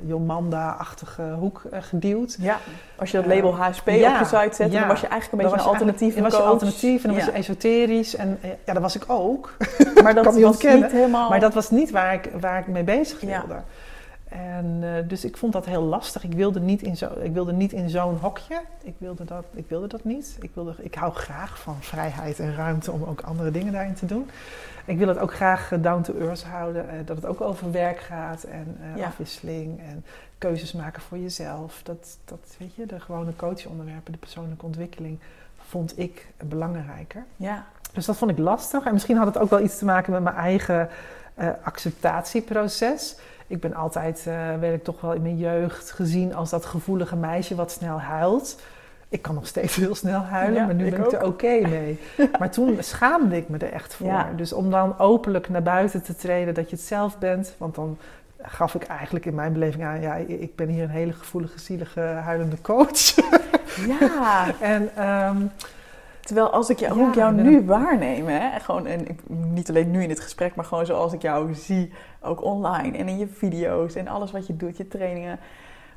Jomanda-achtige 0.00 1.22
hoek 1.22 1.62
eh, 1.70 1.78
geduwd. 1.82 2.36
Ja, 2.40 2.58
als 2.96 3.10
je 3.10 3.16
dat 3.16 3.26
label 3.26 3.56
HSP 3.56 3.88
ja, 3.88 4.12
op 4.12 4.18
je 4.18 4.24
site 4.24 4.68
ja. 4.68 4.78
dan 4.78 4.88
was 4.88 5.00
je 5.00 5.06
eigenlijk 5.06 5.32
een 5.32 5.50
beetje 5.50 5.70
een 5.70 5.72
eigenlijk- 5.80 6.14
Dan 6.14 6.22
was 6.22 6.32
je 6.32 6.42
alternatief 6.42 7.04
en 7.04 7.12
dan 7.12 7.14
was 7.18 7.24
je 7.24 7.32
esoterisch. 7.32 8.16
En 8.16 8.38
ja, 8.64 8.72
dat 8.72 8.82
was 8.82 8.96
ik 8.96 9.04
ook. 9.06 9.56
Maar 10.02 10.14
dat 10.14 10.24
kan 10.24 10.40
was 10.40 10.62
niet 10.62 10.92
helemaal... 10.92 11.28
Maar 11.28 11.40
dat 11.40 11.54
was 11.54 11.70
niet 11.70 11.90
waar 11.90 12.14
ik, 12.14 12.30
waar 12.40 12.58
ik 12.58 12.66
mee 12.66 12.84
bezig 12.84 13.20
Ja. 13.20 13.26
wilde. 13.38 13.62
En, 14.28 14.78
eh, 14.82 15.08
dus 15.08 15.24
ik 15.24 15.36
vond 15.36 15.52
dat 15.52 15.66
heel 15.66 15.82
lastig. 15.82 16.24
Ik 16.24 16.32
wilde 16.32 16.60
niet 16.60 16.82
in, 16.82 16.96
zo, 16.96 17.08
ik 17.20 17.32
wilde 17.32 17.52
niet 17.52 17.72
in 17.72 17.90
zo'n 17.90 18.16
hokje. 18.20 18.60
Ik 18.82 18.94
wilde, 18.98 19.24
dat, 19.24 19.44
ik 19.54 19.68
wilde 19.68 19.86
dat 19.86 20.04
niet. 20.04 20.36
Ik, 20.40 20.50
wilde, 20.54 20.74
ik 20.78 20.94
hou 20.94 21.12
graag 21.14 21.58
van 21.58 21.76
vrijheid 21.80 22.38
en 22.38 22.54
ruimte 22.54 22.92
om 22.92 23.04
ook 23.04 23.20
andere 23.20 23.50
dingen 23.50 23.72
daarin 23.72 23.94
te 23.94 24.06
doen. 24.06 24.30
Ik 24.84 24.98
wil 24.98 25.08
het 25.08 25.18
ook 25.18 25.34
graag 25.34 25.72
eh, 25.72 25.82
down 25.82 26.02
to 26.02 26.14
earth 26.18 26.44
houden. 26.44 26.88
eh, 26.88 26.96
dat 27.04 27.16
het 27.16 27.26
ook 27.26 27.40
over 27.40 27.70
werk 27.72 27.98
gaat 28.00 28.42
en 28.42 28.76
Ja. 28.96 29.06
afwisseling 29.06 29.78
en 29.80 30.04
keuzes 30.38 30.72
maken 30.72 31.02
voor 31.02 31.18
jezelf. 31.18 31.80
Dat, 31.82 32.18
dat 32.24 32.54
weet 32.58 32.74
je, 32.74 32.86
de 32.86 33.00
gewone 33.00 33.36
coachonderwerpen, 33.36 34.12
de 34.12 34.18
persoonlijke 34.18 34.64
ontwikkeling, 34.66 35.18
vond 35.68 35.98
ik 35.98 36.26
belangrijker. 36.44 37.24
Ja, 37.36 37.64
Dus 37.92 38.06
dat 38.06 38.16
vond 38.16 38.30
ik 38.30 38.38
lastig. 38.38 38.84
En 38.84 38.92
misschien 38.92 39.16
had 39.16 39.26
het 39.26 39.38
ook 39.38 39.50
wel 39.50 39.60
iets 39.60 39.78
te 39.78 39.84
maken 39.84 40.12
met 40.12 40.22
mijn 40.22 40.36
eigen 40.36 40.88
acceptatieproces. 41.62 43.16
Ik 43.48 43.60
ben 43.60 43.74
altijd, 43.74 44.18
eh 44.26 44.34
werd 44.60 44.74
ik 44.74 44.84
toch 44.84 45.00
wel 45.00 45.12
in 45.12 45.22
mijn 45.22 45.38
jeugd 45.38 45.90
gezien 45.90 46.34
als 46.34 46.50
dat 46.50 46.64
gevoelige 46.64 47.16
meisje 47.16 47.54
wat 47.54 47.70
snel 47.70 48.00
huilt. 48.00 48.60
Ik 49.08 49.22
kan 49.22 49.34
nog 49.34 49.46
steeds 49.46 49.76
heel 49.76 49.94
snel 49.94 50.20
huilen, 50.20 50.60
Ja, 50.60 50.66
maar 50.66 50.74
nu 50.74 50.86
ik 50.86 50.90
ben 50.90 51.04
ik 51.04 51.12
er 51.12 51.24
oké 51.24 51.60
mee. 51.68 52.00
Maar 52.38 52.50
toen 52.50 52.76
schaamde 52.80 53.36
ik 53.36 53.48
me 53.48 53.58
er 53.58 53.72
echt 53.72 53.94
voor. 53.94 54.06
Ja. 54.06 54.30
Dus 54.36 54.52
om 54.52 54.70
dan 54.70 54.98
openlijk 54.98 55.48
naar 55.48 55.62
buiten 55.62 56.02
te 56.02 56.14
treden 56.14 56.54
dat 56.54 56.70
je 56.70 56.76
het 56.76 56.84
zelf 56.84 57.18
bent. 57.18 57.54
Want 57.58 57.74
dan 57.74 57.98
gaf 58.42 58.74
ik 58.74 58.82
eigenlijk 58.82 59.26
in 59.26 59.34
mijn 59.34 59.52
beleving 59.52 59.84
aan... 59.84 60.00
ja, 60.00 60.14
ik 60.14 60.56
ben 60.56 60.68
hier 60.68 60.82
een 60.82 60.90
hele 60.90 61.12
gevoelige, 61.12 61.58
zielige, 61.58 62.00
huilende 62.00 62.60
coach. 62.60 63.14
ja. 63.86 64.46
en 64.60 64.90
ehm, 64.96 65.36
Terwijl 66.28 66.50
als 66.50 66.70
ik 66.70 66.78
jou, 66.78 66.92
Ja, 66.94 66.98
hoe 67.00 67.08
ik 67.08 67.14
jou 67.14 67.32
nu 67.34 67.64
waarneem, 67.66 68.26
hè, 68.26 68.60
gewoon, 68.60 68.86
en 68.86 69.08
ik- 69.08 69.20
niet 69.28 69.68
alleen 69.68 69.90
nu 69.90 70.02
in 70.02 70.08
dit 70.08 70.20
gesprek, 70.20 70.54
maar 70.54 70.64
gewoon 70.64 70.86
zoals 70.86 71.12
ik 71.12 71.22
jou 71.22 71.54
zie, 71.54 71.92
ook 72.22 72.42
online 72.44 72.98
en 72.98 73.08
in 73.08 73.18
je 73.18 73.26
video's 73.28 73.94
en 73.94 74.08
alles 74.08 74.30
wat 74.32 74.46
je 74.46 74.56
doet, 74.56 74.76
je 74.76 74.88
trainingen. 74.88 75.38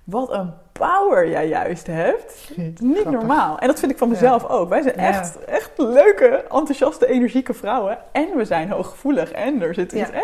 Wat 0.04 0.32
een 0.32 0.54
power 0.72 1.30
jij 1.30 1.48
juist 1.48 1.88
hebt. 1.88 2.52
Niet 2.56 2.78
grappig. 2.82 3.12
normaal. 3.12 3.60
En 3.60 3.68
dat 3.68 3.80
vind 3.80 3.92
ik 3.92 3.98
van 3.98 4.10
mezelf 4.10 4.46
ook. 4.50 4.70
Wij 4.70 4.82
zijn 4.82 4.96
echt, 4.96 5.46
echt 5.46 5.72
leuke, 5.78 6.28
enthousiaste, 6.50 7.08
energieke 7.08 7.54
vrouwen. 7.54 7.98
En 8.12 8.28
we 8.38 8.46
zijn 8.46 8.70
hooggevoelig. 8.70 9.32
En 9.32 9.62
er 9.62 9.74
zit 9.74 9.92
iets, 9.92 10.12
hè? 10.12 10.24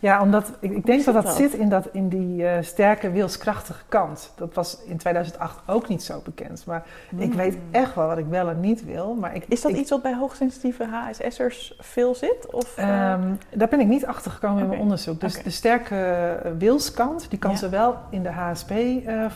Ja, 0.00 0.22
omdat 0.22 0.50
ik, 0.60 0.70
ik 0.70 0.86
denk 0.86 1.04
dat 1.04 1.14
dat, 1.14 1.24
dat? 1.24 1.36
zit 1.36 1.52
in, 1.54 1.68
dat, 1.68 1.88
in 1.92 2.08
die 2.08 2.46
eh, 2.46 2.62
sterke 2.62 3.10
wilskrachtige 3.10 3.82
kant. 3.88 4.32
Dat 4.36 4.54
was 4.54 4.78
in 4.84 4.96
2008 4.96 5.58
ook 5.66 5.88
niet 5.88 6.02
zo 6.02 6.20
bekend. 6.24 6.66
Maar 6.66 6.86
ik 7.16 7.32
weet 7.34 7.56
echt 7.70 7.94
wel 7.94 8.06
wat 8.06 8.18
ik 8.18 8.26
wel 8.28 8.48
en 8.48 8.60
niet 8.60 8.84
wil. 8.84 9.14
Maar 9.14 9.34
ik, 9.34 9.42
Hmm. 9.42 9.52
Is 9.52 9.60
dat 9.60 9.70
ik, 9.70 9.76
iets 9.76 9.90
wat 9.90 10.02
bij 10.02 10.14
hoogsensitieve 10.14 10.84
HSS'ers 10.86 11.74
veel 11.78 12.14
zit? 12.14 12.46
Of, 12.50 12.76
eh, 12.76 13.12
Ehm, 13.12 13.34
daar 13.54 13.68
ben 13.68 13.80
ik 13.80 13.86
niet 13.86 14.06
achter 14.06 14.30
gekomen 14.30 14.62
in 14.62 14.68
mijn 14.68 14.80
onderzoek. 14.80 15.20
Dus 15.20 15.42
de 15.42 15.50
sterke 15.50 15.96
eh, 15.96 16.50
wilskant, 16.58 17.30
die 17.30 17.38
kan 17.38 17.50
Ja. 17.50 17.56
zowel 17.56 17.96
in 18.10 18.22
de 18.22 18.28
HSP 18.30 18.72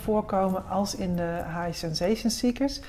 voorkomen 0.02 0.62
als 0.68 0.94
in 0.94 1.16
de 1.16 1.40
high 1.62 1.72
sensation 1.76 2.30
seekers. 2.30 2.80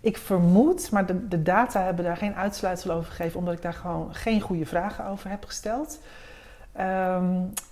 Ik 0.00 0.16
vermoed, 0.16 0.90
maar 0.90 1.06
de, 1.06 1.28
de 1.28 1.42
data 1.42 1.82
hebben 1.82 2.04
daar 2.04 2.16
geen 2.16 2.34
uitsluitsel 2.34 2.90
over 2.90 3.12
gegeven, 3.12 3.38
omdat 3.38 3.54
ik 3.54 3.62
daar 3.62 3.72
gewoon 3.74 4.14
geen 4.14 4.40
goede 4.40 4.66
vragen 4.66 5.06
over 5.06 5.30
heb 5.30 5.44
gesteld. 5.44 5.98
Ehm, 6.74 7.24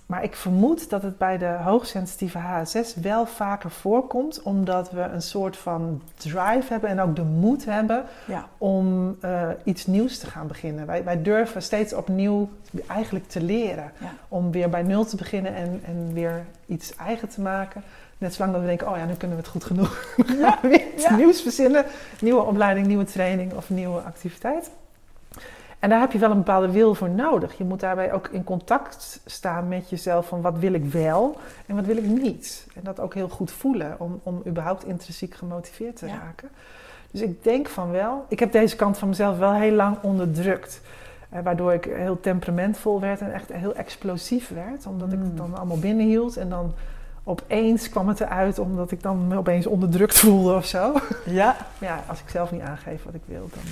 maar 0.05 0.23
ik 0.23 0.35
vermoed 0.35 0.89
dat 0.89 1.03
het 1.03 1.17
bij 1.17 1.37
de 1.37 1.57
hoogsensitieve 1.63 2.37
HSS 2.37 2.95
wel 2.95 3.25
vaker 3.25 3.71
voorkomt, 3.71 4.41
omdat 4.41 4.91
we 4.91 5.01
een 5.01 5.21
soort 5.21 5.57
van 5.57 6.01
drive 6.17 6.65
hebben 6.71 6.89
en 6.89 7.01
ook 7.01 7.15
de 7.15 7.23
moed 7.23 7.65
hebben 7.65 8.03
ja. 8.25 8.47
om 8.57 9.17
eh, 9.21 9.49
iets 9.63 9.85
nieuws 9.85 10.17
te 10.17 10.27
gaan 10.27 10.47
beginnen. 10.47 10.85
Wij, 10.85 11.03
wij 11.03 11.21
durven 11.21 11.61
steeds 11.61 11.93
opnieuw 11.93 12.49
eigenlijk 12.87 13.27
te 13.27 13.41
leren. 13.41 13.91
Ja. 13.97 14.13
Om 14.27 14.51
weer 14.51 14.69
bij 14.69 14.83
nul 14.83 15.05
te 15.05 15.15
beginnen 15.15 15.55
en, 15.55 15.81
en 15.85 16.13
weer 16.13 16.45
iets 16.65 16.95
eigen 16.95 17.29
te 17.29 17.41
maken. 17.41 17.83
Net 18.17 18.33
zolang 18.33 18.51
dat 18.53 18.61
we 18.61 18.67
denken, 18.67 18.89
oh 18.89 18.97
ja, 18.97 19.05
nu 19.05 19.13
kunnen 19.13 19.37
we 19.37 19.43
het 19.43 19.51
goed 19.51 19.63
genoeg. 19.63 20.15
Gaan 20.17 20.57
weer 20.69 20.93
iets 20.93 21.03
ja. 21.03 21.15
nieuws 21.15 21.41
verzinnen. 21.41 21.85
Nieuwe 22.21 22.41
opleiding, 22.41 22.87
nieuwe 22.87 23.05
training 23.05 23.53
of 23.53 23.69
nieuwe 23.69 23.99
activiteit. 24.01 24.69
En 25.83 25.89
daar 25.89 25.99
heb 25.99 26.11
je 26.11 26.19
wel 26.19 26.31
een 26.31 26.37
bepaalde 26.37 26.71
wil 26.71 26.95
voor 26.95 27.09
nodig. 27.09 27.57
Je 27.57 27.63
moet 27.63 27.79
daarbij 27.79 28.13
ook 28.13 28.27
in 28.27 28.43
contact 28.43 29.19
staan 29.25 29.67
met 29.67 29.89
jezelf 29.89 30.27
van 30.27 30.41
wat 30.41 30.57
wil 30.57 30.73
ik 30.73 30.85
wel 30.85 31.37
en 31.65 31.75
wat 31.75 31.85
wil 31.85 31.97
ik 31.97 32.05
niet. 32.05 32.67
En 32.75 32.81
dat 32.83 32.99
ook 32.99 33.13
heel 33.13 33.29
goed 33.29 33.51
voelen 33.51 33.95
om, 33.99 34.19
om 34.23 34.41
überhaupt 34.47 34.85
intrinsiek 34.85 35.35
gemotiveerd 35.35 35.95
te 35.95 36.07
Ja. 36.07 36.13
raken. 36.13 36.49
Dus 37.11 37.21
ik 37.21 37.43
denk 37.43 37.67
van 37.67 37.91
wel. 37.91 38.25
Ik 38.27 38.39
heb 38.39 38.51
deze 38.51 38.75
kant 38.75 38.97
van 38.97 39.07
mezelf 39.07 39.37
wel 39.37 39.53
heel 39.53 39.71
lang 39.75 39.97
onderdrukt. 40.01 40.81
Eh, 41.29 41.39
waardoor 41.43 41.73
ik 41.73 41.83
heel 41.85 42.19
temperamentvol 42.19 42.99
werd 42.99 43.21
en 43.21 43.33
echt 43.33 43.53
heel 43.53 43.75
explosief 43.75 44.49
werd. 44.49 44.85
Omdat 44.87 45.11
ik 45.11 45.17
Mm. 45.19 45.23
het 45.25 45.37
dan 45.37 45.55
allemaal 45.57 45.79
binnenhield. 45.79 46.37
En 46.37 46.49
dan 46.49 46.73
opeens 47.23 47.89
kwam 47.89 48.07
het 48.07 48.19
eruit 48.19 48.59
omdat 48.59 48.91
ik 48.91 49.01
dan 49.03 49.27
me 49.27 49.37
opeens 49.37 49.67
onderdrukt 49.67 50.17
voelde 50.19 50.55
of 50.55 50.65
zo. 50.65 50.93
Ja. 51.25 51.55
Maar 51.79 51.89
ja, 51.89 52.03
als 52.07 52.19
ik 52.19 52.29
zelf 52.29 52.51
niet 52.51 52.61
aangeef 52.61 53.03
wat 53.03 53.13
ik 53.13 53.21
wil, 53.25 53.49
dan 53.53 53.63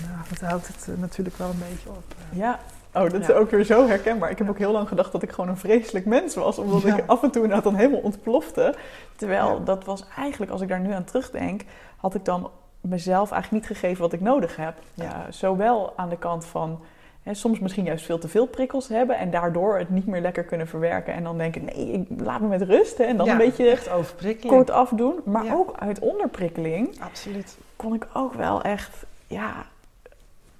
eh, 0.41 0.49
houdt 0.49 0.67
het 0.67 0.87
eh, 0.89 1.01
natuurlijk 1.01 1.37
wel 1.37 1.49
een 1.49 1.63
beetje 1.69 1.89
op. 1.89 2.03
eh. 2.31 2.37
ja. 2.37 2.59
Oh, 2.93 3.09
dat 3.09 3.21
is 3.21 3.31
ook 3.31 3.51
weer 3.51 3.63
zo 3.63 3.87
herkenbaar. 3.87 4.29
Ik 4.29 4.37
heb 4.37 4.49
ook 4.49 4.57
heel 4.57 4.71
lang 4.71 4.87
gedacht 4.87 5.11
dat 5.11 5.21
ik 5.23 5.31
gewoon 5.31 5.49
een 5.49 5.57
vreselijk 5.57 6.05
mens 6.05 6.35
was. 6.35 6.57
Omdat 6.57 6.81
Ja. 6.81 6.97
ik 6.97 7.03
af 7.07 7.23
en 7.23 7.31
toe 7.31 7.41
inderdaad 7.41 7.63
dan 7.63 7.75
helemaal 7.75 7.99
ontplofte. 7.99 8.75
Terwijl 9.15 9.47
Ja. 9.57 9.63
dat 9.65 9.85
was 9.85 10.05
eigenlijk, 10.17 10.51
als 10.51 10.61
ik 10.61 10.67
daar 10.67 10.79
nu 10.79 10.91
aan 10.93 11.03
terugdenk... 11.03 11.61
had 11.97 12.15
ik 12.15 12.25
dan 12.25 12.49
mezelf 12.81 13.31
eigenlijk 13.31 13.63
niet 13.67 13.77
gegeven 13.77 14.01
wat 14.01 14.13
ik 14.13 14.21
nodig 14.21 14.55
heb. 14.55 14.73
Ja. 14.93 15.25
Zowel 15.29 15.93
aan 15.95 16.09
de 16.09 16.17
kant 16.17 16.45
van... 16.45 16.79
Hè, 17.23 17.33
soms 17.33 17.59
misschien 17.59 17.83
juist 17.85 18.05
veel 18.05 18.17
te 18.19 18.27
veel 18.27 18.45
prikkels 18.45 18.87
hebben... 18.87 19.17
en 19.17 19.31
daardoor 19.31 19.77
het 19.77 19.89
niet 19.89 20.05
meer 20.05 20.21
lekker 20.21 20.43
kunnen 20.43 20.67
verwerken. 20.67 21.13
En 21.13 21.23
dan 21.23 21.37
denken, 21.37 21.65
nee, 21.65 21.91
ik, 21.91 22.07
laat 22.21 22.41
me 22.41 22.47
met 22.47 22.61
rust. 22.61 22.97
Hè, 22.97 23.03
en 23.03 23.17
dan 23.17 23.25
Ja, 23.25 23.31
een 23.31 23.37
beetje 23.37 23.69
echt 23.69 23.89
overprikkeling. 23.89 24.55
kort 24.55 24.69
afdoen. 24.71 25.19
Maar 25.25 25.45
Ja. 25.45 25.53
ook 25.53 25.73
uit 25.79 25.99
onderprikkeling 25.99 26.99
Absoluut. 27.01 27.57
kon 27.75 27.93
ik 27.93 28.07
ook 28.13 28.33
wel 28.33 28.61
echt... 28.61 29.05
Ja, 29.27 29.53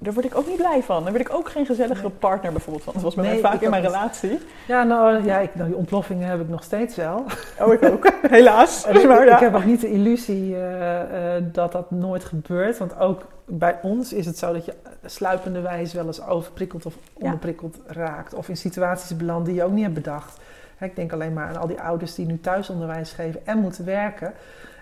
daar 0.03 0.13
word 0.13 0.25
ik 0.25 0.35
ook 0.35 0.47
niet 0.47 0.57
blij 0.57 0.83
van. 0.83 1.03
Daar 1.03 1.11
word 1.11 1.27
ik 1.27 1.33
ook 1.33 1.49
geen 1.49 1.65
gezellige 1.65 2.01
Nee. 2.01 2.11
partner 2.11 2.51
bijvoorbeeld 2.51 2.83
van. 2.83 2.93
Dat 2.93 3.01
was 3.01 3.15
bij 3.15 3.23
Nee, 3.23 3.41
mij 3.41 3.51
vaak 3.51 3.61
in 3.61 3.69
mijn 3.69 3.83
relatie. 3.83 4.39
Ja, 4.67 4.83
nou, 4.83 5.23
ja, 5.23 5.37
ik, 5.39 5.55
nou, 5.55 5.67
die 5.67 5.77
ontploffingen 5.77 6.27
heb 6.29 6.41
ik 6.41 6.49
nog 6.49 6.63
steeds 6.63 6.95
wel. 6.95 7.25
Oh, 7.59 7.73
ik 7.73 7.83
ook. 7.83 8.11
Helaas. 8.29 8.85
En 8.85 8.95
ik, 8.95 9.07
Maar 9.07 9.25
ja. 9.25 9.33
ik 9.33 9.39
heb 9.39 9.55
ook 9.55 9.65
niet 9.65 9.81
de 9.81 9.91
illusie 9.91 10.55
eh, 10.55 11.35
eh, 11.35 11.43
dat 11.51 11.71
dat 11.71 11.91
nooit 11.91 12.23
gebeurt. 12.25 12.77
Want 12.77 12.99
ook 12.99 13.21
bij 13.45 13.79
ons 13.81 14.13
is 14.13 14.25
het 14.25 14.37
zo 14.37 14.53
dat 14.53 14.65
je 14.65 14.73
sluipende 15.05 15.61
wijze 15.61 15.97
wel 15.97 16.05
eens 16.05 16.25
overprikkeld 16.25 16.85
of 16.85 16.95
onderprikkeld 17.13 17.77
raakt. 17.87 18.33
Of 18.33 18.49
in 18.49 18.57
situaties 18.57 19.17
belandt 19.17 19.45
die 19.45 19.55
je 19.55 19.63
ook 19.63 19.71
niet 19.71 19.83
hebt 19.83 19.95
bedacht. 19.95 20.39
Hè, 20.77 20.85
ik 20.85 20.95
denk 20.95 21.13
alleen 21.13 21.33
maar 21.33 21.47
aan 21.47 21.57
al 21.57 21.67
die 21.67 21.81
ouders 21.81 22.15
die 22.15 22.25
nu 22.25 22.39
thuisonderwijs 22.39 23.11
geven 23.11 23.41
en 23.45 23.57
moeten 23.57 23.85
werken. 23.85 24.33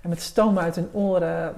En 0.03 0.09
met 0.09 0.21
stoom 0.21 0.59
uit 0.59 0.75
hun 0.75 0.89
oren 0.91 1.53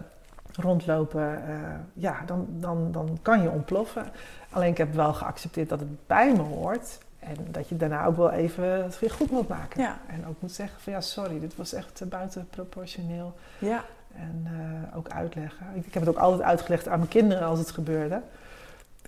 rondlopen. 0.56 1.48
eh, 1.48 1.56
ja, 1.94 2.24
dan, 2.26 2.48
dan, 2.50 2.92
dan 2.92 3.20
kan 3.22 3.42
je 3.42 3.50
ontploffen. 3.50 4.06
Alleen 4.50 4.72
ik 4.72 4.78
heb 4.78 4.94
wel 4.94 5.14
geaccepteerd 5.14 5.70
dat 5.70 5.80
het 5.80 6.08
bij 6.08 6.34
me 6.34 6.42
hoort. 6.42 6.98
En 7.20 7.36
dat 7.52 7.70
je 7.70 7.78
daarna 7.78 8.06
ook 8.06 8.18
wel 8.18 8.32
even 8.32 8.84
het 8.84 9.00
weer 9.00 9.12
goed 9.12 9.32
moet 9.32 9.48
maken. 9.48 9.82
Ja. 9.82 9.98
En 10.08 10.28
ook 10.28 10.42
moet 10.42 10.52
zeggen 10.52 10.82
van 10.82 10.94
ja, 10.94 11.02
sorry, 11.02 11.40
dit 11.40 11.56
was 11.56 11.74
echt 11.74 12.10
buitenproportioneel. 12.10 13.34
Ja. 13.60 13.84
En 14.16 14.48
uh, 14.48 14.98
ook 14.98 15.10
uitleggen. 15.10 15.66
Ik, 15.76 15.86
ik, 15.86 15.94
heb 15.94 16.06
het 16.06 16.16
ook 16.16 16.22
altijd 16.22 16.42
uitgelegd 16.42 16.88
aan 16.88 16.98
mijn 16.98 17.10
kinderen 17.10 17.48
als 17.48 17.60
het 17.60 17.72
gebeurde. 17.72 18.22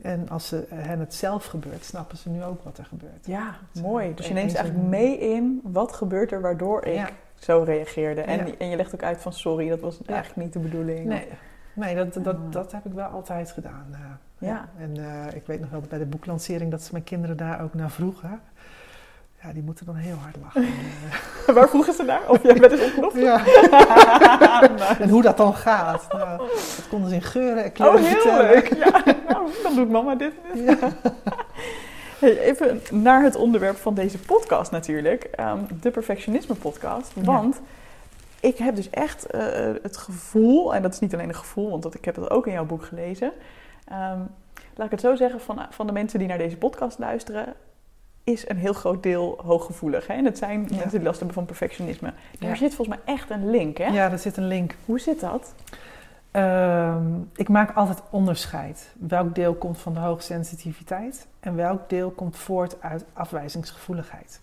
En 0.02 0.30
als 0.30 0.48
ze, 0.48 0.68
uh, 0.74 0.86
hen 0.86 1.00
het 1.00 1.14
zelf 1.14 1.46
gebeurt, 1.46 1.86
snappen 1.86 2.18
ze 2.18 2.30
nu 2.30 2.44
ook 2.44 2.64
wat 2.64 2.78
er 2.78 2.86
gebeurt. 2.86 3.26
Ja, 3.26 3.56
mooi. 3.82 4.14
Dus 4.16 4.28
je 4.28 4.34
neemt 4.34 4.52
ze 4.52 4.58
eigenlijk 4.58 4.88
mee 4.88 5.18
in 5.18 5.60
wat 5.64 5.94
gebeurt 5.94 6.32
er 6.32 6.42
waardoor 6.42 6.86
ik 6.86 6.96
Ja. 6.96 7.10
Zo 7.44 7.64
reageerde. 7.64 8.22
En, 8.22 8.48
Ja. 8.48 8.54
en 8.58 8.70
je 8.70 8.76
legt 8.76 8.94
ook 8.94 9.04
uit 9.04 9.22
van 9.22 9.34
sorry, 9.34 9.70
dat 9.70 9.80
was 9.80 9.98
Ja. 10.06 10.14
eigenlijk 10.14 10.44
niet 10.44 10.54
de 10.54 10.60
bedoeling. 10.60 11.06
Nee, 11.06 11.28
nee 11.74 11.96
dat, 11.96 12.14
dat, 12.14 12.36
Ah. 12.36 12.42
dat 12.52 12.72
heb 12.72 12.86
ik 12.86 12.92
wel 12.94 13.06
altijd 13.08 13.52
gedaan. 13.52 13.86
uh, 13.92 13.98
Ja. 14.50 14.70
En 14.78 15.00
uh, 15.00 15.36
ik 15.36 15.46
weet 15.46 15.60
nog 15.60 15.70
wel 15.70 15.82
bij 15.90 16.00
de 16.00 16.06
boeklancering 16.06 16.72
dat 16.72 16.82
ze 16.82 16.90
mijn 16.92 17.04
kinderen 17.04 17.38
daar 17.38 17.62
ook 17.62 17.74
naar 17.74 17.92
vroegen. 17.92 18.42
Ja, 19.42 19.54
die 19.54 19.64
moeten 19.64 19.86
dan 19.86 19.96
heel 19.96 20.16
hard 20.16 20.36
lachen. 20.42 20.66
Waar 21.56 21.70
vroegen 21.70 21.94
ze 21.94 22.04
naar? 22.04 22.30
Of 22.30 22.44
jij 22.44 22.54
bent 22.54 22.72
eens 22.72 22.84
ontploft? 22.84 23.16
ja. 23.18 23.38
Nice. 23.38 24.96
En 25.04 25.10
hoe 25.10 25.22
dat 25.22 25.38
dan 25.38 25.54
gaat. 25.56 26.06
Nou, 26.14 26.38
dat 26.38 26.86
konden 26.90 27.10
ze 27.10 27.16
in 27.16 27.22
geuren 27.22 27.58
en 27.64 27.70
Oh, 27.70 27.74
kleuren 27.74 28.04
vertellen. 28.04 28.46
leuk. 28.52 28.74
Ja, 28.76 29.04
nou, 29.30 29.50
dan 29.64 29.76
doet 29.76 29.90
mama 29.90 30.16
dit. 30.16 30.34
Ja. 30.54 30.78
Hey, 32.24 32.40
even 32.40 32.82
naar 32.92 33.24
het 33.24 33.36
onderwerp 33.36 33.76
van 33.78 33.94
deze 33.94 34.18
podcast 34.20 34.72
natuurlijk. 34.72 35.24
Ehm, 35.24 35.60
de 35.82 35.92
perfectionisme 35.92 36.56
podcast. 36.56 37.12
Ja. 37.16 37.22
Want 37.22 37.62
ik 38.40 38.58
heb 38.58 38.76
dus 38.76 38.90
echt 38.90 39.26
eh, 39.26 39.42
het 39.82 39.98
gevoel, 39.98 40.76
en 40.76 40.82
dat 40.82 40.94
is 40.94 41.00
niet 41.00 41.14
alleen 41.14 41.28
een 41.28 41.36
gevoel, 41.36 41.70
want 41.70 41.84
dat, 41.84 41.96
ik 41.96 42.06
heb 42.06 42.16
het 42.16 42.30
ook 42.30 42.48
in 42.48 42.54
jouw 42.54 42.66
boek 42.66 42.84
gelezen. 42.86 43.32
Ehm, 43.88 44.20
laat 44.76 44.86
ik 44.86 44.92
het 44.92 45.00
zo 45.02 45.16
zeggen, 45.16 45.42
van, 45.42 45.66
van 45.70 45.88
de 45.88 45.94
mensen 45.94 46.20
die 46.20 46.28
naar 46.28 46.38
deze 46.38 46.58
podcast 46.58 47.00
luisteren, 47.00 47.54
is 48.24 48.50
een 48.50 48.58
heel 48.58 48.74
groot 48.74 49.04
deel 49.04 49.40
hooggevoelig. 49.46 50.08
Hè? 50.08 50.14
En 50.14 50.26
het 50.26 50.38
zijn 50.38 50.60
Ja. 50.70 50.76
mensen 50.76 50.90
die 50.98 51.04
last 51.04 51.18
hebben 51.18 51.36
van 51.36 51.46
perfectionisme. 51.46 52.14
Daar 52.40 52.50
Ja. 52.50 52.56
zit 52.56 52.76
volgens 52.76 52.98
mij 52.98 53.16
echt 53.16 53.30
een 53.30 53.50
link, 53.50 53.78
hè? 53.78 53.88
ja, 53.88 54.12
er 54.12 54.20
zit 54.20 54.38
een 54.38 54.48
link. 54.48 54.76
Hoe 54.86 55.00
zit 55.00 55.20
dat? 55.20 55.54
Ehm, 56.34 57.22
ik 57.36 57.50
maak 57.50 57.76
altijd 57.76 58.02
onderscheid. 58.10 58.90
Welk 59.00 59.36
deel 59.36 59.54
komt 59.54 59.78
van 59.78 59.94
de 59.94 60.00
hoogsensitiviteit 60.00 61.28
en 61.40 61.56
welk 61.56 61.90
deel 61.90 62.12
komt 62.12 62.38
voort 62.38 62.82
uit 62.82 63.06
afwijzingsgevoeligheid. 63.14 64.40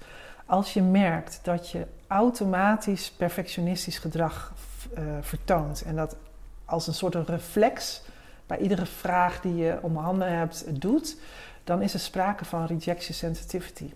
Als 0.46 0.72
je 0.72 0.83
merkt 0.83 1.40
dat 1.42 1.70
je 1.70 1.87
automatisch 2.07 3.11
perfectionistisch 3.11 3.98
gedrag 3.98 4.53
eh, 4.94 5.03
vertoont 5.20 5.83
en 5.83 5.96
dat 5.96 6.16
als 6.64 6.87
een 6.87 6.94
soort 6.94 7.14
reflex 7.14 8.03
bij 8.46 8.59
iedere 8.59 8.87
vraag 8.87 9.40
die 9.40 9.57
je 9.57 9.79
om 9.83 9.96
handen 9.96 10.38
hebt 10.38 10.81
doet, 10.81 11.16
dan 11.64 11.83
is 11.83 11.94
er 11.94 12.00
sprake 12.00 12.44
van 12.44 12.66
rejection 12.66 13.14
sensitivity. 13.14 13.92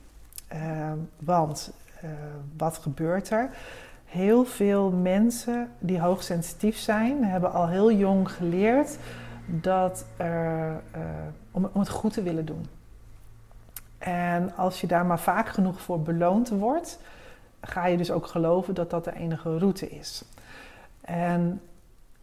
Ehm, 0.48 0.98
want 1.18 1.72
eh, 2.00 2.11
wat 2.57 2.78
gebeurt 2.78 3.30
er? 3.30 3.50
Heel 4.14 4.44
veel 4.44 4.90
mensen 4.90 5.70
die 5.79 6.00
hoogsensitief 6.00 6.77
zijn, 6.77 7.24
hebben 7.24 7.53
al 7.53 7.68
heel 7.68 7.92
jong 7.92 8.31
geleerd 8.31 8.98
dat 9.46 10.07
er, 10.16 10.83
eh, 10.90 11.00
om, 11.50 11.70
om 11.72 11.81
het 11.81 11.88
goed 11.88 12.12
te 12.12 12.22
willen 12.22 12.44
doen. 12.44 12.66
En 13.98 14.57
als 14.57 14.81
je 14.81 14.87
daar 14.87 15.07
maar 15.07 15.20
vaak 15.20 15.48
genoeg 15.48 15.81
voor 15.81 16.03
beloond 16.03 16.48
wordt, 16.48 17.00
ga 17.61 17.87
je 17.87 17.96
dus 17.96 18.11
ook 18.11 18.27
geloven 18.27 18.74
dat 18.74 18.90
dat 18.90 19.05
de 19.05 19.14
enige 19.14 19.59
route 19.59 19.90
is. 19.90 20.24
En 21.00 21.61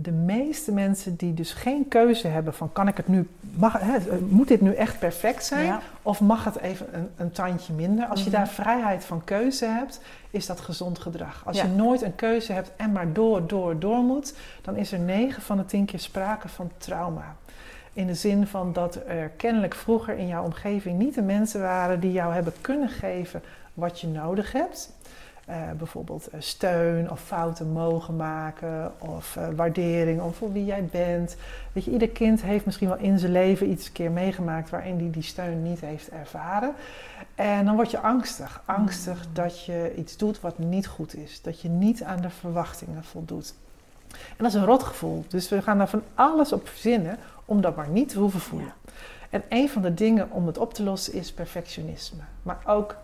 de 0.01 0.11
meeste 0.11 0.71
mensen 0.71 1.15
die 1.15 1.33
dus 1.33 1.53
geen 1.53 1.87
keuze 1.87 2.27
hebben 2.27 2.53
van 2.53 2.71
kan 2.71 2.87
ik 2.87 2.97
het 2.97 3.07
nu, 3.07 3.27
mag, 3.39 3.79
hè, 3.79 3.97
moet 4.29 4.47
dit 4.47 4.61
nu 4.61 4.73
echt 4.73 4.99
perfect 4.99 5.45
zijn? 5.45 5.65
Ja. 5.65 5.79
Of 6.01 6.21
mag 6.21 6.43
het 6.43 6.57
even 6.59 6.87
een, 6.91 7.09
een 7.17 7.31
tandje 7.31 7.73
minder? 7.73 8.05
Als 8.05 8.19
je 8.23 8.29
Mhm. 8.29 8.35
daar 8.37 8.47
vrijheid 8.47 9.05
van 9.05 9.23
keuze 9.23 9.65
hebt, 9.65 10.01
is 10.31 10.45
dat 10.45 10.59
gezond 10.59 10.99
gedrag. 10.99 11.41
Als 11.45 11.57
Ja. 11.57 11.63
je 11.63 11.69
nooit 11.69 12.01
een 12.01 12.15
keuze 12.15 12.53
hebt 12.53 12.71
en 12.75 12.91
maar 12.91 13.13
door, 13.13 13.47
door, 13.47 13.79
door 13.79 13.97
moet, 14.03 14.33
dan 14.61 14.75
is 14.75 14.91
er 14.91 14.99
9 14.99 15.41
van 15.41 15.57
de 15.57 15.65
10 15.65 15.85
keer 15.85 15.99
sprake 15.99 16.47
van 16.49 16.71
trauma. 16.77 17.35
In 17.93 18.07
de 18.07 18.15
zin 18.15 18.47
van 18.47 18.73
dat 18.73 18.99
er 19.07 19.29
kennelijk 19.29 19.75
vroeger 19.75 20.17
in 20.17 20.27
jouw 20.27 20.43
omgeving 20.43 20.99
niet 20.99 21.15
de 21.15 21.21
mensen 21.21 21.61
waren 21.61 21.99
die 21.99 22.11
jou 22.11 22.33
hebben 22.33 22.53
kunnen 22.61 22.89
geven 22.89 23.41
wat 23.73 23.99
je 23.99 24.07
nodig 24.07 24.51
hebt. 24.51 24.93
Eh, 25.45 25.71
bijvoorbeeld 25.77 26.27
eh, 26.27 26.41
steun 26.41 27.11
of 27.11 27.21
fouten 27.21 27.71
mogen 27.71 28.15
maken 28.15 28.91
of 28.99 29.35
uh, 29.35 29.47
waardering 29.55 30.21
of 30.21 30.35
voor 30.35 30.51
wie 30.51 30.65
jij 30.65 30.85
bent. 30.91 31.35
Weet 31.71 31.83
je, 31.83 31.91
ieder 31.91 32.09
kind 32.09 32.41
heeft 32.41 32.65
misschien 32.65 32.87
wel 32.87 32.97
in 32.97 33.19
zijn 33.19 33.31
leven 33.31 33.69
iets 33.69 33.85
een 33.85 33.91
keer 33.91 34.11
meegemaakt 34.11 34.69
waarin 34.69 34.97
hij 34.97 35.09
die 35.11 35.23
steun 35.23 35.63
niet 35.63 35.79
heeft 35.79 36.09
ervaren. 36.09 36.73
En 37.35 37.65
dan 37.65 37.75
word 37.75 37.91
je 37.91 37.99
angstig. 37.99 38.61
Angstig 38.65 39.27
mm. 39.27 39.33
dat 39.33 39.65
je 39.65 39.93
iets 39.95 40.17
doet 40.17 40.41
wat 40.41 40.57
niet 40.57 40.87
goed 40.87 41.15
is. 41.15 41.41
Dat 41.41 41.61
je 41.61 41.69
niet 41.69 42.03
aan 42.03 42.21
de 42.21 42.29
verwachtingen 42.29 43.03
voldoet. 43.03 43.53
En 44.11 44.37
dat 44.37 44.47
is 44.47 44.53
een 44.53 44.65
rotgevoel. 44.65 45.25
Dus 45.27 45.49
we 45.49 45.61
gaan 45.61 45.77
daar 45.77 45.89
van 45.89 46.03
alles 46.15 46.53
op 46.53 46.67
verzinnen 46.67 47.17
om 47.45 47.61
dat 47.61 47.75
maar 47.75 47.89
niet 47.89 48.09
te 48.09 48.19
hoeven 48.19 48.39
voelen. 48.39 48.73
En 49.29 49.43
een 49.49 49.69
van 49.69 49.81
de 49.81 49.93
dingen 49.93 50.31
om 50.31 50.47
het 50.47 50.57
op 50.57 50.73
te 50.73 50.83
lossen 50.83 51.13
is 51.13 51.33
perfectionisme. 51.33 52.21
Maar 52.43 52.59
ook 52.65 52.95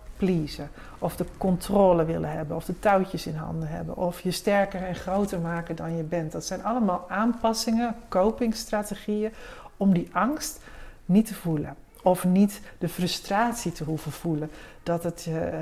Of 0.98 1.16
de 1.16 1.24
controle 1.38 2.04
willen 2.04 2.30
hebben. 2.30 2.56
Of 2.56 2.64
de 2.64 2.78
touwtjes 2.78 3.26
in 3.26 3.36
handen 3.36 3.68
hebben. 3.68 3.96
Of 3.96 4.20
je 4.20 4.30
sterker 4.30 4.82
en 4.82 4.94
groter 4.94 5.40
maken 5.40 5.76
dan 5.76 5.96
je 5.96 6.02
bent. 6.02 6.32
Dat 6.32 6.44
zijn 6.44 6.64
allemaal 6.64 7.04
aanpassingen, 7.08 7.96
copingstrategieën 8.08 9.32
om 9.76 9.92
die 9.92 10.08
angst 10.12 10.60
niet 11.04 11.26
te 11.26 11.34
voelen. 11.34 11.74
Of 12.02 12.24
niet 12.24 12.60
de 12.78 12.88
frustratie 12.88 13.72
te 13.72 13.84
hoeven 13.84 14.12
voelen 14.12 14.50
dat 14.82 15.02
het 15.02 15.26
uh, 15.28 15.34
uh, 15.36 15.52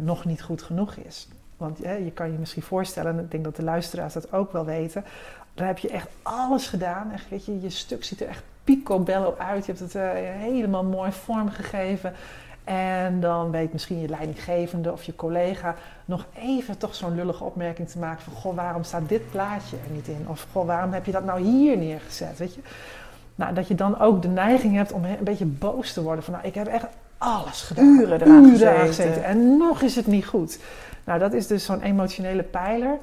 nog 0.00 0.24
niet 0.24 0.42
goed 0.42 0.62
genoeg 0.62 0.94
is. 0.94 1.28
Want 1.56 1.78
je 1.78 2.10
kan 2.14 2.32
je 2.32 2.38
misschien 2.38 2.62
voorstellen, 2.62 3.18
en 3.18 3.24
ik 3.24 3.30
denk 3.30 3.44
dat 3.44 3.56
de 3.56 3.62
luisteraars 3.62 4.12
dat 4.12 4.32
ook 4.32 4.52
wel 4.52 4.64
weten. 4.64 5.04
Dan 5.54 5.66
heb 5.66 5.78
je 5.78 5.88
echt 5.88 6.08
alles 6.22 6.66
gedaan. 6.66 7.12
Echt, 7.12 7.28
weet 7.28 7.44
je, 7.44 7.60
je 7.60 7.70
stuk 7.70 8.04
ziet 8.04 8.20
er 8.20 8.28
echt 8.28 8.42
picobello 8.64 9.34
uit. 9.38 9.66
Je 9.66 9.72
hebt 9.72 9.92
het 9.92 9.94
uh, 9.94 10.10
helemaal 10.14 10.84
mooi 10.84 11.12
vormgegeven. 11.12 12.12
En 12.70 13.20
dan 13.20 13.50
weet 13.50 13.72
misschien 13.72 14.00
je 14.00 14.08
leidinggevende 14.08 14.92
of 14.92 15.02
je 15.02 15.16
collega 15.16 15.74
nog 16.04 16.26
even 16.34 16.78
toch 16.78 16.94
zo'n 16.94 17.14
lullige 17.14 17.44
opmerking 17.44 17.88
te 17.88 17.98
maken 17.98 18.22
van... 18.22 18.32
Goh, 18.32 18.56
waarom 18.56 18.82
staat 18.82 19.08
dit 19.08 19.30
plaatje 19.30 19.76
er 19.76 19.92
niet 19.92 20.08
in? 20.08 20.24
Of 20.28 20.46
goh, 20.52 20.66
waarom 20.66 20.92
heb 20.92 21.06
je 21.06 21.12
dat 21.12 21.24
nou 21.24 21.40
hier 21.40 21.76
neergezet? 21.76 22.38
Weet 22.38 22.54
je? 22.54 22.60
Nou, 23.34 23.54
dat 23.54 23.68
je 23.68 23.74
dan 23.74 24.00
ook 24.00 24.22
de 24.22 24.28
neiging 24.28 24.74
hebt 24.74 24.92
om 24.92 25.04
een 25.04 25.16
beetje 25.20 25.44
boos 25.44 25.92
te 25.92 26.02
worden. 26.02 26.24
Van 26.24 26.32
nou, 26.32 26.46
ik 26.46 26.54
heb 26.54 26.66
echt 26.66 26.86
alles 27.18 27.62
gedaan. 27.62 27.84
Uren 27.84 28.22
eraan 28.22 28.44
Uren 28.44 28.86
gezeten. 28.86 29.24
En 29.24 29.56
nog 29.56 29.82
is 29.82 29.96
het 29.96 30.06
niet 30.06 30.26
goed. 30.26 30.58
Nou, 31.04 31.18
dat 31.18 31.32
is 31.32 31.46
dus 31.46 31.64
zo'n 31.64 31.82
emotionele 31.82 32.42
pijler. 32.42 32.98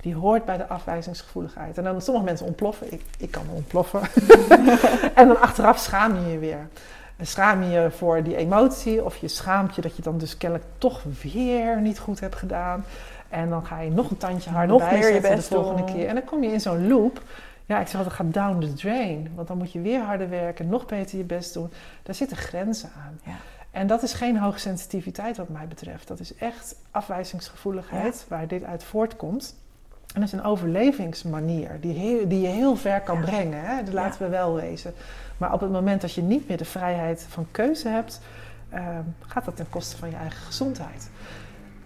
Die 0.00 0.14
hoort 0.14 0.44
bij 0.44 0.56
de 0.56 0.66
afwijzingsgevoeligheid. 0.66 1.78
En 1.78 1.84
dan 1.84 2.02
sommige 2.02 2.26
mensen 2.26 2.46
ontploffen. 2.46 2.92
Ik, 2.92 3.02
ik 3.18 3.30
kan 3.30 3.44
ontploffen. 3.54 4.00
en 5.20 5.26
dan 5.26 5.40
achteraf 5.40 5.78
schaam 5.78 6.14
je 6.14 6.32
je 6.32 6.38
weer. 6.38 6.68
Schaam 7.22 7.62
je 7.62 7.68
je 7.68 7.90
voor 7.90 8.22
die 8.22 8.36
emotie. 8.36 9.04
Of 9.04 9.16
je 9.16 9.28
schaamt 9.28 9.74
je 9.74 9.80
dat 9.80 9.96
je 9.96 10.02
dan 10.02 10.18
dus 10.18 10.36
kennelijk 10.36 10.68
toch 10.78 11.02
weer 11.22 11.80
niet 11.80 11.98
goed 11.98 12.20
hebt 12.20 12.36
gedaan. 12.36 12.84
En 13.28 13.48
dan 13.48 13.66
ga 13.66 13.80
je 13.80 13.90
nog 13.90 14.10
een 14.10 14.16
tandje 14.16 14.50
harder 14.50 14.78
nog 14.78 14.90
meer 14.90 15.14
je 15.14 15.20
best 15.20 15.48
de 15.48 15.54
volgende 15.54 15.84
keer. 15.84 16.08
En 16.08 16.14
dan 16.14 16.24
kom 16.24 16.42
je 16.42 16.52
in 16.52 16.60
zo'n 16.60 16.88
loop. 16.88 17.22
Ja, 17.66 17.80
ik 17.80 17.86
zeg 17.86 17.96
altijd, 17.96 18.14
ga 18.14 18.24
down 18.24 18.60
the 18.60 18.72
drain. 18.72 19.32
Want 19.34 19.48
dan 19.48 19.58
moet 19.58 19.72
je 19.72 19.80
weer 19.80 20.00
harder 20.00 20.28
werken, 20.28 20.68
nog 20.68 20.86
beter 20.86 21.18
je 21.18 21.24
best 21.24 21.54
doen. 21.54 21.72
Daar 22.02 22.14
zitten 22.14 22.36
grenzen 22.36 22.90
aan. 22.96 23.20
Ja. 23.24 23.36
En 23.70 23.86
dat 23.86 24.02
is 24.02 24.12
geen 24.12 24.38
hoogsensitiviteit 24.38 25.36
wat 25.36 25.48
mij 25.48 25.68
betreft. 25.68 26.08
Dat 26.08 26.20
is 26.20 26.34
echt 26.34 26.76
afwijzingsgevoeligheid 26.90 28.26
waar 28.28 28.46
dit 28.46 28.64
uit 28.64 28.84
voortkomt. 28.84 29.59
En 30.14 30.20
dat 30.20 30.32
is 30.32 30.32
een 30.32 30.44
overlevingsmanier 30.44 31.80
die, 31.80 32.26
die 32.26 32.40
je 32.40 32.46
heel 32.46 32.76
ver 32.76 33.00
kan 33.00 33.20
brengen. 33.20 33.64
Hè? 33.64 33.84
Dat 33.84 33.94
laten 33.94 34.22
we 34.22 34.28
wel 34.28 34.54
wezen. 34.54 34.92
Maar 35.36 35.52
op 35.52 35.60
het 35.60 35.70
moment 35.70 36.00
dat 36.00 36.12
je 36.12 36.22
niet 36.22 36.48
meer 36.48 36.56
de 36.56 36.64
vrijheid 36.64 37.26
van 37.28 37.46
keuze 37.50 37.88
hebt, 37.88 38.20
uh, 38.74 38.98
gaat 39.26 39.44
dat 39.44 39.56
ten 39.56 39.68
koste 39.68 39.96
van 39.96 40.10
je 40.10 40.16
eigen 40.16 40.40
gezondheid. 40.40 41.10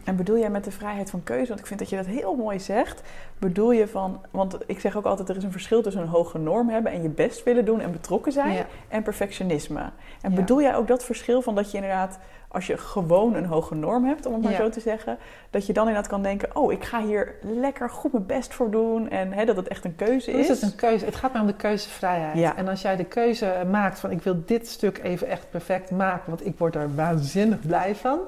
En 0.05 0.17
bedoel 0.17 0.39
jij 0.39 0.51
met 0.51 0.65
de 0.65 0.71
vrijheid 0.71 1.11
van 1.11 1.23
keuze, 1.23 1.49
want 1.49 1.61
ik 1.61 1.67
vind 1.67 1.79
dat 1.79 1.89
je 1.89 1.97
dat 1.97 2.07
heel 2.07 2.35
mooi 2.35 2.61
zegt. 2.61 3.03
Bedoel 3.39 3.73
je 3.73 3.89
van, 3.89 4.21
want 4.31 4.59
ik 4.67 4.81
zeg 4.81 4.97
ook 4.97 5.05
altijd: 5.05 5.29
er 5.29 5.37
is 5.37 5.45
een 5.45 5.53
verschil 5.53 5.83
tussen 5.83 6.03
een 6.03 6.09
hoge 6.09 6.39
norm 6.39 6.69
hebben 6.69 6.93
en 6.93 7.03
je 7.03 7.09
best 7.09 7.43
willen 7.43 7.65
doen 7.65 7.81
en 7.81 7.93
betrokken 7.93 8.33
zijn 8.33 8.67
en 8.89 9.03
perfectionisme. 9.03 9.91
En 10.21 10.35
bedoel 10.35 10.61
jij 10.63 10.77
ook 10.77 10.89
dat 10.89 11.05
verschil 11.05 11.43
van 11.43 11.55
dat 11.55 11.71
je 11.71 11.77
inderdaad, 11.77 12.19
als 12.49 12.67
je 12.67 12.79
gewoon 12.79 13.35
een 13.35 13.45
hoge 13.45 13.75
norm 13.75 14.05
hebt, 14.05 14.27
om 14.27 14.33
het 14.33 14.43
maar 14.43 14.55
zo 14.55 14.69
te 14.69 14.81
zeggen, 14.81 15.19
dat 15.51 15.67
je 15.67 15.73
dan 15.73 15.87
inderdaad 15.87 16.11
kan 16.11 16.23
denken: 16.23 16.57
oh, 16.57 16.73
ik 16.73 16.85
ga 16.85 17.03
hier 17.03 17.35
lekker 17.41 17.91
goed 17.91 18.13
mijn 18.13 18.27
best 18.27 18.55
voor 18.55 18.71
doen 18.71 19.11
en 19.11 19.33
hè, 19.33 19.45
dat 19.45 19.57
het 19.57 19.69
echt 19.69 19.85
een 19.85 19.97
keuze 19.97 20.31
is? 20.31 20.49
Is 20.49 20.49
het 20.49 20.63
een 20.63 20.77
keuze? 20.77 21.05
Het 21.05 21.17
gaat 21.17 21.33
maar 21.33 21.41
om 21.41 21.47
de 21.47 21.55
keuzevrijheid. 21.55 22.55
En 22.57 22.69
als 22.69 22.83
jij 22.83 22.97
de 22.97 23.05
keuze 23.05 23.65
maakt 23.71 24.01
van: 24.01 24.11
ik 24.11 24.23
wil 24.23 24.43
dit 24.47 24.69
stuk 24.69 24.99
even 25.03 25.29
echt 25.29 25.51
perfect 25.51 25.91
maken, 25.91 26.25
want 26.27 26.47
ik 26.47 26.59
word 26.59 26.75
er 26.75 26.95
waanzinnig 26.95 27.61
blij 27.61 27.95
van. 27.95 28.19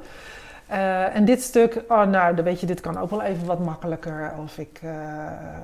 Uh, 0.70 1.16
en 1.16 1.24
dit 1.24 1.42
stuk, 1.42 1.84
oh 1.88 2.02
nou, 2.02 2.34
dan 2.34 2.44
weet 2.44 2.60
je, 2.60 2.66
dit 2.66 2.80
kan 2.80 2.98
ook 2.98 3.10
wel 3.10 3.22
even 3.22 3.46
wat 3.46 3.58
makkelijker. 3.58 4.32
Of 4.42 4.58
ik, 4.58 4.80
uh, 4.84 4.92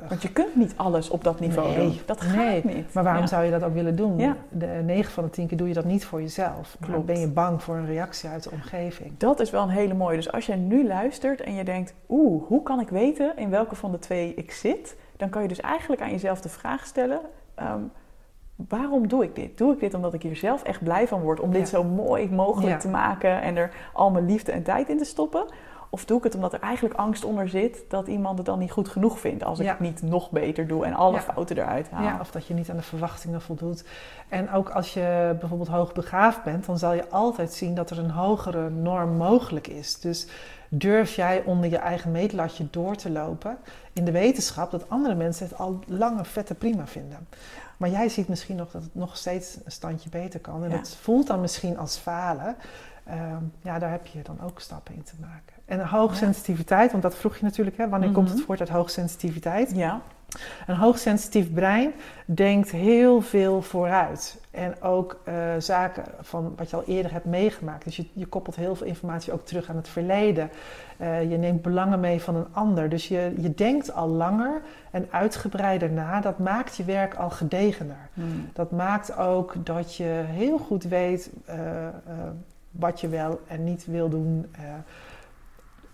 Want 0.09 0.23
je 0.23 0.33
kunt 0.33 0.57
niet 0.57 0.73
alles 0.77 1.11
op 1.11 1.25
dat 1.25 1.41
niveau 1.41 1.69
nee, 1.69 1.77
doen. 1.77 1.99
Dat 2.07 2.21
gaat 2.21 2.37
nee. 2.37 2.61
niet. 2.65 2.95
Maar 2.95 3.05
waarom 3.05 3.27
zou 3.27 3.45
je 3.45 3.51
dat 3.51 3.63
ook 3.63 3.75
willen 3.75 3.97
doen? 3.97 4.19
Ja. 4.19 4.37
De 4.49 4.81
9 4.85 5.13
van 5.13 5.25
de 5.25 5.31
10 5.31 5.47
keer 5.47 5.59
doe 5.59 5.69
je 5.69 5.75
dat 5.75 5.85
niet 5.85 6.05
voor 6.05 6.21
jezelf. 6.21 6.77
Dan 6.91 7.05
ben 7.05 7.21
je 7.21 7.29
bang 7.29 7.63
voor 7.63 7.77
een 7.77 7.87
reactie 7.87 8.29
uit 8.29 8.43
de 8.43 8.51
omgeving. 8.51 9.13
Dat 9.19 9.41
is 9.41 9.51
wel 9.51 9.63
een 9.63 9.69
hele 9.69 9.95
mooie. 9.95 10.17
Dus 10.17 10.33
als 10.33 10.47
jij 10.47 10.57
nu 10.57 10.87
luistert 10.87 11.41
en 11.41 11.55
je 11.55 11.65
denkt, 11.65 11.95
oeh, 12.09 12.47
hoe 12.47 12.63
kan 12.63 12.81
ik 12.81 12.89
weten 12.89 13.33
in 13.37 13.51
welke 13.51 13.75
van 13.75 13.93
de 13.93 13.99
twee 13.99 14.35
ik 14.35 14.53
zit? 14.53 14.97
Dan 15.17 15.29
kan 15.29 15.43
je 15.43 15.49
dus 15.49 15.61
eigenlijk 15.61 16.03
aan 16.03 16.11
jezelf 16.11 16.41
de 16.41 16.49
vraag 16.49 16.87
stellen... 16.87 17.21
Um, 17.61 17.91
waarom 18.69 19.09
doe 19.09 19.25
ik 19.25 19.35
dit? 19.35 19.59
Doe 19.59 19.73
ik 19.73 19.81
dit 19.81 19.95
omdat 19.95 20.15
ik 20.15 20.23
hier 20.23 20.37
zelf 20.37 20.63
echt 20.63 20.83
blij 20.83 21.09
van 21.09 21.21
word 21.21 21.41
om 21.41 21.53
dit 21.53 21.69
zo 21.69 21.85
mooi 21.85 22.31
mogelijk 22.31 22.81
te 22.81 22.89
maken 22.89 23.43
en 23.43 23.57
er 23.57 23.71
al 23.93 24.11
mijn 24.11 24.27
liefde 24.27 24.53
en 24.53 24.63
tijd 24.63 24.89
in 24.89 24.99
te 24.99 25.05
stoppen? 25.05 25.45
Of 25.95 26.05
doe 26.05 26.19
ik 26.19 26.25
het 26.25 26.35
omdat 26.35 26.53
er 26.53 26.61
eigenlijk 26.61 26.95
angst 26.95 27.25
onder 27.25 27.49
zit 27.49 27.85
dat 27.89 28.07
iemand 28.07 28.39
het 28.39 28.47
dan 28.47 28.59
niet 28.59 28.71
goed 28.71 28.89
genoeg 28.89 29.21
vindt 29.21 29.45
als 29.45 29.59
ik 29.59 29.67
het 29.67 29.81
niet 29.81 30.03
nog 30.03 30.31
beter 30.31 30.67
doe 30.67 30.85
en 30.85 30.95
alle 30.95 31.21
fouten 31.21 31.59
eruit 31.59 31.91
haal? 31.91 32.03
Ja, 32.03 32.19
of 32.21 32.31
dat 32.31 32.47
je 32.47 32.55
niet 32.55 32.71
aan 32.71 32.77
de 32.77 32.83
verwachtingen 32.83 33.41
voldoet. 33.41 33.85
En 34.29 34.51
ook 34.51 34.71
als 34.71 34.95
je 34.95 35.37
bijvoorbeeld 35.41 35.69
hoogbegaafd 35.69 36.43
bent, 36.43 36.67
dan 36.67 36.79
zal 36.79 36.93
je 36.93 37.09
altijd 37.09 37.53
zien 37.53 37.75
dat 37.75 37.91
er 37.91 37.99
een 37.99 38.11
hogere 38.11 38.71
norm 38.71 39.17
mogelijk 39.17 39.67
is. 39.67 40.01
Dus 40.01 40.27
durf 40.69 41.15
jij 41.15 41.43
onder 41.45 41.71
je 41.71 41.77
eigen 41.77 42.11
meetlatje 42.11 42.67
door 42.71 42.97
te 42.97 43.11
lopen 43.11 43.59
in 43.93 44.05
de 44.05 44.13
wetenschap 44.13 44.71
dat 44.71 44.89
andere 44.89 45.15
mensen 45.15 45.49
het 45.49 45.59
al 45.59 45.79
lange 45.87 46.25
vette 46.25 46.55
prima 46.55 46.87
vinden. 46.87 47.27
Maar 47.83 47.91
jij 47.91 48.09
ziet 48.09 48.29
misschien 48.29 48.57
nog 48.57 48.71
dat 48.71 48.83
het 48.83 48.95
nog 48.95 49.17
steeds 49.17 49.59
een 49.65 49.73
standje 49.73 50.11
beter 50.11 50.41
kan. 50.41 50.65
En 50.65 50.71
het 50.71 50.97
voelt 51.01 51.27
dan 51.27 51.41
misschien 51.41 51.79
als 51.79 51.97
falen. 51.97 52.57
Ehm, 53.05 53.43
ja, 53.61 53.79
daar 53.79 53.91
heb 53.91 54.07
je 54.07 54.23
dan 54.23 54.41
ook 54.41 54.61
stappen 54.61 54.95
in 54.95 55.03
te 55.03 55.15
maken. 55.21 55.57
En 55.65 55.87
hoogsensitiviteit, 55.87 56.91
want 56.91 57.03
dat 57.03 57.15
vroeg 57.15 57.37
je 57.37 57.45
natuurlijk, 57.45 57.77
hè, 57.77 57.89
wanneer 57.89 58.11
komt 58.11 58.29
het 58.29 58.37
mhm. 58.37 58.47
voort 58.47 58.61
uit 58.61 58.69
hoogsensitiviteit? 58.69 59.73
Ja. 59.75 60.01
Een 60.67 60.77
hoogsensitief 60.77 61.53
brein 61.53 61.93
denkt 62.25 62.71
heel 62.71 63.21
veel 63.21 63.63
vooruit. 63.63 64.41
En 64.51 64.83
ook 64.83 65.21
uh, 65.29 65.35
zaken 65.59 66.05
van 66.21 66.53
wat 66.57 66.71
je 66.71 66.77
al 66.77 66.85
eerder 66.87 67.13
hebt 67.13 67.25
meegemaakt. 67.25 67.85
Dus 67.85 67.97
je, 67.97 68.07
je 68.13 68.27
koppelt 68.27 68.57
heel 68.57 68.75
veel 68.75 68.87
informatie 68.87 69.33
ook 69.33 69.47
terug 69.47 69.69
aan 69.69 69.77
het 69.77 69.89
verleden. 69.89 70.51
Uh, 71.01 71.31
je 71.31 71.37
neemt 71.37 71.63
belangen 71.63 72.01
mee 72.01 72.21
van 72.21 72.37
een 72.37 72.47
ander. 72.53 72.89
Dus 72.89 73.09
je, 73.09 73.35
je 73.39 73.55
denkt 73.55 73.95
al 73.95 74.09
langer 74.09 74.63
en 74.91 75.09
uitgebreider 75.11 75.91
na. 75.91 76.21
Dat 76.21 76.39
maakt 76.39 76.77
je 76.77 76.85
werk 76.85 77.15
al 77.15 77.31
gedegener. 77.31 78.09
Hmm. 78.15 78.49
Dat 78.53 78.71
maakt 78.71 79.17
ook 79.17 79.55
dat 79.59 79.97
je 79.97 80.23
heel 80.27 80.59
goed 80.59 80.85
weet 80.85 81.31
uh, 81.49 81.55
wat 82.71 83.01
je 83.01 83.09
wel 83.09 83.41
en 83.47 83.65
niet 83.65 83.87
wil 83.87 84.09
doen. 84.09 84.47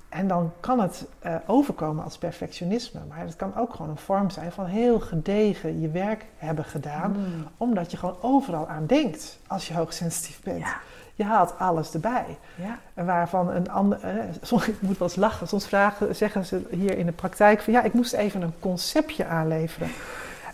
En 0.08 0.28
dan 0.28 0.52
kan 0.60 0.80
het 0.80 1.04
uh, 1.26 1.34
overkomen 1.46 2.04
als 2.04 2.18
perfectionisme. 2.18 3.00
Maar 3.08 3.18
het 3.18 3.36
kan 3.36 3.56
ook 3.56 3.74
gewoon 3.74 3.90
een 3.90 3.96
vorm 3.96 4.30
zijn 4.30 4.52
van 4.52 4.66
heel 4.66 5.00
gedegen 5.00 5.80
je 5.80 5.88
werk 5.88 6.24
hebben 6.36 6.64
gedaan. 6.64 7.10
Mm. 7.10 7.46
Omdat 7.56 7.90
je 7.90 7.96
gewoon 7.96 8.16
overal 8.20 8.68
aan 8.68 8.86
denkt 8.86 9.38
als 9.46 9.68
je 9.68 9.74
hoogsensitief 9.74 10.42
bent. 10.42 10.58
Ja. 10.58 10.76
Je 11.14 11.24
haalt 11.24 11.58
alles 11.58 11.92
erbij. 11.92 12.38
Ja. 12.54 12.78
En 12.94 13.06
waarvan 13.06 13.50
een 13.50 13.70
ander. 13.70 14.04
Eh, 14.04 14.14
soms, 14.42 14.68
ik 14.68 14.82
moet 14.82 14.98
wel 14.98 15.08
eens 15.08 15.16
lachen. 15.16 15.48
Soms 15.48 15.66
vragen, 15.66 16.16
zeggen 16.16 16.46
ze 16.46 16.62
hier 16.70 16.98
in 16.98 17.06
de 17.06 17.12
praktijk 17.12 17.60
van 17.60 17.72
ja, 17.72 17.82
ik 17.82 17.92
moest 17.92 18.12
even 18.12 18.42
een 18.42 18.54
conceptje 18.60 19.26
aanleveren. 19.26 19.90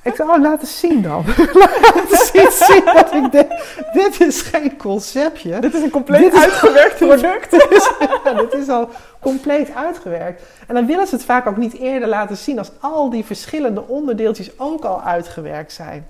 Ik 0.05 0.15
zei, 0.15 0.29
oh, 0.29 0.41
laat 0.41 0.61
eens 0.61 0.79
zien 0.79 1.03
dan. 1.03 1.25
laat 1.63 2.31
eens 2.33 2.67
zien 2.67 2.85
dat 2.85 3.13
ik 3.13 3.33
denk, 3.33 3.51
dit 3.93 4.21
is 4.21 4.43
geen 4.43 4.77
conceptje. 4.77 5.61
Dit 5.61 5.75
is 5.75 5.83
een 5.83 5.91
compleet 5.91 6.35
uitgewerkt 6.35 6.97
product. 6.97 7.51
dit, 7.51 7.67
is, 7.71 7.91
dit 8.51 8.53
is 8.53 8.69
al 8.69 8.89
compleet 9.21 9.75
uitgewerkt. 9.75 10.43
En 10.67 10.75
dan 10.75 10.87
willen 10.87 11.07
ze 11.07 11.15
het 11.15 11.25
vaak 11.25 11.47
ook 11.47 11.57
niet 11.57 11.75
eerder 11.79 12.09
laten 12.09 12.37
zien 12.37 12.59
als 12.59 12.71
al 12.81 13.11
die 13.11 13.25
verschillende 13.25 13.87
onderdeeltjes 13.87 14.59
ook 14.59 14.85
al 14.85 15.03
uitgewerkt 15.03 15.73
zijn. 15.73 16.07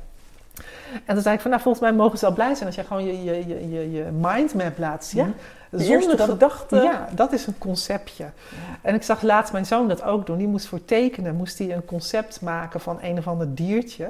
En 1.04 1.14
dan 1.14 1.22
zei 1.22 1.34
ik 1.34 1.40
van, 1.40 1.50
nou 1.50 1.62
volgens 1.62 1.84
mij 1.84 1.92
mogen 1.92 2.18
ze 2.18 2.24
wel 2.24 2.34
blij 2.34 2.54
zijn 2.54 2.66
als 2.66 2.76
je 2.76 2.84
gewoon 2.84 3.04
je, 3.04 3.24
je, 3.24 3.48
je, 3.70 3.92
je 3.92 4.04
mindmap 4.04 4.78
laat 4.78 5.04
zien. 5.04 5.34
Ja. 5.70 5.78
Zonder 5.78 6.18
gedachte. 6.18 6.76
Ja, 6.76 7.08
dat 7.14 7.32
is 7.32 7.46
een 7.46 7.58
conceptje. 7.58 8.26
En 8.82 8.94
ik 8.94 9.02
zag 9.02 9.22
laatst 9.22 9.52
mijn 9.52 9.66
zoon 9.66 9.88
dat 9.88 10.02
ook 10.02 10.26
doen. 10.26 10.38
Die 10.38 10.46
moest 10.46 10.66
voor 10.66 10.84
tekenen, 10.84 11.36
moest 11.36 11.58
hij 11.58 11.74
een 11.74 11.84
concept 11.84 12.40
maken 12.40 12.80
van 12.80 12.98
een 13.02 13.18
of 13.18 13.28
ander 13.28 13.54
diertje. 13.54 14.04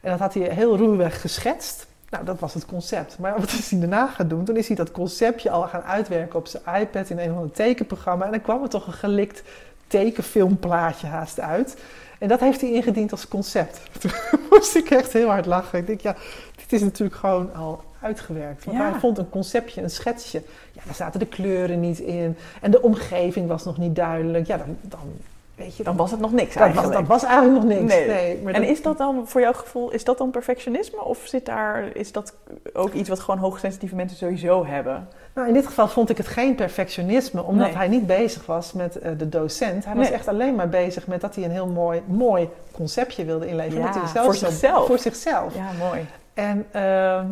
En 0.00 0.10
dat 0.10 0.18
had 0.18 0.34
hij 0.34 0.42
heel 0.42 0.76
ruwweg 0.76 1.20
geschetst. 1.20 1.86
Nou, 2.10 2.24
dat 2.24 2.38
was 2.38 2.54
het 2.54 2.66
concept. 2.66 3.18
Maar 3.18 3.40
wat 3.40 3.52
is 3.52 3.70
hij 3.70 3.80
daarna 3.80 4.06
gaan 4.06 4.28
doen? 4.28 4.44
Toen 4.44 4.56
is 4.56 4.66
hij 4.66 4.76
dat 4.76 4.90
conceptje 4.90 5.50
al 5.50 5.62
gaan 5.62 5.82
uitwerken 5.82 6.38
op 6.38 6.46
zijn 6.46 6.62
iPad 6.80 7.10
in 7.10 7.18
een 7.18 7.30
of 7.30 7.36
ander 7.36 7.52
tekenprogramma. 7.52 8.24
En 8.24 8.30
dan 8.30 8.42
kwam 8.42 8.62
er 8.62 8.68
toch 8.68 8.86
een 8.86 8.92
gelikt 8.92 9.42
tekenfilmplaatje 9.86 11.06
haast 11.06 11.40
uit. 11.40 11.76
En 12.20 12.28
dat 12.28 12.40
heeft 12.40 12.60
hij 12.60 12.72
ingediend 12.72 13.10
als 13.12 13.28
concept. 13.28 13.80
Toen 14.00 14.10
moest 14.50 14.76
ik 14.76 14.90
echt 14.90 15.12
heel 15.12 15.28
hard 15.28 15.46
lachen. 15.46 15.78
Ik 15.78 15.86
denk, 15.86 16.00
ja, 16.00 16.16
dit 16.56 16.72
is 16.72 16.80
natuurlijk 16.80 17.18
gewoon 17.18 17.54
al 17.54 17.82
uitgewerkt. 18.00 18.64
Want 18.64 18.76
Ja. 18.76 18.90
hij 18.90 19.00
vond 19.00 19.18
een 19.18 19.30
conceptje, 19.30 19.82
een 19.82 19.90
schetsje. 19.90 20.42
Ja, 20.72 20.80
daar 20.84 20.94
zaten 20.94 21.20
de 21.20 21.26
kleuren 21.26 21.80
niet 21.80 21.98
in. 21.98 22.36
En 22.60 22.70
de 22.70 22.82
omgeving 22.82 23.48
was 23.48 23.64
nog 23.64 23.78
niet 23.78 23.94
duidelijk. 23.96 24.46
Ja, 24.46 24.56
dan, 24.56 24.76
dan 24.80 25.12
weet 25.60 25.76
je... 25.76 25.82
Dan 25.82 25.96
was 25.96 26.10
het 26.10 26.20
nog 26.20 26.32
niks 26.32 26.54
dat, 26.54 26.66
was, 26.66 26.66
eigenlijk. 26.66 26.98
dat 26.98 27.06
was 27.08 27.24
eigenlijk 27.24 27.64
nog 27.64 27.78
niks. 27.78 27.94
Nee. 27.94 28.06
Nee. 28.06 28.38
maar 28.42 28.52
en 28.52 28.60
dat- 28.60 28.70
is 28.70 28.82
dat 28.82 28.98
dan 28.98 29.22
voor 29.28 29.40
jouw 29.40 29.52
gevoel, 29.52 29.90
is 29.90 30.04
dat 30.04 30.18
dan 30.18 30.30
perfectionisme? 30.30 31.04
Of 31.04 31.18
zit 31.24 31.46
daar, 31.46 31.84
is 31.96 32.12
dat 32.12 32.34
ook 32.72 32.92
iets 32.92 33.08
wat 33.08 33.20
gewoon 33.20 33.40
hoogsensitieve 33.40 33.94
mensen 33.94 34.16
sowieso 34.16 34.66
hebben? 34.66 35.08
Nou, 35.34 35.48
in 35.48 35.54
dit 35.54 35.66
geval 35.66 35.88
vond 35.88 36.10
ik 36.10 36.16
het 36.16 36.26
geen 36.28 36.54
perfectionisme, 36.54 37.42
omdat 37.42 37.66
Nee. 37.66 37.76
hij 37.76 37.88
niet 37.88 38.06
bezig 38.06 38.46
was 38.46 38.72
met 38.72 38.98
eh, 38.98 39.10
de 39.18 39.28
docent. 39.28 39.84
Hij 39.84 39.94
was 39.94 40.10
echt 40.10 40.28
alleen 40.28 40.54
maar 40.54 40.68
bezig 40.68 41.06
met 41.06 41.20
dat 41.20 41.34
hij 41.34 41.44
een 41.44 41.50
heel 41.50 41.66
mooi, 41.66 42.02
mooi 42.06 42.48
conceptje 42.72 43.24
wilde 43.24 43.46
inleveren. 43.46 43.78
Ja, 43.80 43.86
dat 43.92 43.94
hij 43.94 44.06
zelf 44.12 44.24
voor 44.24 44.34
zichzelf. 44.34 44.86
Voor 44.86 44.98
zichzelf. 44.98 45.54
Ja, 45.54 45.68
mooi. 45.88 46.06
En, 46.34 46.66
ehm, 46.70 47.26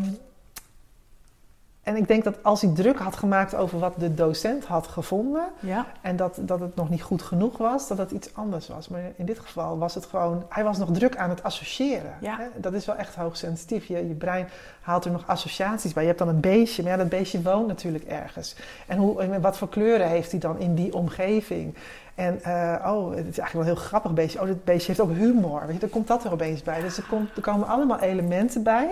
en 1.88 1.96
ik 1.96 2.08
denk 2.08 2.24
dat 2.24 2.42
als 2.42 2.60
hij 2.60 2.70
druk 2.74 2.98
had 2.98 3.16
gemaakt 3.16 3.54
over 3.54 3.78
wat 3.78 3.94
de 3.98 4.14
docent 4.14 4.64
had 4.64 4.86
gevonden... 4.86 5.44
Ja, 5.60 5.86
en 6.00 6.16
dat, 6.16 6.38
dat 6.40 6.60
het 6.60 6.76
nog 6.76 6.90
niet 6.90 7.02
goed 7.02 7.22
genoeg 7.22 7.56
was, 7.58 7.88
dat 7.88 7.98
het 7.98 8.10
iets 8.10 8.34
anders 8.34 8.68
was. 8.68 8.88
Maar 8.88 9.00
in 9.16 9.26
dit 9.26 9.38
geval 9.38 9.78
was 9.78 9.94
het 9.94 10.06
gewoon... 10.06 10.44
Hij 10.48 10.64
was 10.64 10.78
nog 10.78 10.90
druk 10.92 11.16
aan 11.16 11.30
het 11.30 11.42
associëren. 11.42 12.14
Ja. 12.20 12.36
Hè? 12.36 12.44
Dat 12.60 12.72
is 12.72 12.86
wel 12.86 12.96
echt 12.96 13.14
hoogsensitief. 13.14 13.86
Je, 13.86 14.08
je 14.08 14.14
brein 14.14 14.48
haalt 14.80 15.04
er 15.04 15.10
nog 15.10 15.26
associaties 15.26 15.92
bij. 15.92 16.02
Je 16.02 16.08
hebt 16.08 16.20
dan 16.20 16.28
een 16.28 16.40
beestje, 16.40 16.82
maar 16.82 16.92
ja, 16.92 16.98
dat 16.98 17.08
beestje 17.08 17.42
woont 17.42 17.66
natuurlijk 17.66 18.04
ergens. 18.04 18.56
En, 18.86 18.98
hoe, 18.98 19.40
wat 19.40 19.58
voor 19.58 19.68
kleuren 19.68 20.08
heeft 20.08 20.30
hij 20.30 20.40
dan 20.40 20.58
in 20.58 20.74
die 20.74 20.94
omgeving? 20.94 21.74
En 22.14 22.42
eh, 22.42 22.92
oh, 22.92 23.10
het 23.10 23.26
is 23.26 23.38
eigenlijk 23.38 23.52
wel 23.52 23.60
een 23.60 23.66
heel 23.66 23.76
grappig 23.76 24.12
beestje. 24.14 24.40
Oh, 24.40 24.46
dit 24.46 24.64
beestje 24.64 24.86
heeft 24.86 25.00
ook 25.00 25.16
humor. 25.16 25.62
Weet 25.64 25.74
je, 25.74 25.80
dan 25.80 25.90
komt 25.90 26.06
dat 26.06 26.24
er 26.24 26.32
opeens 26.32 26.62
bij. 26.62 26.80
Dus 26.80 26.96
er, 26.96 27.06
komt, 27.08 27.36
er 27.36 27.42
komen 27.42 27.68
allemaal 27.68 28.00
elementen 28.00 28.62
bij 28.62 28.88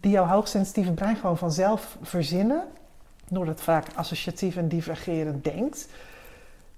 die 0.00 0.10
jouw 0.10 0.26
hoogsensitieve 0.26 0.92
brein 0.92 1.16
gewoon 1.16 1.38
vanzelf 1.38 1.96
verzinnen. 2.02 2.62
Doordat 3.28 3.60
vaak 3.60 3.86
associatief 3.94 4.56
en 4.56 4.68
divergerend 4.68 5.44
denkt. 5.44 5.88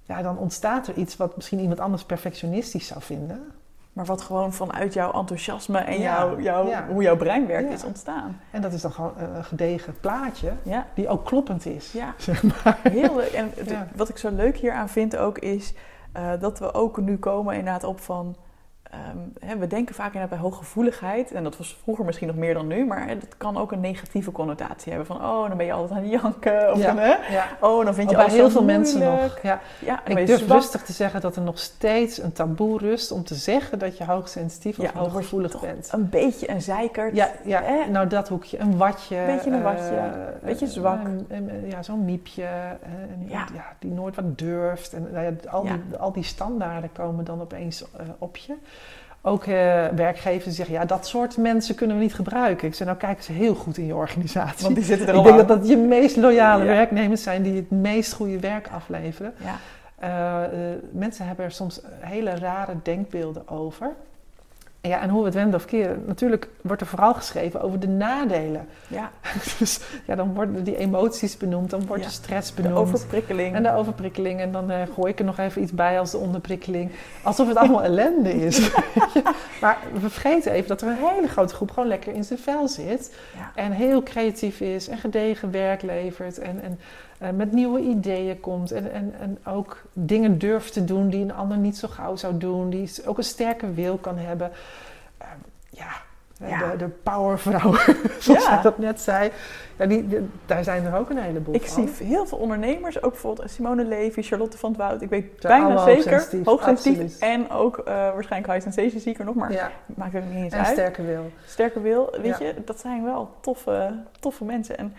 Ja, 0.03 0.21
dan 0.21 0.37
ontstaat 0.37 0.87
er 0.87 0.95
iets 0.95 1.17
wat 1.17 1.35
misschien 1.35 1.59
iemand 1.59 1.79
anders 1.79 2.03
perfectionistisch 2.03 2.87
zou 2.87 3.01
vinden. 3.01 3.51
maar 3.93 4.05
wat 4.05 4.21
gewoon 4.21 4.53
vanuit 4.53 4.93
jouw 4.93 5.11
enthousiasme 5.13 5.77
en 5.79 5.99
Ja, 5.99 6.17
jouw, 6.17 6.39
jouw, 6.39 6.67
ja. 6.67 6.87
hoe 6.87 7.03
jouw 7.03 7.17
brein 7.17 7.47
werkt 7.47 7.67
Ja. 7.69 7.73
is 7.75 7.83
ontstaan. 7.83 8.39
En 8.51 8.61
dat 8.61 8.73
is 8.73 8.81
dan 8.81 8.91
gewoon 8.91 9.13
een 9.17 9.43
gedegen 9.45 9.95
plaatje 9.99 10.53
die 10.93 11.07
ook 11.07 11.25
kloppend 11.25 11.65
is. 11.65 11.91
ja. 11.91 12.13
Zeg 12.27 12.43
maar. 12.43 12.79
Heel 12.83 13.15
leuk. 13.15 13.31
En 13.31 13.53
wat 13.95 14.09
ik 14.09 14.17
zo 14.17 14.29
leuk 14.31 14.57
hieraan 14.57 14.89
vind 14.89 15.17
ook 15.17 15.37
is 15.37 15.73
eh, 16.11 16.31
dat 16.39 16.59
we 16.59 16.73
ook 16.73 16.97
nu 16.97 17.17
komen 17.17 17.55
inderdaad 17.55 17.83
op 17.83 17.99
van... 17.99 18.35
ehm, 18.91 19.17
hè, 19.49 19.57
we 19.57 19.67
denken 19.67 19.95
vaak 19.95 20.05
inderdaad 20.05 20.29
bij 20.29 20.37
hooggevoeligheid, 20.39 21.31
en 21.31 21.43
dat 21.43 21.57
was 21.57 21.77
vroeger 21.83 22.05
misschien 22.05 22.27
nog 22.27 22.35
meer 22.35 22.53
dan 22.53 22.67
nu, 22.67 22.85
maar 22.85 23.07
dat 23.07 23.37
kan 23.37 23.57
ook 23.57 23.71
een 23.71 23.79
negatieve 23.79 24.31
connotatie 24.31 24.89
hebben. 24.93 25.07
Van, 25.07 25.15
oh, 25.25 25.47
dan 25.47 25.57
ben 25.57 25.65
je 25.65 25.71
altijd 25.73 25.91
aan 25.99 26.05
het 26.09 26.21
janken. 26.21 26.71
Of 26.71 26.77
Ja. 26.79 26.85
dan, 26.87 26.97
hè? 26.97 27.15
Ja. 27.33 27.45
Oh, 27.61 27.85
dan 27.85 27.93
vind 27.93 28.09
je 28.09 28.17
Oh, 28.17 28.25
bij 28.25 28.33
heel 28.33 28.49
veel 28.49 28.63
mensen 28.63 28.99
nog. 28.99 29.39
Ja. 29.41 29.59
En 30.03 30.17
ik 30.17 30.27
durf 30.27 30.39
zwak. 30.39 30.57
rustig 30.57 30.83
te 30.83 30.91
zeggen 30.93 31.21
dat 31.21 31.35
er 31.35 31.41
nog 31.41 31.59
steeds 31.59 32.21
een 32.21 32.31
taboe 32.33 32.77
rust 32.79 33.11
om 33.11 33.23
te 33.23 33.35
zeggen 33.35 33.79
dat 33.79 33.97
je 33.97 34.05
hoogsensitief 34.05 34.79
of 34.79 34.91
hooggevoelig 34.91 35.59
bent. 35.61 35.89
Een 35.91 36.09
beetje 36.09 36.49
een 36.49 36.61
zeikert. 36.61 37.15
Ja, 37.15 37.29
ja 37.43 37.63
Eh? 37.63 37.87
nou 37.87 38.07
dat 38.07 38.27
hoekje. 38.29 38.59
Een 38.59 38.77
watje. 38.77 39.17
Beetje 39.25 39.51
een 39.51 39.61
watje, 39.61 39.95
eh, 39.95 40.11
beetje 40.43 40.65
eh, 40.65 40.71
zwak. 40.71 41.03
een- 41.05 41.25
een- 41.29 41.67
ja, 41.69 41.83
zo'n 41.83 42.05
miepje. 42.05 42.43
eh, 42.43 43.29
Ja. 43.29 43.45
die 43.79 43.91
nooit 43.91 44.15
wat 44.15 44.37
durft. 44.37 44.93
En 44.93 45.07
nou 45.11 45.25
ja, 45.25 45.31
al. 45.49 45.61
Die, 45.61 45.97
al 45.99 46.11
die 46.11 46.23
standaarden 46.23 46.91
komen 46.91 47.25
dan 47.25 47.41
opeens 47.41 47.81
eh, 47.83 48.05
op 48.17 48.37
je. 48.37 48.53
Ook 49.27 49.45
eh, 49.45 49.85
werkgevers 49.87 50.43
die 50.43 50.53
zeggen, 50.53 50.75
ja, 50.75 50.85
dat 50.85 51.07
soort 51.07 51.37
mensen 51.37 51.75
kunnen 51.75 51.97
we 51.97 52.01
niet 52.03 52.13
gebruiken. 52.13 52.67
Ik 52.67 52.75
zeg, 52.75 52.87
nou 52.87 52.99
kijk 52.99 53.17
eens 53.17 53.27
heel 53.27 53.55
goed 53.55 53.77
in 53.77 53.85
je 53.85 53.95
organisatie. 53.95 54.63
Want 54.63 54.75
die 54.75 54.83
zitten 54.83 55.07
er 55.07 55.13
ik 55.13 55.17
al 55.19 55.23
denk 55.25 55.39
aan. 55.39 55.47
dat 55.47 55.57
dat 55.59 55.67
je 55.69 55.77
meest 55.77 56.15
loyale 56.15 56.63
Ja. 56.63 56.69
werknemers 56.69 57.23
zijn 57.23 57.41
die 57.43 57.55
het 57.55 57.71
meest 57.71 58.13
goede 58.13 58.39
werk 58.39 58.67
afleveren. 58.75 59.33
Ja, 59.43 59.55
Eh, 59.99 60.43
eh, 60.43 60.77
mensen 60.91 61.25
hebben 61.27 61.45
er 61.45 61.51
soms 61.51 61.81
hele 61.99 62.35
rare 62.35 62.73
denkbeelden 62.83 63.47
over. 63.49 63.91
Ja, 64.87 65.01
en 65.01 65.09
hoe 65.09 65.19
we 65.19 65.25
het 65.25 65.33
wenden 65.35 65.55
of 65.59 65.65
keren. 65.65 66.03
Natuurlijk 66.05 66.47
wordt 66.61 66.81
er 66.81 66.87
vooral 66.87 67.13
geschreven 67.13 67.61
over 67.61 67.79
de 67.79 67.87
nadelen. 67.87 68.67
ja. 68.87 69.11
Dus 69.59 69.79
ja, 70.05 70.15
dan 70.15 70.33
worden 70.33 70.63
die 70.63 70.77
emoties 70.77 71.37
benoemd, 71.37 71.69
dan 71.69 71.85
wordt 71.85 72.03
Ja. 72.03 72.07
de 72.09 72.13
stress 72.15 72.53
de 72.55 72.61
benoemd. 72.61 72.79
overprikkeling. 72.79 73.55
En 73.55 73.63
de 73.63 73.73
overprikkeling. 73.73 74.39
En 74.39 74.51
dan 74.51 74.71
eh, 74.71 74.81
gooi 74.93 75.11
ik 75.11 75.19
er 75.19 75.25
nog 75.25 75.37
even 75.37 75.61
iets 75.61 75.71
bij 75.71 75.99
als 75.99 76.11
de 76.11 76.17
onderprikkeling. 76.17 76.91
Alsof 77.23 77.47
het 77.47 77.57
allemaal 77.57 77.83
ellende 77.83 78.33
is. 78.45 78.69
maar 79.61 79.77
we 80.01 80.09
vergeten 80.09 80.51
even 80.51 80.67
dat 80.67 80.81
er 80.81 80.87
een 80.87 80.95
hele 81.15 81.27
grote 81.27 81.53
groep 81.53 81.71
gewoon 81.71 81.89
lekker 81.89 82.13
in 82.13 82.23
zijn 82.23 82.39
vel 82.39 82.67
zit. 82.67 83.15
Ja. 83.37 83.51
En 83.55 83.71
heel 83.71 84.03
creatief 84.03 84.59
is 84.59 84.87
en 84.87 84.97
gedegen 84.97 85.51
werk 85.51 85.81
levert. 85.81 86.37
En, 86.39 86.61
en 86.61 86.79
eh, 87.17 87.29
met 87.29 87.51
nieuwe 87.51 87.79
ideeën 87.79 88.39
komt. 88.39 88.71
En, 88.71 88.91
en, 88.91 89.13
en 89.19 89.37
ook 89.45 89.81
dingen 89.93 90.37
durft 90.37 90.73
te 90.73 90.83
doen 90.85 91.09
die 91.09 91.21
een 91.23 91.33
ander 91.33 91.57
niet 91.57 91.77
zo 91.77 91.87
gauw 91.87 92.15
zou 92.15 92.37
doen. 92.37 92.69
Die 92.69 92.91
ook 93.05 93.17
een 93.17 93.23
sterke 93.23 93.73
wil 93.73 93.97
kan 93.97 94.17
hebben. 94.17 94.51
Eh, 95.17 95.27
ja, 95.69 95.87
Ja. 96.47 96.71
De, 96.71 96.77
de 96.77 96.87
powervrouw, 96.87 97.73
zoals 98.19 98.43
Ja. 98.43 98.53
jij 98.53 98.61
dat 98.61 98.77
net 98.77 99.01
zei. 99.01 99.31
Ja, 99.77 99.85
die, 99.85 100.07
daar 100.45 100.63
zijn 100.63 100.85
er 100.85 100.95
ook 100.97 101.09
een 101.09 101.17
heleboel 101.17 101.55
Ik 101.55 101.65
van. 101.67 101.87
zie 101.87 102.07
heel 102.07 102.25
veel 102.25 102.37
ondernemers, 102.37 103.01
ook 103.01 103.11
bijvoorbeeld 103.11 103.51
Simone 103.51 103.85
Levy, 103.85 104.21
Charlotte 104.21 104.57
van 104.57 104.69
het 104.69 104.79
Woud. 104.79 105.01
Ik 105.01 105.09
weet 105.09 105.25
Zijn 105.39 105.63
bijna 105.63 105.83
zeker, 105.85 106.27
hoogsensitief, 106.43 107.19
en 107.19 107.49
ook 107.49 107.77
eh, 107.77 107.85
waarschijnlijk 107.93 108.53
high 108.53 108.63
sensation 108.69 109.01
seeker 109.01 109.25
nog, 109.25 109.35
maar 109.35 109.51
Ja, 109.51 109.71
maakt 109.95 110.13
het 110.13 110.23
niet 110.33 110.43
eens 110.43 110.53
en 110.53 110.59
uit. 110.59 110.67
sterke 110.67 111.01
wil. 111.03 111.31
Sterke 111.45 111.81
wil, 111.81 112.15
weet 112.21 112.37
je, 112.37 112.53
dat 112.65 112.79
zijn 112.79 113.03
wel 113.03 113.29
toffe, 113.41 113.93
toffe 114.19 114.43
mensen. 114.43 114.77
En 114.77 114.93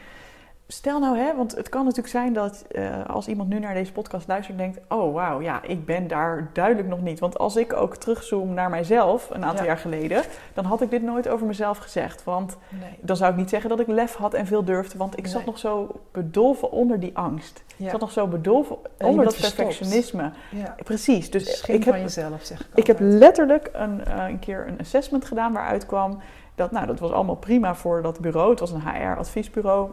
stel 0.70 1.00
nou, 1.00 1.18
hè, 1.18 1.36
want 1.36 1.56
het 1.56 1.68
kan 1.68 1.82
natuurlijk 1.82 2.08
zijn 2.08 2.32
dat 2.32 2.64
eh, 2.70 3.06
als 3.06 3.28
iemand 3.28 3.48
nu 3.48 3.58
naar 3.58 3.74
deze 3.74 3.92
podcast 3.92 4.28
luistert 4.28 4.58
en 4.58 4.64
denkt: 4.64 4.80
Oh 4.88 5.14
wauw, 5.14 5.40
ja, 5.40 5.62
ik 5.62 5.86
ben 5.86 6.08
daar 6.08 6.50
duidelijk 6.52 6.88
nog 6.88 7.00
niet. 7.02 7.18
Want 7.18 7.38
als 7.38 7.56
ik 7.56 7.72
ook 7.72 7.96
terugzoom 7.96 8.54
naar 8.54 8.70
mijzelf 8.70 9.30
een 9.30 9.44
aantal 9.44 9.60
Ja. 9.64 9.66
jaar 9.70 9.78
geleden, 9.78 10.22
dan 10.54 10.64
had 10.64 10.80
ik 10.80 10.90
dit 10.90 11.02
nooit 11.02 11.28
over 11.28 11.46
mezelf 11.46 11.78
gezegd. 11.78 12.24
Want 12.24 12.56
Nee. 12.68 12.98
dan 13.00 13.16
zou 13.16 13.30
ik 13.30 13.36
niet 13.36 13.48
zeggen 13.50 13.70
dat 13.70 13.80
ik 13.80 13.86
lef 13.86 14.14
had 14.14 14.34
en 14.34 14.46
veel 14.46 14.64
durfde, 14.64 14.98
want 14.98 15.18
ik 15.18 15.26
zat 15.26 15.44
nog 15.44 15.58
zo 15.58 16.00
bedolven 16.12 16.70
onder 16.70 17.00
die 17.00 17.16
angst. 17.16 17.64
Ik 17.76 17.90
zat 17.90 18.00
nog 18.00 18.10
zo 18.12 18.26
bedolven 18.26 18.76
onder 18.98 19.24
dat 19.24 19.34
verstopt. 19.36 19.56
perfectionisme. 19.68 20.30
Ja. 20.50 20.74
Precies, 20.84 21.30
dus 21.30 21.60
ik 21.66 21.84
heb, 21.84 21.94
jezelf, 21.94 22.42
zeg 22.42 22.60
ik 22.60 22.66
ik 22.74 22.86
heb 22.86 22.96
letterlijk 23.00 23.70
een, 23.72 24.04
eh, 24.04 24.28
een 24.28 24.38
keer 24.38 24.66
een 24.68 24.78
assessment 24.80 25.24
gedaan 25.24 25.52
waaruit 25.52 25.86
kwam 25.86 26.18
dat, 26.54 26.70
nou, 26.70 26.86
dat 26.86 26.98
was 26.98 27.10
allemaal 27.12 27.36
prima 27.36 27.74
voor 27.74 28.02
dat 28.02 28.20
bureau. 28.20 28.50
Het 28.50 28.60
was 28.60 28.70
een 28.72 28.80
HR-adviesbureau. 28.80 29.90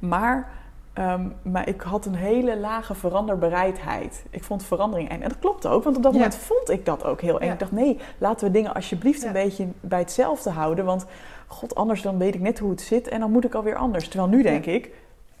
Maar, 0.00 0.48
ehm, 0.92 1.28
maar 1.42 1.68
ik 1.68 1.80
had 1.80 2.06
een 2.06 2.14
hele 2.14 2.56
lage 2.58 2.94
veranderbereidheid. 2.94 4.24
Ik 4.30 4.44
vond 4.44 4.64
verandering 4.64 5.08
eng. 5.10 5.20
En 5.22 5.28
dat 5.28 5.38
klopt 5.38 5.66
ook, 5.66 5.84
want 5.84 5.96
op 5.96 6.02
dat 6.02 6.12
Ja. 6.12 6.18
moment 6.18 6.36
vond 6.36 6.70
ik 6.70 6.84
dat 6.84 7.04
ook 7.04 7.20
heel 7.20 7.40
eng. 7.40 7.46
Ja. 7.46 7.52
Ik 7.52 7.58
dacht, 7.58 7.72
nee, 7.72 7.98
laten 8.18 8.46
we 8.46 8.52
dingen 8.52 8.74
alsjeblieft 8.74 9.24
een 9.24 9.32
beetje 9.32 9.66
bij 9.80 9.98
hetzelfde 9.98 10.50
houden. 10.50 10.84
Want, 10.84 11.06
god, 11.46 11.74
anders 11.74 12.02
dan 12.02 12.18
weet 12.18 12.34
ik 12.34 12.40
net 12.40 12.58
hoe 12.58 12.70
het 12.70 12.80
zit 12.80 13.08
en 13.08 13.20
dan 13.20 13.30
moet 13.30 13.44
ik 13.44 13.54
alweer 13.54 13.76
anders. 13.76 14.08
Terwijl 14.08 14.30
nu 14.30 14.42
denk 14.42 14.66
ik, 14.66 14.90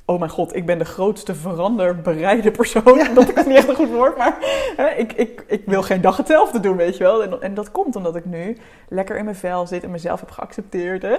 oh 0.04 0.18
mijn 0.18 0.30
god, 0.30 0.56
ik 0.56 0.66
ben 0.66 0.78
de 0.78 0.84
grootste 0.84 1.34
veranderbereide 1.34 2.50
persoon. 2.50 2.94
Ja. 2.98 3.08
Dat 3.14 3.36
is 3.36 3.44
niet 3.46 3.56
echt 3.56 3.68
een 3.68 3.74
goed 3.74 3.90
woord, 3.90 4.16
maar 4.16 4.36
hè, 4.76 4.88
ik, 4.88 5.12
ik, 5.12 5.44
ik 5.46 5.62
wil 5.66 5.82
geen 5.82 6.00
dag 6.00 6.16
hetzelfde 6.16 6.60
doen, 6.60 6.76
weet 6.76 6.96
je 6.96 7.04
wel. 7.04 7.22
En, 7.22 7.42
en 7.42 7.54
dat 7.54 7.70
komt 7.70 7.96
omdat 7.96 8.16
ik 8.16 8.24
nu 8.24 8.56
lekker 8.88 9.16
in 9.16 9.24
mijn 9.24 9.36
vel 9.36 9.66
zit 9.66 9.82
en 9.84 9.90
mezelf 9.90 10.20
heb 10.20 10.30
geaccepteerd. 10.30 11.02
Hè. 11.02 11.16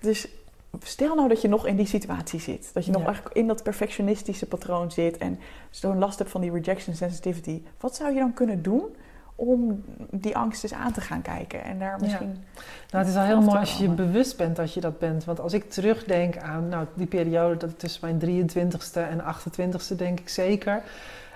Dus 0.00 0.28
stel 0.82 1.14
nou 1.14 1.28
dat 1.28 1.40
je 1.42 1.48
nog 1.48 1.66
in 1.66 1.76
die 1.76 1.86
situatie 1.86 2.40
zit. 2.40 2.70
Dat 2.74 2.84
je 2.84 2.90
nog 2.90 3.00
Ja. 3.00 3.06
eigenlijk 3.06 3.36
in 3.36 3.46
dat 3.46 3.62
perfectionistische 3.62 4.46
patroon 4.46 4.90
zit 4.90 5.16
en 5.16 5.38
zo'n 5.70 5.98
last 5.98 6.18
hebt 6.18 6.30
van 6.30 6.40
die 6.40 6.52
rejection 6.52 6.94
sensitivity. 6.96 7.62
Wat 7.80 7.96
zou 7.96 8.12
je 8.12 8.18
dan 8.18 8.34
kunnen 8.34 8.62
doen 8.62 8.82
om 9.36 9.84
die 10.10 10.36
angst 10.36 10.62
eens 10.62 10.74
aan 10.74 10.92
te 10.92 11.00
gaan 11.00 11.22
kijken 11.22 11.64
en 11.64 11.78
daar 11.78 11.90
Ja. 11.90 11.96
misschien... 12.00 12.44
Nou, 12.90 13.04
het 13.04 13.08
is 13.14 13.16
al 13.16 13.24
heel 13.26 13.40
mooi 13.40 13.58
als 13.58 13.78
je 13.78 13.88
bewust 13.88 14.36
bent 14.36 14.56
dat 14.56 14.74
je 14.74 14.80
dat 14.80 14.98
bent. 14.98 15.24
Want 15.24 15.40
als 15.40 15.52
ik 15.52 15.70
terugdenk 15.70 16.36
aan 16.36 16.68
nou, 16.68 16.86
die 16.94 17.06
periode 17.06 17.56
dat 17.56 17.78
tussen 17.78 18.18
mijn 18.18 18.46
23ste 18.48 19.00
en 19.00 19.20
28ste, 19.20 19.96
denk 19.96 20.20
ik 20.20 20.28
zeker. 20.28 20.82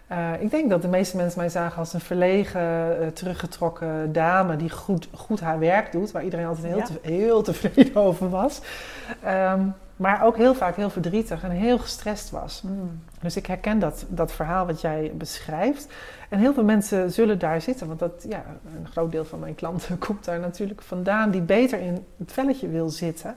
Eh, 0.08 0.32
ik 0.38 0.50
denk 0.50 0.70
dat 0.70 0.82
de 0.82 0.88
meeste 0.88 1.16
mensen 1.16 1.38
mij 1.40 1.48
zagen 1.48 1.78
als 1.78 1.92
een 1.92 2.00
verlegen, 2.00 2.60
eh, 3.00 3.06
teruggetrokken 3.06 4.12
dame 4.12 4.56
die 4.56 4.70
goed, 4.70 5.08
goed 5.14 5.40
haar 5.40 5.58
werk 5.58 5.92
doet, 5.92 6.10
waar 6.10 6.24
iedereen 6.24 6.46
altijd 6.46 6.66
heel, 6.66 6.76
Ja. 6.76 6.84
te- 6.84 6.98
heel 7.02 7.42
tevreden 7.42 7.94
over 8.06 8.28
was. 8.30 8.60
Ehm, 9.22 9.60
maar 9.96 10.24
ook 10.24 10.36
heel 10.36 10.54
vaak 10.54 10.76
heel 10.76 10.90
verdrietig 10.90 11.42
en 11.42 11.50
heel 11.50 11.78
gestrest 11.78 12.30
was. 12.30 12.62
Mm. 12.62 13.00
Dus 13.20 13.36
ik 13.36 13.46
herken 13.46 13.78
dat, 13.78 14.04
dat 14.08 14.32
verhaal 14.32 14.66
wat 14.66 14.80
jij 14.80 15.12
beschrijft. 15.14 15.86
En 16.28 16.38
heel 16.38 16.54
veel 16.54 16.64
mensen 16.64 17.10
zullen 17.12 17.38
daar 17.38 17.60
zitten, 17.60 17.86
want 17.86 17.98
dat, 17.98 18.24
ja, 18.28 18.44
een 18.78 18.88
groot 18.90 19.12
deel 19.12 19.24
van 19.24 19.38
mijn 19.38 19.54
klanten 19.54 19.98
komt 20.06 20.24
daar 20.24 20.40
natuurlijk 20.40 20.82
vandaan, 20.82 21.30
die 21.30 21.40
beter 21.40 21.80
in 21.80 22.04
het 22.18 22.32
velletje 22.32 22.68
wil 22.68 22.88
zitten. 22.88 23.36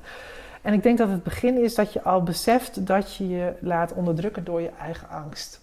En 0.61 0.73
ik 0.73 0.83
denk 0.83 0.97
dat 0.97 1.09
het 1.09 1.23
begin 1.23 1.63
is 1.63 1.75
dat 1.75 1.93
je 1.93 2.01
al 2.01 2.23
beseft 2.23 2.85
dat 2.87 3.15
je 3.15 3.29
je 3.29 3.53
laat 3.59 3.93
onderdrukken 3.93 4.43
door 4.43 4.61
je 4.61 4.71
eigen 4.79 5.09
angst. 5.09 5.60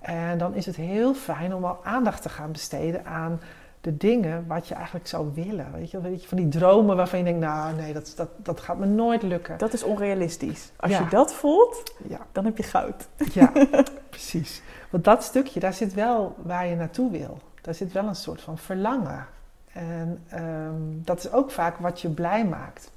En 0.00 0.38
dan 0.38 0.54
is 0.54 0.66
het 0.66 0.76
heel 0.76 1.14
fijn 1.14 1.54
om 1.54 1.64
al 1.64 1.78
aandacht 1.84 2.22
te 2.22 2.28
gaan 2.28 2.52
besteden 2.52 3.04
aan 3.06 3.40
de 3.80 3.96
dingen 3.96 4.44
wat 4.46 4.68
je 4.68 4.74
eigenlijk 4.74 5.06
zou 5.06 5.30
willen. 5.34 5.72
Weet 5.72 5.90
je, 5.90 6.00
weet 6.00 6.22
je 6.22 6.28
van 6.28 6.36
die 6.36 6.48
dromen 6.48 6.96
waarvan 6.96 7.18
je 7.18 7.24
denkt, 7.24 7.40
nou 7.40 7.74
nee, 7.74 7.92
dat, 7.92 8.12
dat, 8.16 8.28
dat 8.36 8.60
gaat 8.60 8.78
me 8.78 8.86
nooit 8.86 9.22
lukken. 9.22 9.58
Dat 9.58 9.72
is 9.72 9.82
onrealistisch. 9.82 10.70
Als 10.76 10.90
Ja. 10.90 10.98
je 10.98 11.08
dat 11.08 11.32
voelt, 11.34 11.94
Ja, 12.08 12.18
dan 12.32 12.44
heb 12.44 12.56
je 12.56 12.62
goud. 12.62 13.08
ja 13.32 13.52
precies. 14.10 14.62
Want 14.90 15.04
dat 15.04 15.22
stukje, 15.24 15.60
daar 15.60 15.72
zit 15.74 15.94
wel 15.94 16.34
waar 16.42 16.66
je 16.66 16.76
naartoe 16.76 17.10
wil. 17.10 17.38
Daar 17.60 17.74
zit 17.74 17.92
wel 17.92 18.04
een 18.06 18.14
soort 18.14 18.40
van 18.40 18.58
verlangen. 18.58 19.26
En 19.72 20.22
ehm, 20.28 20.74
dat 21.04 21.18
is 21.18 21.32
ook 21.32 21.50
vaak 21.50 21.76
wat 21.78 22.00
je 22.00 22.08
blij 22.08 22.44
maakt. 22.44 22.90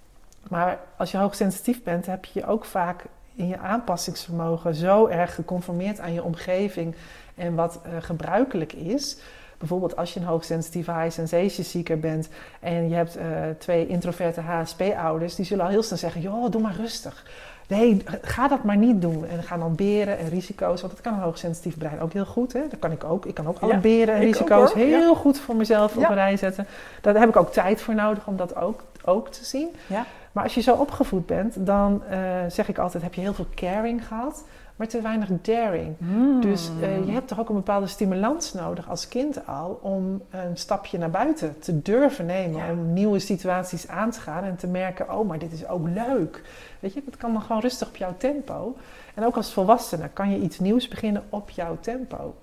Maar 0.50 0.80
als 0.98 1.12
je 1.12 1.18
hoogsensitief 1.18 1.84
bent, 1.84 2.06
heb 2.06 2.26
je 2.26 2.46
ook 2.46 2.66
vaak 2.66 3.06
in 3.36 3.48
je 3.48 3.58
aanpassingsvermogen 3.58 4.76
zo 4.76 5.08
erg 5.08 5.36
geconformeerd 5.36 6.00
aan 6.00 6.14
je 6.14 6.24
omgeving 6.24 6.96
en 7.36 7.56
wat 7.56 7.80
eh, 7.84 7.92
gebruikelijk 8.00 8.74
is. 8.74 9.18
Bijvoorbeeld 9.58 9.96
als 9.96 10.14
je 10.14 10.20
een 10.20 10.26
hoogsensitieve 10.26 10.92
high 10.92 11.12
sensation 11.12 11.66
seeker 11.66 12.00
bent 12.00 12.30
en 12.60 12.90
je 12.90 12.96
hebt 12.96 13.16
eh, 13.16 13.26
twee 13.58 13.88
introverte 13.88 14.42
HSP-ouders, 14.42 15.36
die 15.36 15.46
zullen 15.46 15.66
al 15.66 15.72
heel 15.72 15.84
snel 15.84 15.98
zeggen: 15.98 16.22
joh, 16.22 16.52
doe 16.52 16.62
maar 16.62 16.76
rustig. 16.76 17.26
Nee, 17.68 18.04
ga 18.22 18.48
dat 18.48 18.64
maar 18.64 18.78
niet 18.78 19.02
doen. 19.02 19.28
En 19.28 19.44
gaan 19.44 19.60
dan 19.60 19.76
beren 19.76 20.18
en 20.18 20.30
risico's, 20.30 20.82
want 20.82 20.94
dat 20.94 21.02
kan 21.02 21.14
een 21.14 21.20
hoogsensitief 21.20 21.78
brein 21.78 22.00
ook 22.02 22.14
heel 22.14 22.26
goed. 22.26 22.54
Hè? 22.54 22.62
Dat 22.70 22.80
kan 22.80 22.92
ik 22.92 23.04
ook. 23.04 23.26
Ik 23.26 23.34
kan 23.34 23.48
ook 23.48 23.60
alle 23.60 23.74
Ja, 23.74 23.80
beren 23.80 24.14
en 24.14 24.20
ook, 24.20 24.28
risico's 24.28 24.74
heel 24.74 25.16
goed 25.16 25.40
voor 25.40 25.56
mezelf 25.56 25.98
op 25.98 26.04
een 26.04 26.14
rij 26.14 26.38
zetten. 26.38 26.68
Daar 27.02 27.20
heb 27.20 27.30
ik 27.30 27.36
ook 27.36 27.52
tijd 27.52 27.82
voor 27.82 27.96
nodig 27.96 28.28
om 28.28 28.38
dat 28.38 28.56
ook, 28.56 28.84
ook 29.06 29.30
te 29.30 29.46
zien. 29.46 29.76
Ja. 29.88 30.06
Maar 30.32 30.44
als 30.44 30.54
je 30.54 30.62
zo 30.62 30.76
opgevoed 30.76 31.26
bent, 31.26 31.66
dan 31.66 32.04
eh, 32.10 32.20
zeg 32.48 32.68
ik 32.68 32.78
altijd: 32.78 33.04
heb 33.04 33.14
je 33.14 33.22
heel 33.22 33.34
veel 33.34 33.48
caring 33.56 34.08
gehad, 34.08 34.44
maar 34.76 34.88
te 34.88 35.02
weinig 35.02 35.30
daring. 35.42 35.96
Dus 36.42 36.70
eh, 36.82 37.06
je 37.06 37.12
hebt 37.12 37.28
toch 37.28 37.40
ook 37.40 37.50
een 37.50 37.56
bepaalde 37.56 37.88
stimulans 37.88 38.54
nodig 38.54 38.90
als 38.90 39.08
kind 39.08 39.48
al 39.48 39.80
om 39.82 40.22
een 40.30 40.58
stapje 40.58 40.98
naar 40.98 41.10
buiten 41.10 41.60
te 41.60 41.82
durven 41.82 42.26
nemen. 42.26 42.66
Ja. 42.66 42.72
Om 42.72 42.94
nieuwe 42.94 43.20
situaties 43.20 43.88
aan 43.88 44.12
te 44.12 44.20
gaan 44.20 44.44
en 44.44 44.56
te 44.56 44.68
merken, 44.68 45.14
oh, 45.14 45.28
maar 45.28 45.40
dit 45.40 45.52
is 45.52 45.68
ook 45.68 45.88
leuk. 45.88 46.42
Weet 46.80 46.94
je, 46.94 47.02
dat 47.06 47.18
kan 47.18 47.34
dan 47.34 47.42
gewoon 47.42 47.62
rustig 47.62 47.88
op 47.88 47.96
jouw 47.96 48.14
tempo. 48.18 48.76
En 49.14 49.26
ook 49.26 49.36
als 49.36 49.54
volwassene 49.54 50.10
kan 50.14 50.30
je 50.32 50.40
iets 50.40 50.60
nieuws 50.60 50.88
beginnen 50.88 51.24
op 51.30 51.50
jouw 51.50 51.78
tempo. 51.80 52.36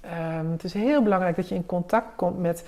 Ehm, 0.00 0.50
het 0.50 0.64
is 0.64 0.72
heel 0.72 1.02
belangrijk 1.02 1.36
dat 1.36 1.48
je 1.48 1.54
in 1.54 1.66
contact 1.66 2.16
komt 2.16 2.38
met 2.38 2.64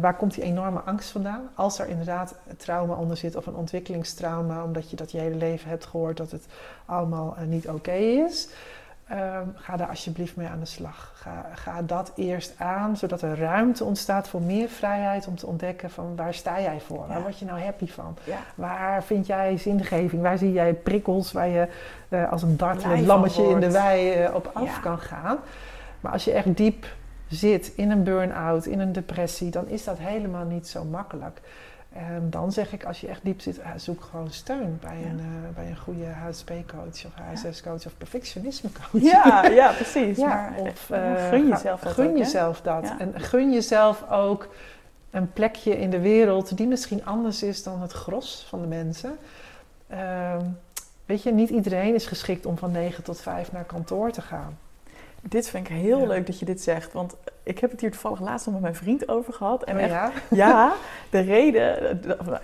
waar 0.00 0.16
komt 0.16 0.34
die 0.34 0.44
enorme 0.44 0.80
angst 0.80 1.10
vandaan. 1.10 1.48
Als 1.54 1.78
er 1.78 1.88
inderdaad 1.88 2.34
trauma 2.56 2.94
onder 2.94 3.16
zit 3.16 3.36
of 3.36 3.46
een 3.46 3.54
ontwikkelingstrauma, 3.54 4.62
omdat 4.64 4.90
je 4.90 4.96
dat 4.96 5.10
je 5.10 5.18
hele 5.18 5.36
leven 5.36 5.68
hebt 5.68 5.86
gehoord 5.86 6.16
dat 6.16 6.30
het 6.30 6.46
allemaal 6.84 7.34
eh, 7.38 7.44
niet 7.46 7.68
oké 7.68 7.92
is. 7.92 8.48
Ehm, 9.08 9.46
ga 9.54 9.76
daar 9.76 9.88
alsjeblieft 9.88 10.36
mee 10.36 10.48
aan 10.48 10.58
de 10.58 10.66
slag. 10.66 11.12
Ga, 11.14 11.46
ga 11.54 11.82
dat 11.82 12.12
eerst 12.16 12.54
aan, 12.58 12.96
zodat 12.96 13.22
er 13.22 13.38
ruimte 13.38 13.84
ontstaat 13.84 14.28
voor 14.28 14.42
meer 14.42 14.68
vrijheid 14.68 15.26
om 15.26 15.36
te 15.36 15.46
ontdekken 15.46 15.90
van 15.90 16.16
waar 16.16 16.34
sta 16.34 16.60
jij 16.60 16.80
voor? 16.86 17.06
Waar 17.06 17.22
word 17.22 17.38
je 17.38 17.44
nou 17.44 17.60
happy 17.60 17.86
van? 17.86 18.16
Ja. 18.24 18.36
Waar 18.54 19.02
vind 19.02 19.26
jij 19.26 19.56
zingeving? 19.58 20.22
Waar 20.22 20.38
zie 20.38 20.52
jij 20.52 20.74
prikkels 20.74 21.32
waar 21.32 21.48
je 21.48 21.68
eh, 22.08 22.32
als 22.32 22.42
een 22.42 22.56
dartelend 22.56 23.06
lammetje 23.06 23.48
in 23.48 23.60
de 23.60 23.70
wei 23.70 24.12
eh, 24.12 24.34
op 24.34 24.50
af 24.52 24.74
Ja. 24.74 24.78
kan 24.80 24.98
gaan? 24.98 25.38
Maar 26.00 26.12
als 26.12 26.24
je 26.24 26.32
echt 26.32 26.56
diep 26.56 26.86
zit 27.28 27.72
in 27.74 27.90
een 27.90 28.02
burn-out, 28.02 28.66
in 28.66 28.80
een 28.80 28.92
depressie, 28.92 29.50
dan 29.50 29.68
is 29.68 29.84
dat 29.84 29.98
helemaal 29.98 30.44
niet 30.44 30.68
zo 30.68 30.84
makkelijk. 30.84 31.40
Ehm, 31.92 32.30
dan 32.30 32.52
zeg 32.52 32.72
ik, 32.72 32.84
als 32.84 33.00
je 33.00 33.06
echt 33.08 33.20
diep 33.24 33.40
zit, 33.40 33.58
eh, 33.58 33.70
zoek 33.76 34.02
gewoon 34.10 34.30
steun 34.30 34.78
bij, 34.80 34.98
Ja. 35.00 35.06
een, 35.06 35.18
eh, 35.18 35.54
bij 35.54 35.66
een 35.66 35.76
goede 35.76 36.04
HSP-coach 36.06 37.04
of 37.06 37.12
HSS-coach 37.14 37.86
of 37.86 37.96
perfectionisme-coach. 37.98 39.02
Ja, 39.02 39.46
ja, 39.62 39.72
precies. 39.72 40.16
Ja, 40.16 40.26
maar 40.26 40.54
of 40.60 40.90
eh, 40.90 41.28
gun 41.28 41.48
jezelf 41.48 41.80
dat 41.80 41.92
gun 41.92 42.10
ook, 42.10 42.16
jezelf 42.16 42.60
dat. 42.60 42.82
Ja. 42.82 42.98
En 42.98 43.20
gun 43.20 43.52
jezelf 43.52 44.10
ook 44.10 44.48
een 45.10 45.32
plekje 45.32 45.78
in 45.78 45.90
de 45.90 46.00
wereld 46.00 46.56
die 46.56 46.66
misschien 46.66 47.04
anders 47.04 47.42
is 47.42 47.62
dan 47.62 47.80
het 47.80 47.92
gros 47.92 48.46
van 48.48 48.60
de 48.60 48.66
mensen. 48.66 49.16
Ehm, 49.86 50.44
weet 51.06 51.22
je, 51.22 51.32
niet 51.32 51.50
iedereen 51.50 51.94
is 51.94 52.06
geschikt 52.06 52.46
om 52.46 52.58
van 52.58 52.72
9 52.72 53.04
tot 53.04 53.20
5 53.20 53.52
naar 53.52 53.64
kantoor 53.64 54.10
te 54.10 54.22
gaan. 54.22 54.58
Dit 55.28 55.48
vind 55.48 55.68
ik 55.68 55.76
heel 55.76 56.00
Ja. 56.00 56.06
leuk 56.06 56.26
dat 56.26 56.38
je 56.38 56.44
dit 56.44 56.60
zegt. 56.60 56.92
Want 56.92 57.16
ik 57.42 57.58
heb 57.58 57.70
het 57.70 57.80
hier 57.80 57.90
toevallig 57.90 58.20
laatst 58.20 58.44
nog 58.46 58.54
met 58.54 58.62
mijn 58.62 58.74
vriend 58.74 59.08
over 59.08 59.32
gehad. 59.32 59.64
En 59.64 59.76
Oh 59.76 59.82
echt, 59.82 59.90
ja? 59.90 60.10
ja, 60.48 60.72
de 61.10 61.20
reden, 61.20 62.00
nou, 62.06 62.38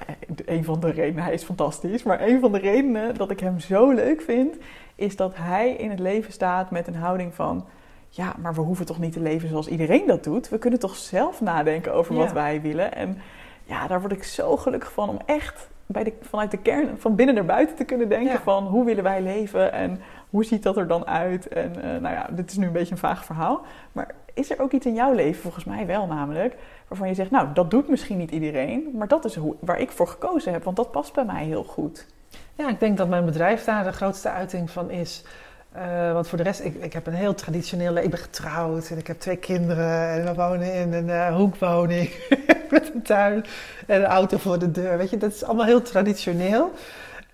een 0.46 0.64
van 0.64 0.80
de 0.80 0.90
redenen, 0.90 1.24
hij 1.24 1.32
is 1.34 1.44
fantastisch, 1.44 2.02
maar 2.02 2.20
een 2.20 2.40
van 2.40 2.52
de 2.52 2.58
redenen 2.58 3.14
dat 3.14 3.30
ik 3.30 3.40
hem 3.40 3.60
zo 3.60 3.90
leuk 3.90 4.20
vind, 4.22 4.56
is 4.94 5.16
dat 5.16 5.32
hij 5.36 5.70
in 5.70 5.90
het 5.90 5.98
leven 5.98 6.32
staat 6.32 6.70
met 6.70 6.86
een 6.86 6.94
houding 6.96 7.34
van, 7.34 7.66
ja, 8.08 8.34
maar 8.38 8.54
we 8.54 8.60
hoeven 8.60 8.86
toch 8.86 8.98
niet 8.98 9.12
te 9.12 9.20
leven 9.20 9.48
zoals 9.48 9.68
iedereen 9.68 10.06
dat 10.06 10.24
doet. 10.24 10.48
We 10.48 10.58
kunnen 10.58 10.78
toch 10.78 10.96
zelf 10.96 11.40
nadenken 11.40 11.92
over 11.94 12.14
wat 12.14 12.28
Ja. 12.28 12.34
wij 12.34 12.60
willen. 12.60 12.94
En 12.94 13.18
ja, 13.64 13.86
daar 13.86 14.00
word 14.00 14.12
ik 14.12 14.24
zo 14.24 14.56
gelukkig 14.56 14.92
van 14.92 15.08
om 15.08 15.18
echt 15.26 15.68
bij 15.86 16.04
de, 16.04 16.12
vanuit 16.20 16.50
de 16.50 16.56
kern, 16.58 16.98
van 16.98 17.14
binnen 17.14 17.34
naar 17.34 17.44
buiten 17.44 17.76
te 17.76 17.84
kunnen 17.84 18.08
denken 18.08 18.32
Ja. 18.32 18.40
van 18.40 18.66
hoe 18.66 18.84
willen 18.84 19.02
wij 19.04 19.22
leven 19.22 19.72
en 19.72 20.00
hoe 20.34 20.44
ziet 20.44 20.62
dat 20.62 20.76
er 20.76 20.86
dan 20.86 21.06
uit? 21.06 21.48
En 21.48 21.82
eh, 21.82 22.00
nou 22.00 22.14
ja, 22.14 22.28
dit 22.30 22.50
is 22.50 22.56
nu 22.56 22.66
een 22.66 22.72
beetje 22.72 22.92
een 22.92 22.98
vaag 22.98 23.24
verhaal. 23.24 23.64
Maar 23.92 24.14
is 24.32 24.50
er 24.50 24.60
ook 24.60 24.72
iets 24.72 24.86
in 24.86 24.94
jouw 24.94 25.12
leven, 25.12 25.42
volgens 25.42 25.64
mij 25.64 25.86
wel 25.86 26.06
namelijk, 26.06 26.56
waarvan 26.88 27.08
je 27.08 27.14
zegt, 27.14 27.30
nou, 27.30 27.48
dat 27.54 27.70
doet 27.70 27.88
misschien 27.88 28.18
niet 28.18 28.30
iedereen, 28.30 28.90
maar 28.94 29.08
dat 29.08 29.24
is 29.24 29.38
waar 29.60 29.80
ik 29.80 29.90
voor 29.90 30.08
gekozen 30.08 30.52
heb, 30.52 30.64
want 30.64 30.76
dat 30.76 30.90
past 30.90 31.12
bij 31.12 31.24
mij 31.24 31.44
heel 31.44 31.64
goed. 31.64 32.06
Ja, 32.54 32.68
ik 32.68 32.80
denk 32.80 32.96
dat 32.96 33.08
mijn 33.08 33.24
bedrijf 33.24 33.64
daar 33.64 33.84
de 33.84 33.92
grootste 33.92 34.28
uiting 34.28 34.70
van 34.70 34.90
is. 34.90 35.24
Eh, 35.72 36.12
want 36.12 36.28
voor 36.28 36.38
de 36.38 36.44
rest, 36.44 36.60
ik, 36.60 36.74
ik 36.74 36.92
heb 36.92 37.06
een 37.06 37.12
heel 37.12 37.34
traditioneel 37.34 37.92
leven. 37.92 38.04
Ik 38.04 38.10
ben 38.10 38.24
getrouwd 38.24 38.90
en 38.90 38.98
ik 38.98 39.06
heb 39.06 39.20
twee 39.20 39.36
kinderen. 39.36 40.08
En 40.08 40.24
we 40.24 40.34
wonen 40.34 40.74
in 40.74 40.92
een 40.92 41.10
eh, 41.10 41.36
hoekwoning 41.36 42.10
met 42.70 42.94
een 42.94 43.02
tuin 43.02 43.44
en 43.86 44.00
een 44.00 44.06
auto 44.06 44.36
voor 44.36 44.58
de 44.58 44.70
deur. 44.70 44.98
Weet 44.98 45.10
je, 45.10 45.16
dat 45.16 45.32
is 45.32 45.44
allemaal 45.44 45.66
heel 45.66 45.82
traditioneel. 45.82 46.72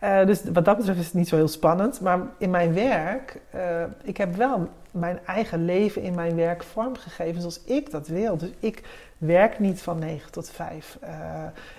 Eh, 0.01 0.27
dus 0.27 0.43
wat 0.53 0.65
dat 0.65 0.77
betreft 0.77 0.99
is 0.99 1.05
het 1.05 1.15
niet 1.15 1.29
zo 1.29 1.37
heel 1.37 1.49
spannend. 1.49 2.01
Maar 2.01 2.19
in 2.39 2.51
mijn 2.51 2.75
werk, 2.75 3.41
eh, 3.51 3.61
ik 4.03 4.17
heb 4.17 4.35
wel 4.37 4.69
mijn 4.91 5.19
eigen 5.27 5.65
leven 5.65 6.03
in 6.03 6.15
mijn 6.15 6.37
werk 6.37 6.63
vormgegeven 6.63 7.41
zoals 7.41 7.65
ik 7.65 7.91
dat 7.91 8.07
wil. 8.07 8.37
Dus 8.37 8.51
ik 8.59 8.83
werk 9.19 9.59
niet 9.59 9.83
van 9.83 9.99
9 9.99 10.31
tot 10.33 10.51
5. 10.51 10.99
Eh, 11.01 11.15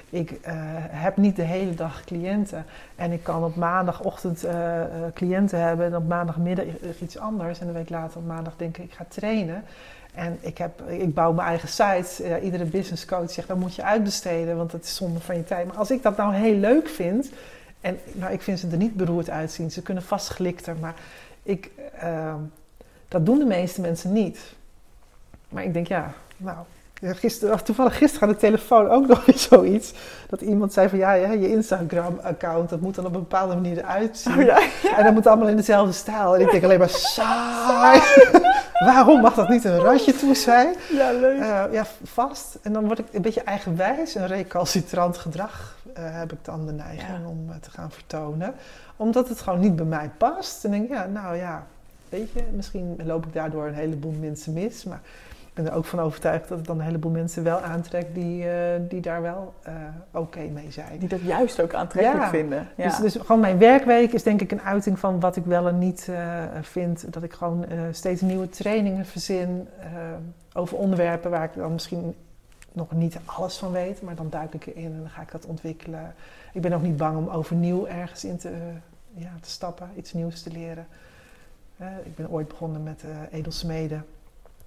ik 0.09 0.39
heb 0.89 1.17
niet 1.17 1.35
de 1.35 1.41
hele 1.41 1.73
dag 1.73 2.03
cliënten. 2.03 2.65
En 2.95 3.11
ik 3.11 3.23
kan 3.23 3.43
op 3.43 3.55
maandagochtend 3.55 4.45
cliënten 5.13 5.59
hebben 5.59 5.85
en 5.85 5.95
op 5.95 6.07
maandagmiddag 6.07 6.65
iets 7.01 7.17
anders. 7.17 7.59
En 7.59 7.67
een 7.67 7.73
week 7.73 7.89
later 7.89 8.17
op 8.17 8.25
maandag 8.25 8.53
denk 8.57 8.77
ik, 8.77 8.83
ik 8.83 8.93
ga 8.93 9.05
trainen. 9.07 9.63
En 10.13 10.37
ik, 10.41 10.57
heb, 10.57 10.81
ik 10.87 11.13
bouw 11.13 11.31
mijn 11.33 11.47
eigen 11.47 11.69
site. 11.69 12.41
Iedere 12.41 12.65
business 12.65 13.05
coach 13.05 13.31
zegt, 13.31 13.47
dat 13.47 13.57
moet 13.57 13.75
je 13.75 13.83
uitbesteden, 13.83 14.57
want 14.57 14.71
dat 14.71 14.83
is 14.83 14.95
zonde 14.95 15.19
van 15.19 15.35
je 15.35 15.43
tijd. 15.43 15.67
Maar 15.67 15.77
als 15.77 15.91
ik 15.91 16.03
dat 16.03 16.17
nou 16.17 16.33
heel 16.33 16.55
leuk 16.55 16.87
vind, 16.87 17.31
en 17.81 17.99
nou, 18.13 18.33
ik 18.33 18.41
vind 18.41 18.59
ze 18.59 18.67
er 18.67 18.77
niet 18.77 18.95
beroerd 18.95 19.29
uitzien. 19.29 19.71
Ze 19.71 19.81
kunnen 19.81 20.03
vast 20.03 20.27
glikter, 20.27 20.75
maar 20.77 20.95
ik, 21.43 21.71
eh, 21.99 22.35
dat 23.07 23.25
doen 23.25 23.39
de 23.39 23.45
meeste 23.45 23.81
mensen 23.81 24.13
niet. 24.13 24.39
Maar 25.49 25.63
ik 25.63 25.73
denk, 25.73 25.87
ja, 25.87 26.13
nou, 26.37 26.57
gisteren, 27.01 27.63
toevallig 27.63 27.97
gisteren 27.97 28.27
aan 28.27 28.33
de 28.33 28.39
telefoon 28.39 28.89
ook 28.89 29.07
nog 29.07 29.25
weer 29.25 29.37
zoiets. 29.37 29.93
Dat 30.29 30.41
iemand 30.41 30.73
zei 30.73 30.89
van, 30.89 30.97
ja, 30.97 31.13
je 31.13 31.49
Instagram-account, 31.49 32.69
dat 32.69 32.79
moet 32.79 32.95
dan 32.95 33.05
op 33.05 33.13
een 33.13 33.19
bepaalde 33.19 33.53
manier 33.55 33.77
eruit 33.77 34.17
zien. 34.17 34.33
Oh 34.39 34.43
ja, 34.45 34.59
En 34.97 35.03
dat 35.03 35.13
moet 35.13 35.27
allemaal 35.27 35.47
in 35.47 35.55
dezelfde 35.55 35.93
stijl. 35.93 36.35
En 36.35 36.41
ik 36.41 36.51
denk 36.51 36.63
alleen 36.63 36.79
maar, 36.79 36.89
saai. 36.89 38.01
Waarom 38.85 39.21
mag 39.21 39.33
dat 39.33 39.49
niet 39.49 39.63
een 39.63 39.79
ratje 39.79 40.13
toe 40.15 40.35
zijn? 40.35 40.75
ja 40.89 41.11
leuk. 41.11 41.39
Eh, 41.39 41.63
ja, 41.71 41.85
vast. 42.03 42.57
En 42.61 42.73
dan 42.73 42.85
word 42.85 42.99
ik 42.99 43.05
een 43.11 43.21
beetje 43.21 43.41
eigenwijs. 43.43 44.15
Een 44.15 44.27
recalcitrant 44.27 45.17
gedrag 45.17 45.77
eh, 45.93 46.03
heb 46.05 46.31
ik 46.31 46.39
dan 46.41 46.65
de 46.65 46.71
neiging 46.71 47.17
Ja. 47.23 47.27
om 47.29 47.45
eh, 47.49 47.55
te 47.61 47.69
gaan 47.71 47.91
vertonen. 47.91 48.53
Omdat 48.95 49.29
het 49.29 49.41
gewoon 49.41 49.59
niet 49.59 49.75
bij 49.75 49.85
mij 49.85 50.09
past. 50.17 50.63
En 50.65 50.71
denk 50.71 50.83
ik, 50.83 50.89
ja, 50.89 51.05
nou 51.05 51.35
ja, 51.35 51.65
weet 52.09 52.31
je, 52.31 52.43
misschien 52.55 52.99
loop 53.05 53.25
ik 53.25 53.33
daardoor 53.33 53.67
een 53.67 53.73
heleboel 53.73 54.15
mensen 54.19 54.53
mis. 54.53 54.83
Maar 54.83 55.01
ben 55.53 55.67
er 55.67 55.73
ook 55.73 55.85
van 55.85 55.99
overtuigd 55.99 56.47
dat 56.47 56.57
het 56.57 56.67
dan 56.67 56.79
een 56.79 56.85
heleboel 56.85 57.11
mensen 57.11 57.43
wel 57.43 57.59
aantrekt 57.59 58.15
die, 58.15 58.49
eh, 58.49 58.79
die 58.87 59.01
daar 59.01 59.21
wel 59.21 59.53
eh, 59.63 59.73
oké 60.11 60.39
mee 60.39 60.71
zijn. 60.71 60.99
Die 60.99 61.09
dat 61.09 61.21
juist 61.21 61.61
ook 61.61 61.73
aantrekkelijk 61.73 62.23
Ja. 62.23 62.29
vinden. 62.29 62.67
Ja. 62.75 62.83
Dus, 62.87 62.97
dus 62.97 63.15
gewoon 63.25 63.41
mijn 63.41 63.57
werkweek 63.57 64.11
is 64.13 64.23
denk 64.23 64.41
ik 64.41 64.51
een 64.51 64.61
uiting 64.61 64.99
van 64.99 65.19
wat 65.19 65.35
ik 65.35 65.45
wel 65.45 65.67
en 65.67 65.77
niet 65.77 66.07
eh, 66.09 66.43
vind. 66.61 67.13
Dat 67.13 67.23
ik 67.23 67.33
gewoon 67.33 67.65
steeds 67.91 68.21
nieuwe 68.21 68.49
trainingen 68.49 69.05
verzin 69.05 69.67
over 70.53 70.77
onderwerpen 70.77 71.31
waar 71.31 71.43
ik 71.43 71.53
dan 71.53 71.71
misschien 71.71 72.15
nog 72.71 72.91
niet 72.91 73.17
alles 73.25 73.57
van 73.57 73.71
weet. 73.71 74.01
Maar 74.01 74.15
dan 74.15 74.29
duik 74.29 74.53
ik 74.53 74.65
erin 74.65 74.85
en 74.93 74.99
dan 74.99 75.09
ga 75.09 75.21
ik 75.21 75.31
dat 75.31 75.45
ontwikkelen. 75.45 76.13
Ik 76.53 76.61
ben 76.61 76.73
ook 76.73 76.81
niet 76.81 76.97
bang 76.97 77.17
om 77.17 77.29
overnieuw 77.29 77.87
ergens 77.87 78.25
in 78.25 78.37
te 78.37 78.51
ja, 79.13 79.31
te 79.41 79.49
stappen, 79.49 79.89
iets 79.95 80.13
nieuws 80.13 80.41
te 80.41 80.51
leren. 80.51 80.87
ik 82.03 82.15
ben 82.15 82.29
ooit 82.29 82.47
begonnen 82.47 82.83
met 82.83 83.03
edelsmeden. 83.31 84.05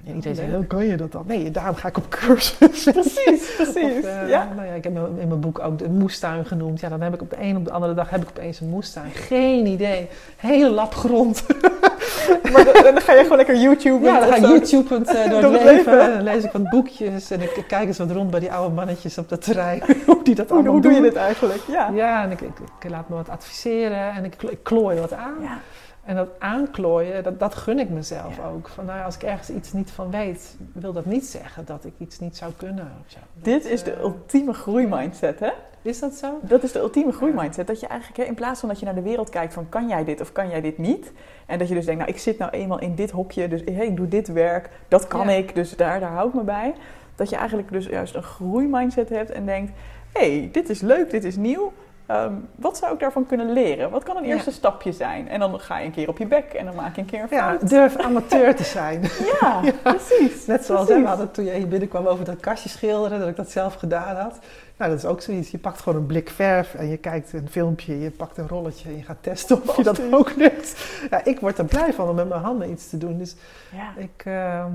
En 0.06 0.14
iedereen 0.14 0.36
zei, 0.36 0.54
hoe 0.54 0.66
kan 0.66 0.86
je 0.86 0.96
dat 0.96 1.12
dan? 1.12 1.24
Nee, 1.26 1.50
daarom 1.50 1.74
ga 1.74 1.88
ik 1.88 1.96
op 1.96 2.08
cursus. 2.08 2.82
precies, 2.82 3.54
precies. 3.56 3.96
Of, 3.96 4.28
ja. 4.28 4.48
Nou 4.56 4.66
ja, 4.66 4.72
ik 4.72 4.84
heb 4.84 4.96
in 4.96 5.28
mijn 5.28 5.40
boek 5.40 5.58
ook 5.58 5.78
de 5.78 5.88
moestuin 5.88 6.46
genoemd. 6.46 6.80
Ja, 6.80 6.88
dan 6.88 7.00
heb 7.00 7.14
ik 7.14 7.22
op 7.22 7.30
de 7.30 7.36
een 7.40 7.56
op 7.56 7.64
de 7.64 7.70
andere 7.70 7.94
dag 7.94 8.10
heb 8.10 8.22
ik 8.22 8.28
opeens 8.28 8.60
een 8.60 8.68
moestuin. 8.68 9.10
Geen 9.10 9.66
idee. 9.66 10.08
Hele 10.36 10.70
lap 10.70 10.94
grond. 10.94 11.44
maar 12.52 12.64
dan, 12.64 13.00
ga 13.00 13.12
je 13.12 13.22
gewoon 13.22 13.36
lekker 13.36 13.56
YouTube. 13.56 14.04
Ja, 14.04 14.20
dan 14.20 14.28
ga 14.28 14.36
ik 14.36 14.44
YouTube 14.44 14.94
uh, 14.94 15.40
door, 15.40 15.52
het 15.52 15.64
leven. 15.64 15.98
Dan 15.98 16.22
lees 16.22 16.44
ik 16.44 16.52
wat 16.52 16.68
boekjes 16.68 17.30
en 17.30 17.40
ik 17.40 17.64
kijk 17.68 17.86
eens 17.86 17.98
wat 17.98 18.10
rond 18.10 18.30
bij 18.30 18.40
die 18.40 18.52
oude 18.52 18.74
mannetjes 18.74 19.18
op 19.18 19.30
het 19.30 19.44
terrein. 19.44 19.82
hoe 20.06 20.22
die 20.22 20.34
dat 20.34 20.50
allemaal 20.50 20.72
hoe, 20.72 20.80
doen. 20.80 20.92
Hoe 20.92 21.00
doe 21.00 21.08
je 21.08 21.14
dit 21.14 21.22
eigenlijk? 21.22 21.62
Ja, 21.68 21.90
ja 21.94 22.22
en 22.22 22.30
ik, 22.30 22.40
ik, 22.40 22.58
ik, 22.80 22.90
laat 22.90 23.08
me 23.08 23.14
wat 23.14 23.28
adviseren 23.28 24.12
en 24.12 24.24
ik, 24.24 24.42
ik 24.42 24.62
klooi 24.62 25.00
wat 25.00 25.12
aan. 25.12 25.34
Ja. 25.40 25.58
En 26.04 26.16
dat 26.16 26.28
aanklooien, 26.38 27.22
dat, 27.22 27.38
dat 27.38 27.54
gun 27.54 27.78
ik 27.78 27.88
mezelf 27.88 28.40
ook. 28.46 28.68
Van, 28.68 28.84
nou, 28.84 29.04
als 29.04 29.14
ik 29.14 29.22
ergens 29.22 29.50
iets 29.50 29.72
niet 29.72 29.90
van 29.90 30.10
weet, 30.10 30.56
wil 30.72 30.92
dat 30.92 31.04
niet 31.04 31.26
zeggen 31.26 31.64
dat 31.64 31.84
ik 31.84 31.92
iets 31.98 32.18
niet 32.18 32.36
zou 32.36 32.52
kunnen. 32.56 32.92
Zo. 33.06 33.18
Dit 33.34 33.64
is 33.64 33.82
de 33.82 33.92
uh, 33.92 34.00
ultieme 34.00 34.52
groeimindset, 34.52 35.40
hè? 35.40 35.50
Is 35.82 35.98
dat 35.98 36.14
zo? 36.14 36.38
Dat 36.42 36.62
is 36.62 36.72
de 36.72 36.78
ultieme 36.78 37.12
groeimindset. 37.12 37.66
Dat 37.66 37.80
je 37.80 37.86
eigenlijk, 37.86 38.20
hè, 38.20 38.24
in 38.24 38.34
plaats 38.34 38.60
van 38.60 38.68
dat 38.68 38.78
je 38.78 38.84
naar 38.84 38.94
de 38.94 39.02
wereld 39.02 39.30
kijkt 39.30 39.54
van 39.54 39.68
kan 39.68 39.88
jij 39.88 40.04
dit 40.04 40.20
of 40.20 40.32
kan 40.32 40.48
jij 40.48 40.60
dit 40.60 40.78
niet. 40.78 41.12
En 41.46 41.58
dat 41.58 41.68
je 41.68 41.74
dus 41.74 41.84
denkt, 41.84 42.00
nou 42.00 42.12
ik 42.12 42.20
zit 42.20 42.38
nou 42.38 42.50
eenmaal 42.50 42.80
in 42.80 42.94
dit 42.94 43.10
hokje, 43.10 43.48
dus 43.48 43.60
hey, 43.64 43.86
ik 43.86 43.96
doe 43.96 44.08
dit 44.08 44.28
werk, 44.28 44.70
dat 44.88 45.06
kan 45.06 45.28
ik, 45.28 45.54
dus 45.54 45.76
daar, 45.76 46.00
daar 46.00 46.10
hou 46.10 46.28
ik 46.28 46.34
me 46.34 46.42
bij. 46.42 46.74
Dat 47.14 47.30
je 47.30 47.36
eigenlijk 47.36 47.72
dus 47.72 47.86
juist 47.86 48.14
een 48.14 48.22
groeimindset 48.22 49.08
hebt 49.08 49.30
en 49.30 49.46
denkt, 49.46 49.72
hé, 50.12 50.38
hey, 50.38 50.48
dit 50.52 50.68
is 50.68 50.80
leuk, 50.80 51.10
dit 51.10 51.24
is 51.24 51.36
nieuw 51.36 51.72
Ehm, 52.06 52.32
wat 52.54 52.76
zou 52.76 52.92
ik 52.92 53.00
daarvan 53.00 53.26
kunnen 53.26 53.52
leren? 53.52 53.90
Wat 53.90 54.02
kan 54.02 54.16
een 54.16 54.24
eerste 54.24 54.50
stapje 54.50 54.92
zijn? 54.92 55.28
En 55.28 55.40
dan 55.40 55.60
ga 55.60 55.78
je 55.78 55.86
een 55.86 55.92
keer 55.92 56.08
op 56.08 56.18
je 56.18 56.26
bek 56.26 56.52
en 56.52 56.64
dan 56.64 56.74
maak 56.74 56.94
je 56.94 57.00
een 57.00 57.06
keer 57.06 57.22
een 57.22 57.28
fout. 57.28 57.60
Ja, 57.60 57.66
durf 57.66 57.96
amateur 57.96 58.54
te 58.54 58.64
zijn. 58.64 59.02
ja, 59.40 59.60
precies. 59.82 60.46
Net 60.46 60.64
zoals 60.64 60.88
we 60.88 61.06
hadden 61.06 61.30
toen 61.30 61.44
je 61.44 61.66
binnenkwam 61.66 62.06
over 62.06 62.24
dat 62.24 62.40
kastje 62.40 62.68
schilderen, 62.68 63.18
dat 63.18 63.28
ik 63.28 63.36
dat 63.36 63.50
zelf 63.50 63.74
gedaan 63.74 64.16
had. 64.16 64.38
Nou, 64.76 64.90
dat 64.90 64.98
is 64.98 65.04
ook 65.04 65.20
zoiets. 65.20 65.50
Je 65.50 65.58
pakt 65.58 65.80
gewoon 65.80 65.98
een 65.98 66.06
blik 66.06 66.30
verf 66.30 66.74
en 66.74 66.88
je 66.88 66.96
kijkt 66.96 67.32
een 67.32 67.48
filmpje, 67.50 68.00
je 68.00 68.10
pakt 68.10 68.38
een 68.38 68.48
rolletje 68.48 68.88
en 68.88 68.96
je 68.96 69.02
gaat 69.02 69.18
testen 69.20 69.62
of 69.68 69.76
je 69.76 69.82
dat 69.82 70.00
ook 70.12 70.34
lukt. 70.36 70.84
Ja, 71.10 71.24
ik 71.24 71.40
word 71.40 71.58
er 71.58 71.64
blij 71.64 71.92
van 71.92 72.08
om 72.08 72.14
met 72.14 72.28
mijn 72.28 72.40
handen 72.40 72.70
iets 72.70 72.88
te 72.88 72.98
doen. 72.98 73.18
Dus 73.18 73.36
ik... 73.96 74.22
Ehm, 74.24 74.72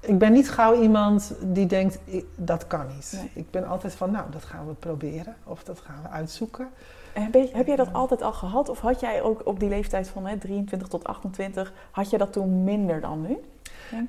ik 0.00 0.18
ben 0.18 0.32
niet 0.32 0.50
gauw 0.50 0.80
iemand 0.80 1.34
die 1.42 1.66
denkt, 1.66 1.98
dat 2.36 2.66
kan 2.66 2.86
niet. 2.94 3.24
Ik 3.32 3.50
ben 3.50 3.66
altijd 3.66 3.94
van, 3.94 4.10
nou, 4.10 4.30
dat 4.30 4.44
gaan 4.44 4.66
we 4.66 4.74
proberen 4.74 5.36
of 5.44 5.64
dat 5.64 5.80
gaan 5.80 6.02
we 6.02 6.08
uitzoeken. 6.08 6.68
En 7.12 7.22
heb, 7.22 7.34
je, 7.34 7.48
heb 7.52 7.66
jij 7.66 7.76
dat 7.76 7.92
altijd 7.92 8.22
al 8.22 8.32
gehad? 8.32 8.68
Of 8.68 8.80
had 8.80 9.00
jij 9.00 9.22
ook 9.22 9.40
op 9.44 9.60
die 9.60 9.68
leeftijd 9.68 10.08
van 10.08 10.26
hè, 10.26 10.38
23 10.38 10.88
tot 10.88 11.04
28, 11.04 11.72
had 11.90 12.10
je 12.10 12.18
dat 12.18 12.32
toen 12.32 12.64
minder 12.64 13.00
dan 13.00 13.20
nu? 13.20 13.38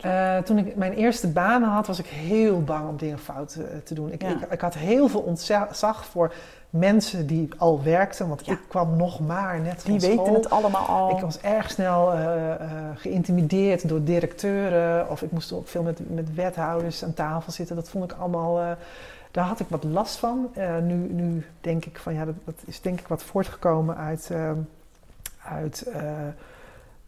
Uh, 0.05 0.37
toen 0.37 0.57
ik 0.57 0.75
mijn 0.75 0.93
eerste 0.93 1.27
banen 1.27 1.69
had, 1.69 1.87
was 1.87 1.99
ik 1.99 2.05
heel 2.05 2.63
bang 2.63 2.89
om 2.89 2.97
dingen 2.97 3.19
fout 3.19 3.49
te, 3.49 3.83
te 3.83 3.93
doen. 3.93 4.11
Ik, 4.11 4.23
ik, 4.23 4.37
ik, 4.49 4.61
had 4.61 4.73
heel 4.73 5.07
veel 5.07 5.19
ontzag 5.19 6.05
voor 6.05 6.33
mensen 6.69 7.27
die 7.27 7.49
al 7.57 7.83
werkten, 7.83 8.27
want 8.27 8.47
ik 8.47 8.59
kwam 8.67 8.95
nog 8.97 9.19
maar 9.19 9.59
net 9.59 9.81
van 9.81 9.97
Die 9.97 10.09
weten 10.09 10.33
het 10.33 10.49
allemaal 10.49 10.85
al. 10.85 11.09
Ik 11.15 11.21
was 11.21 11.41
erg 11.41 11.71
snel 11.71 12.13
uh, 12.13 12.19
uh, 12.21 12.55
geïntimideerd 12.95 13.87
door 13.87 14.03
directeuren 14.03 15.09
of 15.09 15.21
ik 15.21 15.31
moest 15.31 15.51
ook 15.51 15.67
veel 15.67 15.83
met, 15.83 16.15
met 16.15 16.35
wethouders 16.35 17.03
aan 17.03 17.13
tafel 17.13 17.51
zitten. 17.51 17.75
Dat 17.75 17.89
vond 17.89 18.11
ik 18.11 18.17
allemaal, 18.17 18.77
daar 19.31 19.45
had 19.45 19.59
ik 19.59 19.67
wat 19.69 19.83
last 19.83 20.15
van. 20.17 20.49
nu, 20.83 20.95
nu 20.95 21.45
denk 21.61 21.85
ik 21.85 21.99
van 21.99 22.13
ja, 22.13 22.25
dat, 22.25 22.35
dat, 22.43 22.55
is 22.65 22.81
denk 22.81 22.99
ik 22.99 23.07
wat 23.07 23.23
voortgekomen 23.23 23.97
uit, 23.97 24.31
uit 25.43 25.87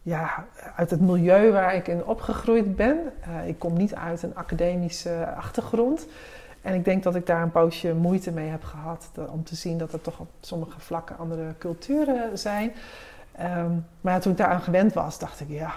ja, 0.04 0.44
uit 0.76 0.90
het 0.90 1.00
milieu 1.00 1.52
waar 1.52 1.74
ik 1.74 1.88
in 1.88 2.04
opgegroeid 2.04 2.76
ben. 2.76 2.98
ik 3.46 3.58
kom 3.58 3.76
niet 3.76 3.94
uit 3.94 4.22
een 4.22 4.34
academische 4.34 5.34
achtergrond. 5.36 6.06
En 6.62 6.74
ik 6.74 6.84
denk 6.84 7.02
dat 7.02 7.14
ik 7.14 7.26
daar 7.26 7.42
een 7.42 7.50
poosje 7.50 7.94
moeite 7.94 8.32
mee 8.32 8.48
heb 8.48 8.64
gehad 8.64 9.10
om 9.30 9.44
te 9.44 9.54
zien 9.54 9.78
dat 9.78 9.92
er 9.92 10.00
toch 10.00 10.18
op 10.18 10.28
sommige 10.40 10.80
vlakken 10.80 11.18
andere 11.18 11.54
culturen 11.58 12.38
zijn. 12.38 12.72
Um, 13.40 13.86
maar 14.00 14.20
toen 14.20 14.32
ik 14.32 14.38
daaraan 14.38 14.60
gewend 14.60 14.92
was, 14.92 15.18
dacht 15.18 15.40
ik, 15.40 15.48
ja, 15.48 15.72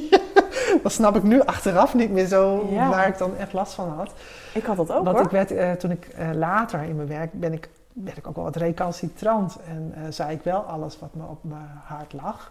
dat 0.82 0.92
snap 0.92 1.16
ik 1.16 1.22
nu 1.22 1.42
achteraf 1.42 1.94
niet 1.94 2.10
meer 2.10 2.26
zo 2.26 2.68
waar 2.74 3.08
ik 3.08 3.18
dan 3.18 3.36
echt 3.36 3.52
last 3.52 3.74
van 3.74 3.88
had. 3.88 4.12
Ik 4.54 4.64
had 4.64 4.76
dat 4.76 4.92
ook 4.92 5.04
Want 5.04 5.16
hoor. 5.16 5.24
ik 5.24 5.30
werd, 5.30 5.52
uh, 5.52 5.72
toen 5.72 5.90
ik 5.90 6.08
uh, 6.18 6.30
later 6.32 6.82
in 6.82 6.96
mijn 6.96 7.08
werk 7.08 7.32
ben 7.32 7.52
ik, 7.52 7.68
werd 7.92 8.16
ik 8.16 8.26
ook 8.26 8.34
wel 8.34 8.44
wat 8.44 8.56
recalcitrant 8.56 9.56
en 9.66 10.12
zei 10.12 10.34
ik 10.34 10.42
wel 10.42 10.60
alles 10.60 10.98
wat 10.98 11.14
me 11.14 11.22
op 11.22 11.44
mijn 11.44 11.80
hart 11.84 12.12
lag. 12.12 12.50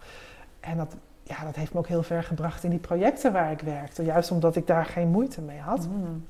En 0.66 0.78
dat, 0.78 0.96
ja, 1.24 1.44
dat 1.44 1.56
heeft 1.56 1.74
me 1.74 1.80
ook 1.80 1.88
heel 1.88 2.04
ver 2.04 2.24
gebracht 2.24 2.64
in 2.64 2.70
die 2.70 2.80
projecten 2.80 3.34
waar 3.34 3.52
ik 3.52 3.62
werkte, 3.62 4.04
juist 4.04 4.32
omdat 4.32 4.56
ik 4.56 4.68
daar 4.68 4.86
geen 4.86 5.08
moeite 5.08 5.42
mee 5.42 5.60
had. 5.60 5.88
Mm. 5.88 6.26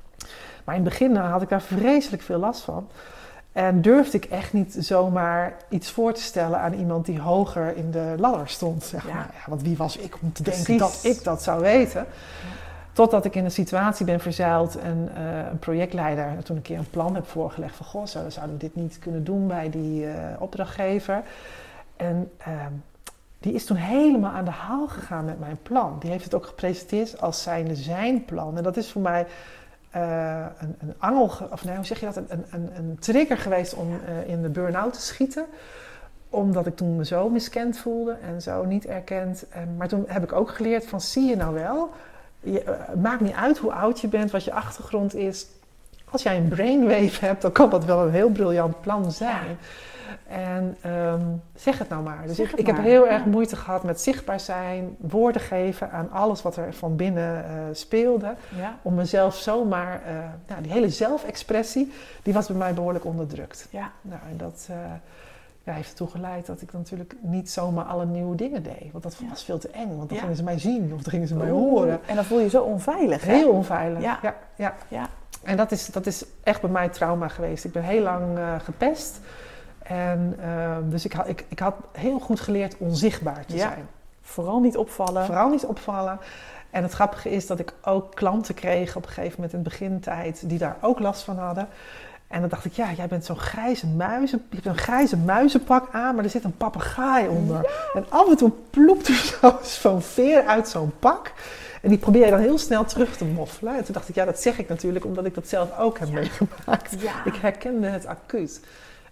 Maar 0.64 0.74
in 0.74 0.80
het 0.80 0.90
begin 0.90 1.16
had 1.16 1.42
ik 1.42 1.48
daar 1.48 1.62
vreselijk 1.62 2.22
veel 2.22 2.38
last 2.38 2.60
van. 2.60 2.88
En 3.52 3.82
durfde 3.82 4.16
ik 4.16 4.24
echt 4.24 4.52
niet 4.52 4.76
zomaar 4.78 5.56
iets 5.68 5.90
voor 5.90 6.12
te 6.12 6.20
stellen 6.20 6.60
aan 6.60 6.72
iemand 6.72 7.06
die 7.06 7.20
hoger 7.20 7.76
in 7.76 7.90
de 7.90 8.14
ladder 8.18 8.48
stond. 8.48 8.84
Zeg 8.84 9.04
maar. 9.04 9.30
Ja. 9.34 9.50
want 9.50 9.62
wie 9.62 9.76
was 9.76 9.96
ik 9.96 10.16
om 10.22 10.32
te 10.32 10.42
denken 10.42 10.78
dat 10.78 11.00
ik 11.02 11.24
dat 11.24 11.42
zou 11.42 11.60
weten? 11.60 12.06
Totdat 12.92 13.24
ik 13.24 13.34
in 13.34 13.44
een 13.44 13.50
situatie 13.50 14.06
ben 14.06 14.20
verzeild 14.20 14.78
en 14.78 15.08
uh, 15.18 15.46
een 15.50 15.58
projectleider 15.58 16.42
toen 16.42 16.56
een 16.56 16.62
keer 16.62 16.78
een 16.78 16.90
plan 16.90 17.14
heb 17.14 17.26
voorgelegd 17.26 17.76
van 17.76 17.86
goh, 17.86 18.06
zouden 18.06 18.50
we 18.50 18.56
dit 18.56 18.74
niet 18.74 18.98
kunnen 18.98 19.24
doen 19.24 19.46
bij 19.46 19.70
die 19.70 20.04
uh, 20.04 20.12
opdrachtgever. 20.38 21.22
En 21.96 22.30
uh, 22.48 22.54
die 23.46 23.54
is 23.54 23.64
toen 23.64 23.76
helemaal 23.76 24.30
aan 24.30 24.44
de 24.44 24.50
haal 24.50 24.88
gegaan 24.88 25.24
met 25.24 25.40
mijn 25.40 25.58
plan. 25.62 25.96
Die 26.00 26.10
heeft 26.10 26.24
het 26.24 26.34
ook 26.34 26.46
gepresenteerd 26.46 27.20
als 27.20 27.42
zijnde 27.42 27.74
zijn 27.74 28.24
plan. 28.24 28.56
En 28.56 28.62
dat 28.62 28.76
is 28.76 28.90
voor 28.90 29.02
mij 29.02 29.26
uh, 29.96 30.46
een, 30.58 30.76
een, 30.78 30.94
angel, 30.98 31.30
of 31.50 31.64
nee, 31.64 31.76
hoe 31.76 31.84
zeg 31.84 32.00
je 32.00 32.06
dat? 32.06 32.16
Een, 32.16 32.44
een, 32.50 32.70
een 32.76 32.96
trigger 33.00 33.38
geweest 33.38 33.74
om 33.74 33.88
uh, 33.90 34.28
in 34.28 34.42
de 34.42 34.48
burn-out 34.48 34.92
te 34.92 35.00
schieten. 35.00 35.44
Omdat 36.30 36.66
ik 36.66 36.76
toen 36.76 36.96
me 36.96 37.04
zo 37.04 37.28
miskend 37.28 37.78
voelde 37.78 38.16
en 38.22 38.42
zo 38.42 38.64
niet 38.64 38.86
erkend. 38.86 39.48
En, 39.48 39.76
maar 39.76 39.88
toen 39.88 40.04
heb 40.06 40.22
ik 40.22 40.32
ook 40.32 40.50
geleerd 40.50 40.86
van 40.86 41.00
zie 41.00 41.24
je 41.24 41.36
nou 41.36 41.54
wel, 41.54 41.90
je, 42.40 42.62
uh, 42.62 42.68
het 42.68 43.02
maakt 43.02 43.20
niet 43.20 43.34
uit 43.34 43.58
hoe 43.58 43.72
oud 43.72 44.00
je 44.00 44.08
bent, 44.08 44.30
wat 44.30 44.44
je 44.44 44.52
achtergrond 44.52 45.14
is. 45.14 45.46
Als 46.10 46.22
jij 46.22 46.36
een 46.36 46.48
brainwave 46.48 47.24
hebt, 47.24 47.42
dan 47.42 47.52
kan 47.52 47.70
dat 47.70 47.84
wel 47.84 48.06
een 48.06 48.12
heel 48.12 48.30
briljant 48.30 48.80
plan 48.80 49.12
zijn. 49.12 49.46
Ja. 49.48 50.05
En 50.28 50.76
um, 50.86 51.42
zeg 51.54 51.78
het 51.78 51.88
nou 51.88 52.02
maar. 52.02 52.26
Dus 52.26 52.38
ik, 52.38 52.52
ik, 52.52 52.66
heb 52.66 52.78
heel 52.78 53.08
erg 53.08 53.24
moeite 53.24 53.56
gehad 53.56 53.82
met 53.82 54.00
zichtbaar 54.00 54.40
zijn, 54.40 54.96
woorden 54.98 55.40
geven 55.40 55.90
aan 55.90 56.10
alles 56.10 56.42
wat 56.42 56.56
er 56.56 56.74
van 56.74 56.96
binnen 56.96 57.44
uh, 57.44 57.52
speelde. 57.72 58.34
Ja. 58.56 58.78
Om 58.82 58.94
mezelf 58.94 59.36
zomaar, 59.36 60.02
uh, 60.06 60.18
nou, 60.46 60.62
die 60.62 60.72
hele 60.72 60.90
zelfexpressie, 60.90 61.92
die 62.22 62.34
was 62.34 62.46
bij 62.46 62.56
mij 62.56 62.74
behoorlijk 62.74 63.04
onderdrukt. 63.04 63.68
Ja. 63.70 63.90
Nou, 64.02 64.20
en 64.30 64.36
dat 64.36 64.68
uh, 64.70 64.76
ja, 65.62 65.72
heeft 65.72 65.90
ertoe 65.90 66.08
geleid 66.08 66.46
dat 66.46 66.62
ik 66.62 66.72
natuurlijk 66.72 67.14
niet 67.20 67.50
zomaar 67.50 67.84
alle 67.84 68.06
nieuwe 68.06 68.36
dingen 68.36 68.62
deed. 68.62 68.92
Want 68.92 69.04
dat 69.04 69.16
was 69.30 69.44
veel 69.44 69.58
te 69.58 69.68
eng, 69.68 69.96
want 69.96 70.08
dan 70.08 70.18
gingen 70.18 70.36
ze 70.36 70.42
mij 70.42 70.58
zien 70.58 70.92
of 70.94 71.02
dan 71.02 71.12
gingen 71.12 71.28
ze 71.28 71.34
mij 71.34 71.50
horen. 71.50 72.00
En 72.06 72.14
dan 72.14 72.24
voel 72.24 72.38
je 72.38 72.44
je 72.44 72.50
zo 72.50 72.62
onveilig. 72.62 73.24
Hè? 73.24 73.34
Heel 73.34 73.50
onveilig, 73.50 74.02
ja. 74.02 74.20
ja, 74.56 74.74
ja. 74.88 75.08
En 75.42 75.56
dat 75.56 75.72
is, 75.72 75.86
dat 75.86 76.06
is 76.06 76.24
echt 76.42 76.60
bij 76.60 76.70
mij 76.70 76.88
trauma 76.88 77.28
geweest. 77.28 77.64
Ik 77.64 77.72
ben 77.72 77.82
heel 77.82 78.02
lang 78.02 78.38
gepest. 78.62 79.20
En 79.88 80.36
uh, 80.40 80.76
dus 80.84 81.04
ik 81.04 81.12
had, 81.12 81.28
ik, 81.28 81.44
ik 81.48 81.58
had 81.58 81.74
heel 81.92 82.18
goed 82.18 82.40
geleerd 82.40 82.76
onzichtbaar 82.78 83.44
te 83.46 83.56
ja. 83.56 83.68
zijn. 83.68 83.88
Vooral 84.22 84.60
niet 84.60 84.76
opvallen. 84.76 85.24
Vooral 85.26 85.48
niet 85.48 85.64
opvallen. 85.64 86.18
En 86.70 86.82
het 86.82 86.92
grappige 86.92 87.30
is 87.30 87.46
dat 87.46 87.58
ik 87.58 87.72
ook 87.84 88.14
klanten 88.14 88.54
kreeg 88.54 88.96
op 88.96 89.02
een 89.02 89.08
gegeven 89.08 89.34
moment 89.34 89.52
in 89.52 89.62
de 89.62 89.68
begintijd 89.68 90.48
die 90.48 90.58
daar 90.58 90.76
ook 90.80 90.98
last 90.98 91.22
van 91.22 91.38
hadden. 91.38 91.68
En 92.28 92.40
dan 92.40 92.48
dacht 92.48 92.64
ik, 92.64 92.72
ja, 92.72 92.92
jij 92.92 93.06
bent 93.06 93.24
zo'n 93.24 93.38
grijze 93.38 93.86
muizen, 93.86 94.46
je 94.50 94.54
hebt 94.54 94.66
een 94.66 94.78
grijze 94.78 95.16
muizenpak 95.16 95.88
aan, 95.92 96.14
maar 96.14 96.24
er 96.24 96.30
zit 96.30 96.44
een 96.44 96.56
papegaai 96.56 97.28
onder. 97.28 97.62
Ja. 97.62 98.00
En 98.00 98.06
af 98.08 98.28
en 98.28 98.36
toe 98.36 98.52
ploept 98.70 99.08
er 99.08 99.58
zo'n 99.80 100.02
veer 100.02 100.44
uit 100.44 100.68
zo'n 100.68 100.92
pak. 100.98 101.32
En 101.82 101.88
die 101.88 101.98
probeer 101.98 102.24
je 102.24 102.30
dan 102.30 102.40
heel 102.40 102.58
snel 102.58 102.84
terug 102.84 103.16
te 103.16 103.24
moffelen. 103.24 103.76
En 103.76 103.84
toen 103.84 103.94
dacht 103.94 104.08
ik, 104.08 104.14
ja, 104.14 104.24
dat 104.24 104.40
zeg 104.40 104.58
ik 104.58 104.68
natuurlijk 104.68 105.04
omdat 105.04 105.24
ik 105.24 105.34
dat 105.34 105.48
zelf 105.48 105.78
ook 105.78 105.98
heb 105.98 106.08
ja. 106.08 106.14
meegemaakt. 106.14 106.94
Ja. 106.98 107.24
Ik 107.24 107.34
herkende 107.34 107.86
het 107.86 108.06
acuut. 108.06 108.60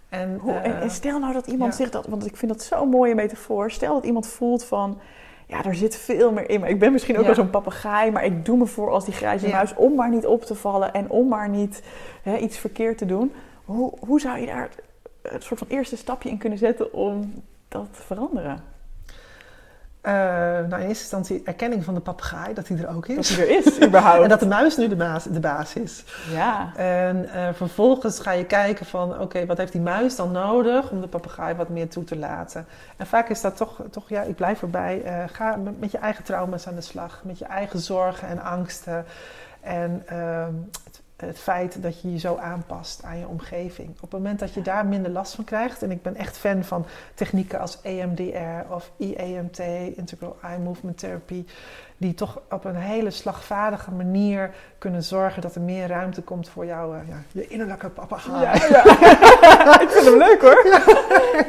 En, 0.09 0.37
Hoe, 0.37 0.53
en, 0.53 0.81
en, 0.81 0.89
stel 0.89 1.19
nou 1.19 1.33
dat 1.33 1.47
iemand 1.47 1.71
ja. 1.71 1.77
zich 1.77 1.89
dat, 1.89 2.07
want 2.07 2.25
ik 2.25 2.37
vind 2.37 2.51
dat 2.51 2.63
zo'n 2.63 2.89
mooie 2.89 3.15
metafoor. 3.15 3.71
Stel 3.71 3.93
dat 3.93 4.05
iemand 4.05 4.27
voelt 4.27 4.63
van, 4.63 4.99
ja, 5.47 5.63
er 5.63 5.75
zit 5.75 5.95
veel 5.95 6.31
meer 6.31 6.49
in 6.49 6.59
me. 6.59 6.67
Ik 6.69 6.79
ben 6.79 6.91
misschien 6.91 7.15
ook 7.15 7.21
ja. 7.21 7.27
wel 7.27 7.35
zo'n 7.35 7.49
papegaai, 7.49 8.11
maar 8.11 8.25
ik 8.25 8.45
doe 8.45 8.57
me 8.57 8.65
voor 8.65 8.91
als 8.91 9.05
die 9.05 9.13
grijze 9.13 9.47
ja. 9.47 9.55
muis 9.55 9.73
om 9.73 9.95
maar 9.95 10.09
niet 10.09 10.25
op 10.25 10.43
te 10.43 10.55
vallen 10.55 10.93
en 10.93 11.09
om 11.09 11.27
maar 11.27 11.49
niet 11.49 11.83
hè, 12.21 12.37
iets 12.37 12.57
verkeerd 12.57 12.97
te 12.97 13.05
doen. 13.05 13.33
Hoe, 13.65 13.93
hoe 13.99 14.19
zou 14.19 14.39
je 14.39 14.45
daar 14.45 14.69
een 15.21 15.41
soort 15.41 15.59
van 15.59 15.67
eerste 15.69 15.97
stapje 15.97 16.29
in 16.29 16.37
kunnen 16.37 16.57
zetten 16.57 16.93
om 16.93 17.33
dat 17.67 17.87
te 17.91 18.01
veranderen? 18.01 18.74
Uh, 20.05 20.11
nou, 20.11 20.81
in 20.81 20.87
eerste 20.87 20.87
instantie 20.87 21.41
erkenning 21.45 21.83
van 21.83 21.93
de 21.93 21.99
papegaai, 21.99 22.53
dat 22.53 22.67
hij 22.67 22.77
er 22.77 22.95
ook 22.95 23.07
is. 23.07 23.15
Dat 23.15 23.37
hij 23.37 23.47
er 23.47 23.57
is, 23.57 23.81
überhaupt. 23.87 24.23
en 24.23 24.29
dat 24.29 24.39
de 24.39 24.47
muis 24.47 24.77
nu 24.77 24.87
de 24.87 24.95
baas, 24.95 25.23
de 25.23 25.39
baas 25.39 25.75
is. 25.75 26.03
Ja. 26.33 26.71
En 26.75 27.29
uh, 27.35 27.47
vervolgens 27.53 28.19
ga 28.19 28.31
je 28.31 28.45
kijken 28.45 28.85
van, 28.85 29.19
oké, 29.19 29.45
wat 29.45 29.57
heeft 29.57 29.71
die 29.71 29.81
muis 29.81 30.15
dan 30.15 30.31
nodig 30.31 30.89
om 30.89 31.01
de 31.01 31.07
papegaai 31.07 31.55
wat 31.55 31.69
meer 31.69 31.89
toe 31.89 32.03
te 32.03 32.17
laten? 32.17 32.65
En 32.97 33.07
vaak 33.07 33.29
is 33.29 33.41
dat 33.41 33.57
toch, 33.57 33.81
toch 33.91 34.09
ja, 34.09 34.21
ik 34.21 34.35
blijf 34.35 34.61
erbij, 34.61 35.01
uh, 35.05 35.23
ga 35.31 35.55
met, 35.55 35.79
met, 35.79 35.91
je 35.91 35.97
eigen 35.97 36.23
trauma's 36.23 36.67
aan 36.67 36.75
de 36.75 36.81
slag, 36.81 37.21
met 37.23 37.39
je 37.39 37.45
eigen 37.45 37.79
zorgen 37.79 38.27
en 38.27 38.41
angsten. 38.41 39.05
En 39.61 40.03
ehm, 40.05 40.53
het, 41.15 41.39
feit 41.39 41.81
dat 41.81 42.01
je 42.01 42.11
je 42.11 42.19
zo 42.19 42.35
aanpast 42.35 43.03
aan 43.03 43.19
je 43.19 43.27
omgeving. 43.27 43.89
Op 43.89 44.01
het 44.01 44.11
moment 44.11 44.39
dat 44.39 44.53
je 44.53 44.61
daar 44.61 44.85
minder 44.85 45.11
last 45.11 45.35
van 45.35 45.43
krijgt, 45.43 45.83
en 45.83 45.91
ik 45.91 46.01
ben 46.01 46.15
echt 46.15 46.37
fan 46.37 46.63
van 46.63 46.85
technieken 47.13 47.59
als 47.59 47.81
EMDR 47.81 48.73
of 48.73 48.91
IEMT, 48.97 49.59
Integral 49.95 50.37
Eye 50.41 50.59
Movement 50.59 50.97
Therapy, 50.97 51.45
die 51.97 52.13
toch 52.13 52.41
op 52.49 52.65
een 52.65 52.75
hele 52.75 53.09
slagvaardige 53.09 53.91
manier 53.91 54.51
kunnen 54.77 55.03
zorgen 55.03 55.41
dat 55.41 55.55
er 55.55 55.61
meer 55.61 55.87
ruimte 55.87 56.21
komt 56.21 56.49
voor 56.49 56.65
jouw 56.65 56.93
uh, 56.93 56.99
ja, 57.07 57.23
je 57.31 57.47
innerlijke 57.47 57.89
papegaai. 57.89 58.41
Ja, 58.41 58.53
ja. 58.69 59.81
ik 59.85 59.89
vind 59.89 60.05
hem 60.05 60.17
leuk 60.17 60.41
hoor. 60.41 60.65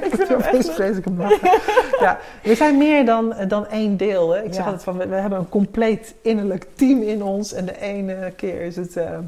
ik 0.03 0.15
vind 0.15 0.29
hem 0.29 0.41
echt 0.41 0.71
vreselijk 0.71 1.07
ja, 2.01 2.19
we 2.43 2.55
zijn 2.55 2.79
meer 2.79 3.07
dan, 3.07 3.35
dan 3.49 3.67
één 3.67 3.97
deel. 3.97 4.35
Hè. 4.35 4.43
Ik 4.43 4.55
zeg 4.55 4.65
altijd 4.65 4.83
van, 4.83 4.97
we, 4.97 5.07
we, 5.07 5.15
hebben 5.15 5.39
een 5.39 5.49
compleet 5.49 6.15
innerlijk 6.23 6.67
team 6.75 7.03
in 7.03 7.23
ons. 7.23 7.53
En 7.53 7.65
de 7.65 7.81
ene 7.81 8.33
keer 8.37 8.61
is 8.61 8.77
het... 8.77 8.97
Uh, 8.97 9.19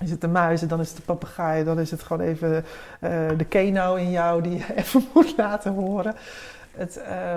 is 0.00 0.10
het 0.10 0.20
de 0.20 0.28
muis 0.28 0.62
en 0.62 0.68
dan 0.68 0.80
is 0.80 0.88
het 0.88 0.96
de 0.96 1.02
papegaai, 1.02 1.64
dan 1.64 1.78
is 1.78 1.90
het 1.90 2.02
gewoon 2.02 2.26
even 2.26 2.64
uh, 3.00 3.28
de 3.36 3.44
keno 3.44 3.94
in 3.94 4.10
jou 4.10 4.42
die 4.42 4.56
je 4.56 4.74
even 4.80 5.04
moet 5.14 5.36
laten 5.36 5.72
horen. 5.72 6.14
Het, 6.70 7.00
uh, 7.08 7.36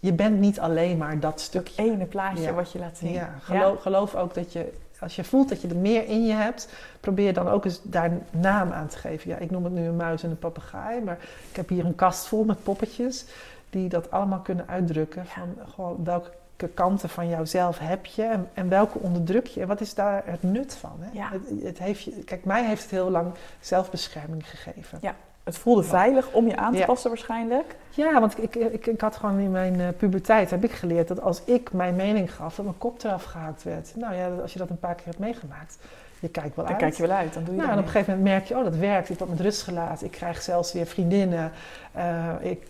je 0.00 0.12
bent 0.12 0.38
niet 0.38 0.60
alleen 0.60 0.96
maar 0.96 1.20
dat 1.20 1.40
stukje. 1.40 1.82
ene 1.82 2.04
plaatje 2.04 2.42
ja. 2.42 2.52
wat 2.52 2.72
je 2.72 2.78
laat 2.78 2.96
zien. 2.96 3.12
Ja, 3.12 3.34
geloof, 3.40 3.74
ja. 3.74 3.80
geloof, 3.80 4.14
ook 4.14 4.34
dat 4.34 4.52
je, 4.52 4.72
als 5.00 5.16
je 5.16 5.24
voelt 5.24 5.48
dat 5.48 5.60
je 5.60 5.68
er 5.68 5.76
meer 5.76 6.06
in 6.06 6.26
je 6.26 6.32
hebt, 6.32 6.68
probeer 7.00 7.32
dan 7.32 7.48
ook 7.48 7.64
eens 7.64 7.80
daar 7.82 8.10
naam 8.30 8.72
aan 8.72 8.88
te 8.88 8.98
geven. 8.98 9.30
Ja, 9.30 9.36
ik 9.36 9.50
noem 9.50 9.64
het 9.64 9.72
nu 9.72 9.86
een 9.86 9.96
muis 9.96 10.22
en 10.22 10.30
een 10.30 10.38
papegaai, 10.38 11.00
maar 11.00 11.18
ik 11.50 11.56
heb 11.56 11.68
hier 11.68 11.84
een 11.84 11.94
kast 11.94 12.26
vol 12.26 12.44
met 12.44 12.62
poppetjes 12.62 13.24
die 13.70 13.88
dat 13.88 14.10
allemaal 14.10 14.40
kunnen 14.40 14.68
uitdrukken. 14.68 15.26
Van 15.26 15.54
gewoon 15.74 16.04
welke 16.04 16.30
kanten 16.66 17.08
van 17.08 17.28
jouzelf 17.28 17.78
heb 17.78 18.06
je 18.06 18.22
en, 18.22 18.48
en, 18.54 18.68
welke 18.68 18.98
onderdruk 18.98 19.46
je 19.46 19.60
en 19.60 19.66
wat 19.66 19.80
is 19.80 19.94
daar 19.94 20.22
het 20.26 20.42
nut 20.42 20.74
van? 20.74 20.96
Hè? 21.00 21.18
Ja. 21.18 21.28
Het, 21.30 21.62
het 21.62 21.78
heeft 21.78 22.02
je, 22.02 22.10
kijk, 22.10 22.44
mij 22.44 22.64
heeft 22.66 22.82
het 22.82 22.90
heel 22.90 23.10
lang 23.10 23.32
zelfbescherming 23.60 24.50
gegeven. 24.50 24.98
Ja. 25.00 25.14
Het 25.44 25.58
voelde 25.58 25.82
veilig 25.82 26.32
om 26.32 26.46
je 26.46 26.56
aan 26.56 26.74
te 26.74 26.82
passen 26.86 27.10
waarschijnlijk. 27.10 27.76
Ja, 27.90 28.20
want 28.20 28.42
ik, 28.42 28.56
ik, 28.56 28.86
ik, 28.86 29.00
had 29.00 29.16
gewoon 29.16 29.38
in 29.38 29.50
mijn 29.50 29.74
uh, 29.74 29.88
puberteit 29.96 30.50
heb 30.50 30.64
ik 30.64 30.70
geleerd 30.70 31.08
dat 31.08 31.20
als 31.20 31.44
ik 31.44 31.72
mijn 31.72 31.96
mening 31.96 32.34
gaf, 32.34 32.54
dat 32.54 32.64
mijn 32.64 32.78
kop 32.78 33.02
eraf 33.02 33.24
gehaakt 33.24 33.62
werd. 33.62 33.92
Nou 33.96 34.14
ja, 34.14 34.28
als 34.42 34.52
je 34.52 34.58
dat 34.58 34.70
een 34.70 34.78
paar 34.78 34.94
keer 34.94 35.04
hebt 35.04 35.18
meegemaakt, 35.18 35.78
je 36.20 36.28
kijkt 36.28 36.56
wel 36.56 36.64
dan 36.64 36.74
uit. 36.74 36.82
kijk 36.82 36.94
je 36.94 37.06
wel 37.06 37.16
uit, 37.16 37.34
dan 37.34 37.44
doe 37.44 37.54
je 37.54 37.60
nou, 37.60 37.72
en 37.72 37.78
op 37.78 37.84
een 37.84 37.90
gegeven 37.90 38.16
moment 38.16 38.34
merk 38.34 38.48
je, 38.48 38.56
oh 38.56 38.64
dat 38.64 38.76
werkt, 38.76 39.10
ik 39.10 39.18
word 39.18 39.30
met 39.30 39.40
rust 39.40 39.62
gelaten, 39.62 40.06
ik 40.06 40.12
krijg 40.12 40.42
zelfs 40.42 40.72
weer 40.72 40.86
vriendinnen. 40.86 41.52
Uh, 41.96 42.34
ik, 42.40 42.62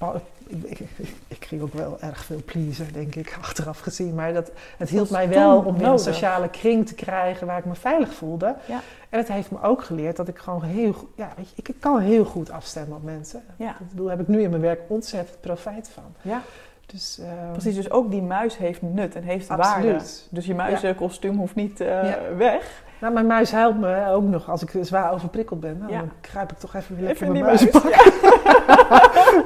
ik, 0.46 0.78
ik, 0.78 0.88
ik, 1.28 1.44
ging 1.44 1.62
ook 1.62 1.72
wel 1.72 2.00
erg 2.00 2.24
veel 2.24 2.40
pleasen, 2.44 2.92
denk 2.92 3.14
ik, 3.14 3.36
achteraf 3.42 3.78
gezien. 3.78 4.14
Maar 4.14 4.32
dat, 4.32 4.50
het 4.76 4.88
hielp 4.88 5.10
mij 5.10 5.28
wel 5.28 5.58
om 5.58 5.78
weer 5.78 5.88
een 5.88 5.98
sociale 5.98 6.48
kring 6.48 6.86
te 6.86 6.94
krijgen 6.94 7.46
waar 7.46 7.58
ik 7.58 7.64
me 7.64 7.74
veilig 7.74 8.14
voelde. 8.14 8.54
Ja. 8.66 8.80
En 9.08 9.18
het 9.18 9.28
heeft 9.28 9.50
me 9.50 9.62
ook 9.62 9.84
geleerd 9.84 10.16
dat 10.16 10.28
ik 10.28 10.38
gewoon 10.38 10.62
heel 10.62 10.94
ja, 11.14 11.32
weet 11.36 11.48
je, 11.48 11.54
ik, 11.56 11.74
kan 11.80 12.00
heel 12.00 12.24
goed 12.24 12.50
afstemmen 12.50 12.96
op 12.96 13.02
mensen. 13.02 13.42
Ja. 13.56 13.70
Ik 13.70 13.88
bedoel, 13.88 14.08
heb 14.08 14.20
ik 14.20 14.28
nu 14.28 14.42
in 14.42 14.50
mijn 14.50 14.62
werk 14.62 14.80
ontzettend 14.86 15.40
profijt 15.40 15.90
van. 15.94 16.14
Ja. 16.22 16.42
Dus, 16.86 17.18
uh, 17.20 17.52
Precies, 17.52 17.74
dus 17.74 17.90
ook 17.90 18.10
die 18.10 18.22
muis 18.22 18.56
heeft 18.56 18.82
nut 18.82 19.14
en 19.14 19.22
heeft 19.22 19.48
Absoluut. 19.48 19.90
waarde. 19.90 20.04
Dus 20.30 20.46
je 20.46 20.54
muizenkostuum 20.54 21.36
hoeft 21.36 21.54
niet 21.54 21.80
uh, 21.80 22.12
weg. 22.36 22.82
Nou, 23.00 23.12
mijn 23.12 23.26
muis 23.26 23.50
helpt 23.50 23.78
me 23.78 24.06
ook 24.08 24.22
nog 24.22 24.50
als 24.50 24.62
ik 24.62 24.72
zwaar 24.80 25.12
overprikkeld 25.12 25.60
ben. 25.60 25.78
Nou, 25.78 25.92
Ja. 25.92 25.98
Dan 25.98 26.10
grijp 26.20 26.52
ik 26.52 26.58
toch 26.58 26.74
even 26.74 26.96
weer 26.96 27.08
Even 27.08 27.32
lekker 27.32 27.44
mijn 27.44 27.44
muis. 27.44 27.92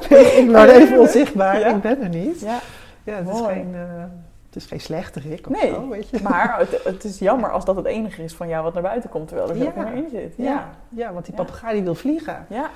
Ja. 0.09 0.37
ik 0.41 0.49
word 0.49 0.69
even 0.69 0.99
onzichtbaar, 0.99 1.59
Ja. 1.59 1.67
ik 1.67 1.81
ben 1.81 2.01
er 2.01 2.09
niet. 2.09 2.39
Ja. 2.41 2.59
Ja, 3.03 3.15
het 3.15 3.29
is 3.29 3.39
geen, 3.41 3.71
eh, 3.73 4.03
het 4.45 4.55
is 4.55 4.65
geen 4.65 4.79
slechterik 4.81 5.49
of 5.49 5.61
Nee, 5.61 5.71
zo, 5.73 5.89
weet 5.89 6.09
je. 6.09 6.19
Maar 6.23 6.55
het, 6.59 6.83
het 6.83 7.03
is 7.03 7.19
jammer 7.19 7.51
als 7.51 7.65
dat 7.65 7.75
het 7.75 7.85
enige 7.85 8.23
is 8.23 8.33
van 8.33 8.47
jou 8.47 8.63
wat 8.63 8.73
naar 8.73 8.83
buiten 8.83 9.09
komt, 9.09 9.27
terwijl 9.27 9.49
er 9.49 9.55
zoveel 9.55 9.83
meer 9.83 9.93
in 9.93 10.09
zit. 10.11 10.33
Ja, 10.37 10.69
ja, 10.89 11.13
want 11.13 11.25
die 11.25 11.35
papegaai 11.35 11.73
die 11.73 11.83
wil 11.83 11.95
vliegen. 11.95 12.45
ja. 12.49 12.69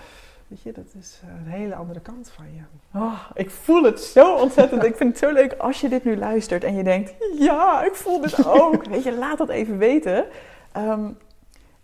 Weet 0.47 0.61
je, 0.61 0.71
dat 0.71 0.85
is 0.99 1.21
een 1.45 1.51
hele 1.51 1.75
andere 1.75 1.99
kant 1.99 2.31
van 2.35 2.45
je. 2.53 2.61
Oh, 2.99 3.19
ik 3.33 3.49
voel 3.51 3.83
het 3.83 3.99
zo 4.01 4.35
ontzettend. 4.35 4.83
ik 4.83 4.95
vind 4.95 5.09
het 5.09 5.19
zo 5.19 5.31
leuk 5.33 5.53
als 5.57 5.81
je 5.81 5.89
dit 5.89 6.03
nu 6.03 6.17
luistert 6.17 6.63
en 6.63 6.75
je 6.75 6.83
denkt: 6.83 7.13
ja, 7.37 7.83
ik 7.83 7.95
voel 7.95 8.21
dit 8.21 8.45
ook. 8.45 8.85
Weet 8.89 9.03
je, 9.03 9.17
laat 9.17 9.37
dat 9.37 9.49
even 9.49 9.77
weten. 9.77 10.25
Ehm, 10.77 11.09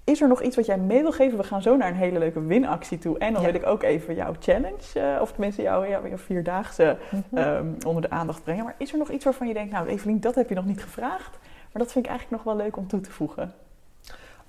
is 0.03 0.21
er 0.21 0.27
nog 0.27 0.41
iets 0.41 0.55
wat 0.55 0.65
jij 0.65 0.77
mee 0.77 1.01
wil 1.01 1.11
geven? 1.11 1.37
We 1.37 1.43
gaan 1.43 1.61
zo 1.61 1.75
naar 1.77 1.87
een 1.89 1.95
hele 1.95 2.19
leuke 2.19 2.45
winactie 2.45 2.97
toe. 2.97 3.17
En 3.17 3.33
dan 3.33 3.41
Ja. 3.41 3.51
wil 3.51 3.61
ik 3.61 3.67
ook 3.67 3.83
even 3.83 4.15
jouw 4.15 4.33
challenge, 4.39 4.99
eh, 4.99 5.21
of 5.21 5.31
tenminste 5.31 5.61
jouw, 5.61 5.87
jouw, 5.87 6.07
jouw 6.07 6.17
vierdaagse, 6.17 6.97
ehm, 7.33 7.67
onder 7.85 8.01
de 8.01 8.09
aandacht 8.09 8.43
brengen. 8.43 8.63
Maar 8.63 8.75
is 8.77 8.91
er 8.91 8.97
nog 8.97 9.09
iets 9.09 9.23
waarvan 9.23 9.47
je 9.47 9.53
denkt: 9.53 9.71
nou, 9.71 9.87
Evelien, 9.87 10.19
dat 10.19 10.35
heb 10.35 10.49
je 10.49 10.55
nog 10.55 10.65
niet 10.65 10.81
gevraagd. 10.83 11.37
Maar 11.71 11.81
dat 11.81 11.91
vind 11.91 12.05
ik 12.05 12.11
eigenlijk 12.11 12.43
nog 12.43 12.53
wel 12.55 12.63
leuk 12.65 12.77
om 12.77 12.87
toe 12.87 12.99
te 13.01 13.11
voegen. 13.11 13.53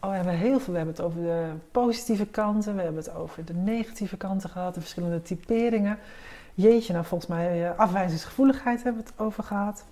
Oh, 0.00 0.10
we 0.10 0.16
hebben 0.16 0.34
heel 0.34 0.60
veel. 0.60 0.72
We 0.72 0.78
hebben 0.78 0.94
het 0.96 1.04
over 1.04 1.20
de 1.22 1.44
positieve 1.70 2.26
kanten, 2.26 2.76
we 2.76 2.82
hebben 2.82 3.02
het 3.02 3.14
over 3.14 3.44
de 3.44 3.54
negatieve 3.54 4.16
kanten 4.16 4.50
gehad, 4.50 4.74
de 4.74 4.80
verschillende 4.80 5.22
typeringen. 5.22 5.98
Jeetje, 6.54 6.92
nou 6.92 7.04
volgens 7.04 7.30
mij 7.30 7.64
eh, 7.70 7.78
afwijzingsgevoeligheid 7.78 8.82
hebben 8.82 9.02
we 9.02 9.08
het 9.10 9.20
over 9.20 9.42
gehad. 9.42 9.84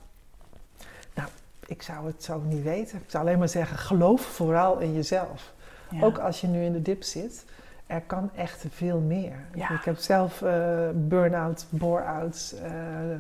Ik 1.73 1.83
zou 1.83 2.07
het 2.07 2.23
zo 2.23 2.41
niet 2.41 2.63
weten. 2.63 2.99
Ik 2.99 3.11
zou 3.11 3.25
alleen 3.25 3.39
maar 3.39 3.49
zeggen, 3.49 3.79
geloof 3.79 4.21
vooral 4.21 4.79
in 4.79 4.95
jezelf. 4.95 5.53
Ja. 5.91 6.03
Ook 6.03 6.19
als 6.19 6.41
je 6.41 6.47
nu 6.47 6.65
in 6.65 6.73
de 6.73 6.83
dip 6.83 7.03
zit, 7.03 7.45
er 7.87 8.01
kan 8.01 8.31
echt 8.37 8.65
veel 8.71 8.99
meer. 8.99 9.37
Ja. 9.55 9.71
Ik 9.71 9.85
heb 9.85 9.97
zelf 9.97 10.43
eh 10.43 10.89
burn-out, 10.95 11.67
bore-outs, 11.69 12.55
eh, 12.55 12.71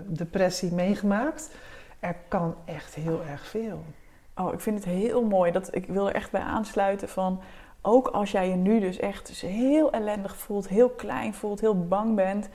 depressie 0.07 0.72
meegemaakt. 0.72 1.50
Er 2.00 2.16
kan 2.28 2.55
echt 2.64 2.94
heel 2.94 3.22
erg 3.30 3.46
veel. 3.46 3.84
Oh, 4.36 4.53
ik 4.53 4.61
vind 4.61 4.76
het 4.76 4.94
heel 4.94 5.24
mooi. 5.24 5.53
Dat, 5.53 5.74
ik 5.74 5.86
wil 5.86 6.09
er 6.09 6.14
echt 6.14 6.30
bij 6.30 6.40
aansluiten 6.40 7.09
van... 7.09 7.40
Ook 7.82 8.07
als 8.09 8.30
jij 8.30 8.48
je 8.48 8.55
nu 8.55 8.80
dus 8.80 8.96
echt 8.96 9.26
dus 9.26 9.40
heel 9.40 9.92
ellendig 9.92 10.36
voelt, 10.36 10.68
heel 10.68 10.90
klein 10.90 11.34
voelt, 11.34 11.61
heel 11.61 11.86
bang 11.86 12.14
bent... 12.14 12.48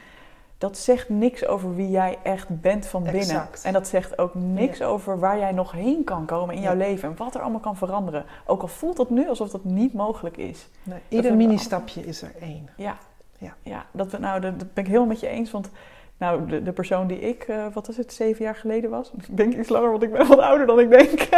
Dat 0.57 0.77
zegt 0.77 1.09
niks 1.09 1.45
over 1.45 1.75
wie 1.75 1.89
jij 1.89 2.17
echt 2.23 2.61
bent 2.61 2.85
van 2.87 3.03
binnen. 3.03 3.21
Exact. 3.21 3.63
En 3.63 3.73
dat 3.73 3.87
zegt 3.87 4.17
ook 4.17 4.35
niks 4.35 4.77
Ja. 4.77 4.85
over 4.85 5.19
waar 5.19 5.37
jij 5.39 5.51
nog 5.51 5.71
heen 5.71 6.03
kan 6.03 6.25
komen 6.25 6.55
in 6.55 6.61
jouw 6.61 6.75
leven. 6.75 7.09
En 7.09 7.15
wat 7.17 7.35
er 7.35 7.41
allemaal 7.41 7.59
kan 7.59 7.77
veranderen. 7.77 8.25
Ook 8.45 8.61
al 8.61 8.67
voelt 8.67 8.97
dat 8.97 9.09
nu 9.09 9.29
alsof 9.29 9.49
dat 9.49 9.63
niet 9.63 9.93
mogelijk 9.93 10.37
is. 10.37 10.69
Nee, 10.83 10.99
ieder 11.07 11.35
mini-stapje 11.35 12.05
is 12.05 12.21
er 12.21 12.31
één. 12.39 12.69
Ja, 12.77 12.97
Ja. 13.37 13.53
ja 13.63 13.85
dat, 13.91 14.11
we- 14.11 14.17
nou, 14.19 14.39
dat, 14.41 14.59
dat 14.59 14.73
ben 14.73 14.83
ik 14.83 14.89
helemaal 14.89 15.07
met 15.09 15.19
je 15.19 15.27
eens. 15.27 15.51
Want 15.51 15.69
nou, 16.17 16.45
de, 16.47 16.63
de 16.63 16.71
persoon 16.71 17.07
die 17.07 17.19
ik, 17.19 17.43
eh, 17.43 17.65
wat 17.73 17.87
is 17.89 17.97
het, 17.97 18.13
zeven 18.13 18.43
jaar 18.45 18.55
geleden 18.55 18.89
was. 18.89 19.11
Ik 19.17 19.37
denk 19.37 19.53
iets 19.53 19.69
langer, 19.69 19.89
want 19.91 20.03
ik 20.03 20.11
ben 20.11 20.27
wat 20.27 20.39
ouder 20.39 20.67
dan 20.67 20.79
ik 20.79 20.89
denk. 20.89 21.19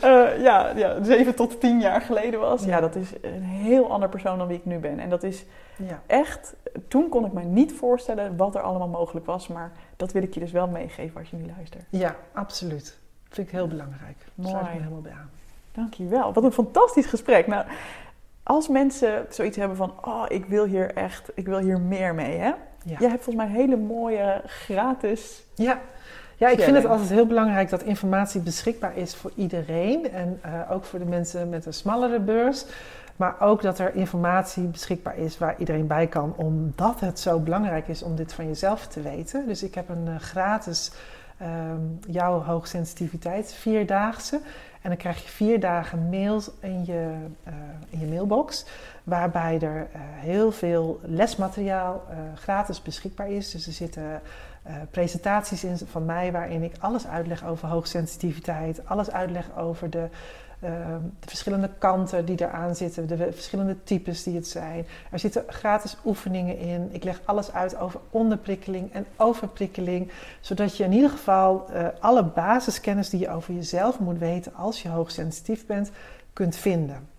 Eh, 0.00 0.42
ja, 0.42 0.72
ja, 0.76 1.02
zeven 1.02 1.34
tot 1.34 1.60
tien 1.60 1.80
jaar 1.80 2.00
geleden 2.00 2.40
was. 2.40 2.64
Ja, 2.64 2.80
dat 2.80 2.94
is 2.96 3.10
een 3.20 3.42
heel 3.42 3.90
ander 3.90 4.08
persoon 4.08 4.38
dan 4.38 4.46
wie 4.46 4.56
ik 4.56 4.64
nu 4.64 4.78
ben. 4.78 4.98
En 4.98 5.08
dat 5.10 5.22
is 5.22 5.44
Ja. 5.76 6.02
echt, 6.06 6.54
toen 6.88 7.08
kon 7.08 7.24
ik 7.26 7.32
me 7.32 7.42
niet 7.42 7.72
voorstellen 7.72 8.36
wat 8.36 8.54
er 8.54 8.60
allemaal 8.60 8.88
mogelijk 8.88 9.26
was. 9.26 9.48
Maar 9.48 9.72
dat 9.96 10.12
wil 10.12 10.22
ik 10.22 10.34
je 10.34 10.40
dus 10.40 10.52
wel 10.52 10.66
meegeven 10.68 11.20
als 11.20 11.30
je 11.30 11.36
nu 11.36 11.46
luistert. 11.56 11.84
ja, 11.90 12.16
absoluut. 12.32 12.98
Vind 13.28 13.46
ik 13.46 13.52
heel 13.52 13.68
belangrijk. 13.68 14.16
Daar 14.34 14.48
sluit 14.48 14.56
ik 14.56 14.62
Mooi. 14.62 14.74
me 14.74 14.80
helemaal 14.82 15.00
bij 15.02 15.12
aan. 15.12 15.30
Dankjewel. 15.72 16.32
Wat 16.32 16.44
een 16.44 16.52
fantastisch 16.52 17.06
gesprek. 17.06 17.46
Nou, 17.46 17.64
als 18.42 18.68
mensen 18.68 19.26
zoiets 19.28 19.56
hebben 19.56 19.76
van, 19.76 19.94
oh, 20.04 20.24
ik 20.28 20.46
wil 20.46 20.64
hier 20.64 20.94
echt, 20.94 21.30
ik 21.34 21.46
wil 21.46 21.58
hier 21.58 21.80
meer 21.80 22.14
mee, 22.14 22.38
hè? 22.38 22.52
Ja. 22.84 22.98
Jij 22.98 23.08
hebt 23.08 23.24
volgens 23.24 23.44
mij 23.44 23.46
een 23.46 23.60
hele 23.60 23.76
mooie 23.76 24.42
gratis. 24.46 25.42
Ja. 25.54 25.80
Ja, 26.36 26.48
ik 26.48 26.60
vind 26.60 26.76
het 26.76 26.86
altijd 26.86 27.08
heel 27.08 27.26
belangrijk 27.26 27.70
dat 27.70 27.82
informatie 27.82 28.40
beschikbaar 28.40 28.96
is 28.96 29.14
voor 29.14 29.32
iedereen. 29.34 30.12
En 30.12 30.38
eh, 30.42 30.70
ook 30.70 30.84
voor 30.84 30.98
de 30.98 31.04
mensen 31.04 31.48
met 31.48 31.66
een 31.66 31.74
smallere 31.74 32.20
beurs. 32.20 32.64
Maar 33.16 33.40
ook 33.40 33.62
dat 33.62 33.78
er 33.78 33.94
informatie 33.94 34.62
beschikbaar 34.62 35.18
is 35.18 35.38
waar 35.38 35.54
iedereen 35.58 35.86
bij 35.86 36.06
kan. 36.06 36.34
Omdat 36.36 37.00
het 37.00 37.20
zo 37.20 37.38
belangrijk 37.38 37.88
is 37.88 38.02
om 38.02 38.16
dit 38.16 38.32
van 38.32 38.46
jezelf 38.46 38.86
te 38.86 39.02
weten. 39.02 39.46
Dus 39.46 39.62
ik 39.62 39.74
heb 39.74 39.88
een 39.88 40.08
eh, 40.08 40.16
gratis 40.16 40.92
ehm, 41.38 41.80
jouw 42.06 42.42
hoogsensitiviteit, 42.42 43.52
vierdaagse. 43.52 44.40
En 44.82 44.88
dan 44.88 44.96
krijg 44.96 45.22
je 45.22 45.28
vier 45.28 45.60
dagen 45.60 46.08
mails 46.08 46.50
in 46.60 46.84
je, 46.84 47.14
eh, 47.44 47.52
in 47.90 47.98
je 47.98 48.06
mailbox. 48.06 48.64
Waarbij 49.04 49.58
er 49.60 49.88
eh, 49.92 50.00
heel 50.02 50.52
veel 50.52 51.00
lesmateriaal 51.02 52.04
eh, 52.08 52.16
gratis 52.34 52.82
beschikbaar 52.82 53.30
is. 53.30 53.50
Dus 53.50 53.66
er 53.66 53.72
zitten 53.72 54.22
presentaties 54.90 55.64
in 55.64 55.78
van 55.78 56.04
mij 56.04 56.32
waarin 56.32 56.62
ik 56.62 56.74
alles 56.80 57.06
uitleg 57.06 57.44
over 57.44 57.68
hoogsensitiviteit. 57.68 58.86
Alles 58.86 59.10
uitleg 59.10 59.56
over 59.56 59.90
de 59.90 60.08
de 60.62 61.28
verschillende 61.28 61.70
kanten 61.78 62.24
die 62.24 62.40
eraan 62.40 62.76
zitten, 62.76 63.06
de 63.06 63.16
verschillende 63.16 63.76
types 63.84 64.22
die 64.22 64.34
het 64.34 64.48
zijn. 64.48 64.86
Er 65.10 65.18
zitten 65.18 65.44
gratis 65.46 65.96
oefeningen 66.04 66.58
in. 66.58 66.88
Ik 66.92 67.04
leg 67.04 67.20
alles 67.24 67.52
uit 67.52 67.76
over 67.76 68.00
onderprikkeling 68.10 68.92
en 68.92 69.06
overprikkeling, 69.16 70.10
zodat 70.40 70.76
je 70.76 70.84
in 70.84 70.92
ieder 70.92 71.10
geval 71.10 71.66
uh, 71.70 71.86
alle 72.00 72.24
basiskennis 72.24 73.10
die 73.10 73.20
je 73.20 73.30
over 73.30 73.54
jezelf 73.54 73.98
moet 73.98 74.18
weten 74.18 74.54
als 74.54 74.82
je 74.82 74.88
hoogsensitief 74.88 75.66
bent, 75.66 75.90
kunt 76.32 76.56
vinden. 76.56 77.10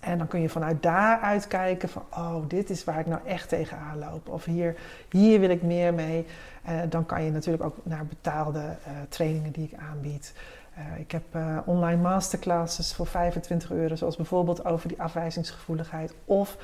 En 0.00 0.18
dan 0.18 0.26
kun 0.26 0.40
je 0.40 0.48
vanuit 0.48 0.82
daaruit 0.82 1.46
kijken 1.46 1.88
van, 1.88 2.02
oh, 2.10 2.36
dit 2.48 2.70
is 2.70 2.84
waar 2.84 2.98
ik 2.98 3.06
nou 3.06 3.20
echt 3.26 3.48
tegenaan 3.48 3.98
loop. 3.98 4.28
Of 4.28 4.44
hier, 4.44 4.76
hier 5.10 5.40
wil 5.40 5.50
ik 5.50 5.62
meer 5.62 5.94
mee. 5.94 6.26
Uh, 6.68 6.80
dan 6.88 7.06
kan 7.06 7.22
je 7.22 7.30
natuurlijk 7.30 7.64
ook 7.64 7.76
naar 7.82 8.06
betaalde 8.06 8.58
uh, 8.58 8.92
trainingen 9.08 9.52
die 9.52 9.70
ik 9.72 9.78
aanbied. 9.90 10.32
Uh, 10.82 11.00
ik 11.00 11.10
heb 11.10 11.24
online 11.64 12.02
masterclasses 12.02 12.94
voor 12.94 13.06
25 13.06 13.70
euro, 13.70 13.96
zoals 13.96 14.16
bijvoorbeeld 14.16 14.64
over 14.64 14.88
die 14.88 15.02
afwijzingsgevoeligheid 15.02 16.14
of 16.24 16.56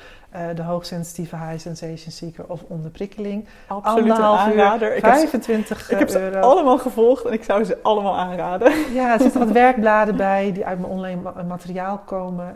de 0.55 0.63
hoogsensitieve 0.63 1.35
high 1.35 1.59
sensation 1.59 2.11
seeker 2.11 2.45
of 2.47 2.61
onderprikkeling. 2.67 3.47
Absoluut 3.67 4.17
een 4.17 4.23
aanrader. 4.23 4.95
Uur, 4.95 4.99
25 4.99 5.91
ik 5.91 5.99
heb, 5.99 6.09
ze 6.09 6.39
allemaal 6.39 6.77
gevolgd 6.77 7.25
en 7.25 7.33
ik 7.33 7.43
zou 7.43 7.63
ze 7.63 7.77
allemaal 7.81 8.17
aanraden. 8.17 8.71
Ja, 8.93 9.13
er 9.13 9.19
zitten 9.21 9.39
wat 9.39 9.51
werkbladen 9.65 10.15
bij 10.15 10.51
die 10.51 10.65
uit 10.65 10.79
mijn 10.79 10.91
online 10.91 11.43
materiaal 11.47 11.97
komen, 11.97 12.55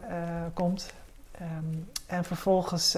komt. 0.53 0.93
Um, 1.41 1.87
en 2.07 2.23
vervolgens 2.23 2.97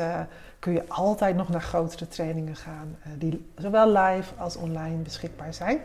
kun 0.60 0.74
je 0.74 0.84
altijd 0.88 1.36
nog 1.36 1.50
naar 1.50 1.62
grotere 1.62 2.08
trainingen 2.08 2.56
gaan, 2.56 2.98
die 3.18 3.52
zowel 3.56 3.88
live 3.88 4.34
als 4.38 4.56
online 4.56 4.98
beschikbaar 4.98 5.54
zijn. 5.54 5.80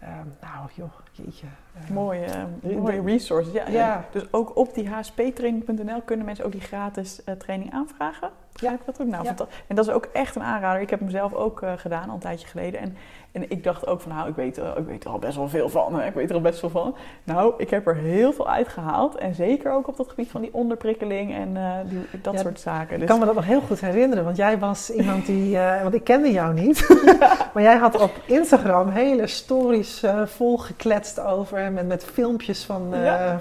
Um, 0.04 0.34
nou, 0.42 0.70
joh, 0.74 0.92
jeetje. 1.12 1.48
Mooie, 1.92 2.48
mooie 2.62 3.02
resources. 3.02 3.54
Ja, 3.54 3.68
ja. 3.68 4.06
Dus 4.12 4.24
ook 4.32 4.56
op 4.58 4.74
die 4.74 4.90
hsptraining.nl 4.90 6.02
kunnen 6.02 6.26
mensen 6.26 6.46
ook 6.46 6.52
die 6.52 6.62
gratis 6.62 7.22
training 7.38 7.74
aanvragen. 7.74 8.32
Ja. 8.62 8.72
ik 8.72 8.80
dat 8.86 9.02
ook? 9.02 9.08
Nou, 9.08 9.24
ja. 9.24 9.36
En 9.68 9.76
dat 9.76 9.88
is 9.88 9.94
ook 9.94 10.08
echt 10.14 10.36
een 10.36 10.44
aanrader. 10.44 10.82
Ik 10.82 10.90
heb 10.90 11.00
hem 11.00 11.10
zelf 11.10 11.34
ook 11.34 11.62
uh, 11.62 11.72
gedaan, 11.76 12.08
al 12.08 12.14
een 12.14 12.20
tijdje 12.20 12.48
geleden. 12.48 12.80
En, 12.80 12.98
en 13.32 13.50
ik 13.50 13.64
dacht 13.64 13.88
ook 13.88 14.02
van, 14.02 14.12
nou, 14.16 14.30
ik 14.30 14.36
weet, 14.36 14.58
uh, 14.58 14.66
ik 14.78 14.86
weet 14.86 15.04
er 15.04 15.10
al 15.10 15.20
best 15.20 15.36
wel 15.36 15.50
veel 15.50 15.70
van. 15.70 16.00
Hè? 16.00 16.08
Ik 16.08 16.14
weet 16.14 16.30
er 16.30 16.36
al 16.36 16.42
best 16.42 16.62
wel 16.62 16.70
van. 16.70 16.96
Nou, 17.24 17.54
ik 17.58 17.70
heb 17.70 17.88
er 17.88 17.96
heel 17.96 18.34
veel 18.34 18.50
uitgehaald. 18.50 19.16
En 19.16 19.36
zeker 19.36 19.72
ook 19.72 19.88
op 19.88 19.98
dat 19.98 20.10
gebied 20.10 20.30
van 20.30 20.42
die 20.42 20.54
onderprikkeling 20.54 21.34
en 21.34 21.56
uh, 21.56 21.74
die, 21.86 22.22
dat 22.22 22.34
ja, 22.34 22.40
soort 22.40 22.60
zaken. 22.60 22.94
Dus... 22.94 23.02
Ik 23.02 23.08
kan 23.08 23.20
me 23.20 23.26
dat 23.26 23.36
nog 23.36 23.46
heel 23.46 23.62
goed 23.62 23.80
herinneren. 23.80 24.24
Want 24.24 24.38
jij 24.38 24.60
was 24.60 24.90
iemand 24.90 25.26
die... 25.26 25.58
want 25.84 25.94
ik 25.94 26.04
kende 26.04 26.32
jou 26.32 26.54
niet. 26.54 26.88
maar 27.54 27.64
jij 27.64 27.78
had 27.78 28.02
op 28.02 28.12
Instagram 28.26 28.90
hele 28.90 29.28
stories 29.28 30.04
volgekletst 30.26 31.20
over. 31.20 31.72
Met, 31.72 31.88
met 31.88 32.04
filmpjes 32.04 32.64
van, 32.64 32.94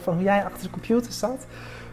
van 0.03 0.15
hoe 0.15 0.23
jij 0.23 0.45
achter 0.45 0.63
de 0.63 0.71
computer 0.71 1.13
zat. 1.13 1.47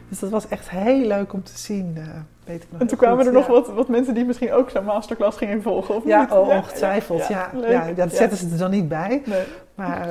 Dus 0.09 0.19
dat 0.19 0.29
was 0.29 0.47
echt 0.47 0.69
heel 0.69 1.07
leuk 1.07 1.33
om 1.33 1.43
te 1.43 1.57
zien. 1.57 1.97
Weet 2.45 2.63
ik 2.63 2.71
nog 2.71 2.81
en 2.81 2.87
toen 2.87 2.97
kwamen 2.97 3.17
goed, 3.17 3.27
er 3.27 3.33
nog 3.33 3.47
wat, 3.47 3.67
wat 3.67 3.87
mensen 3.87 4.13
die 4.13 4.25
misschien 4.25 4.51
ook 4.51 4.69
zo'n 4.69 4.83
masterclass 4.83 5.37
gingen 5.37 5.61
volgen. 5.61 5.95
Of 5.95 6.05
ja, 6.05 6.19
niet? 6.19 6.31
Oh, 6.31 6.47
ongetwijfeld. 6.47 7.27
Ja, 7.27 7.51
ja, 7.67 7.91
dat 7.91 8.13
zetten 8.13 8.37
ze 8.37 8.49
er 8.51 8.57
dan 8.57 8.71
niet 8.71 8.87
bij. 8.87 9.21
Nee. 9.25 9.43
Maar 9.75 10.07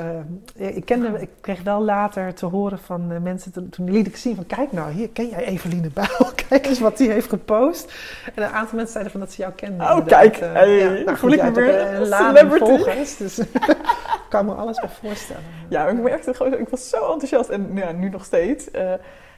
uh, 0.57 0.76
ik, 0.76 0.85
kende, 0.85 1.20
ik 1.20 1.28
kreeg 1.41 1.62
wel 1.62 1.82
later 1.82 2.35
te 2.35 2.47
horen 2.47 2.78
van 2.78 3.12
uh, 3.12 3.18
mensen, 3.18 3.53
toen, 3.53 3.68
toen 3.68 3.91
liet 3.91 4.07
ik 4.07 4.16
zien 4.16 4.35
van 4.35 4.47
kijk 4.47 4.72
nou, 4.72 4.93
hier 4.93 5.09
ken 5.09 5.28
jij 5.28 5.45
Eveline 5.45 5.89
Buil, 5.89 6.32
kijk 6.49 6.66
eens 6.66 6.80
wat 6.80 6.97
die 6.97 7.11
heeft 7.11 7.28
gepost. 7.28 7.93
En 8.35 8.43
een 8.43 8.49
aantal 8.49 8.74
mensen 8.74 8.93
zeiden 8.93 9.12
van 9.12 9.20
dat 9.20 9.32
ze 9.32 9.41
jou 9.41 9.53
kenden. 9.53 9.87
Oh 9.87 10.07
kijk, 10.07 10.41
uh, 10.41 10.53
hey, 10.53 10.70
ja, 10.70 11.05
nou, 11.05 11.16
voel 11.16 11.32
ik 11.32 11.43
me 11.43 11.51
weer 11.51 11.95
een 11.95 12.07
celebrity. 12.07 12.64
Volgers, 12.64 13.16
dus 13.16 13.39
ik 14.24 14.26
kan 14.28 14.47
me 14.47 14.53
alles 14.53 14.80
bij 14.80 14.91
voorstellen. 15.03 15.43
Ja, 15.68 15.87
ik 15.87 16.03
merkte 16.03 16.35
gewoon, 16.35 16.59
ik 16.59 16.68
was 16.68 16.89
zo 16.89 17.12
enthousiast 17.12 17.49
en 17.49 17.70
ja, 17.74 17.93
nu 17.93 18.09
nog 18.09 18.24
steeds 18.24 18.70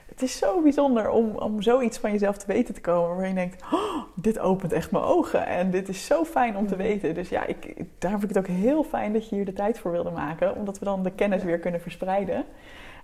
het 0.07 0.23
is 0.23 0.39
zo 0.39 0.61
bijzonder 0.61 1.11
om, 1.11 1.37
om 1.37 1.63
zoiets 1.63 1.99
van 1.99 2.13
jezelf 2.13 2.37
te 2.37 2.47
weten 2.47 2.75
te 2.75 2.81
komen. 2.81 3.17
Waar 3.17 3.29
je 3.29 3.35
denkt, 3.35 3.63
oh, 3.73 4.03
dit 4.15 4.39
opent 4.39 4.73
echt 4.73 4.91
mijn 4.91 5.05
ogen. 5.05 5.47
En 5.47 5.71
dit 5.71 5.89
is 5.89 6.07
zo 6.07 6.25
fijn 6.25 6.57
om 6.57 6.67
te 6.67 6.77
weten. 6.77 7.15
Dus 7.15 7.29
ja, 7.29 7.45
ik, 7.45 7.75
daarom 7.99 8.21
vind 8.21 8.37
ik 8.37 8.37
het 8.37 8.51
ook 8.51 8.57
heel 8.57 8.83
fijn 8.85 9.13
dat 9.13 9.29
je 9.29 9.35
hier 9.35 9.45
de 9.45 9.53
tijd 9.53 9.79
voor 9.79 9.91
wilde 9.91 10.11
maken. 10.11 10.57
Omdat 10.57 10.79
we 10.79 10.85
dan 10.85 11.03
de 11.03 11.11
kennis 11.11 11.43
weer 11.43 11.59
kunnen 11.59 11.81
verspreiden. 11.81 12.45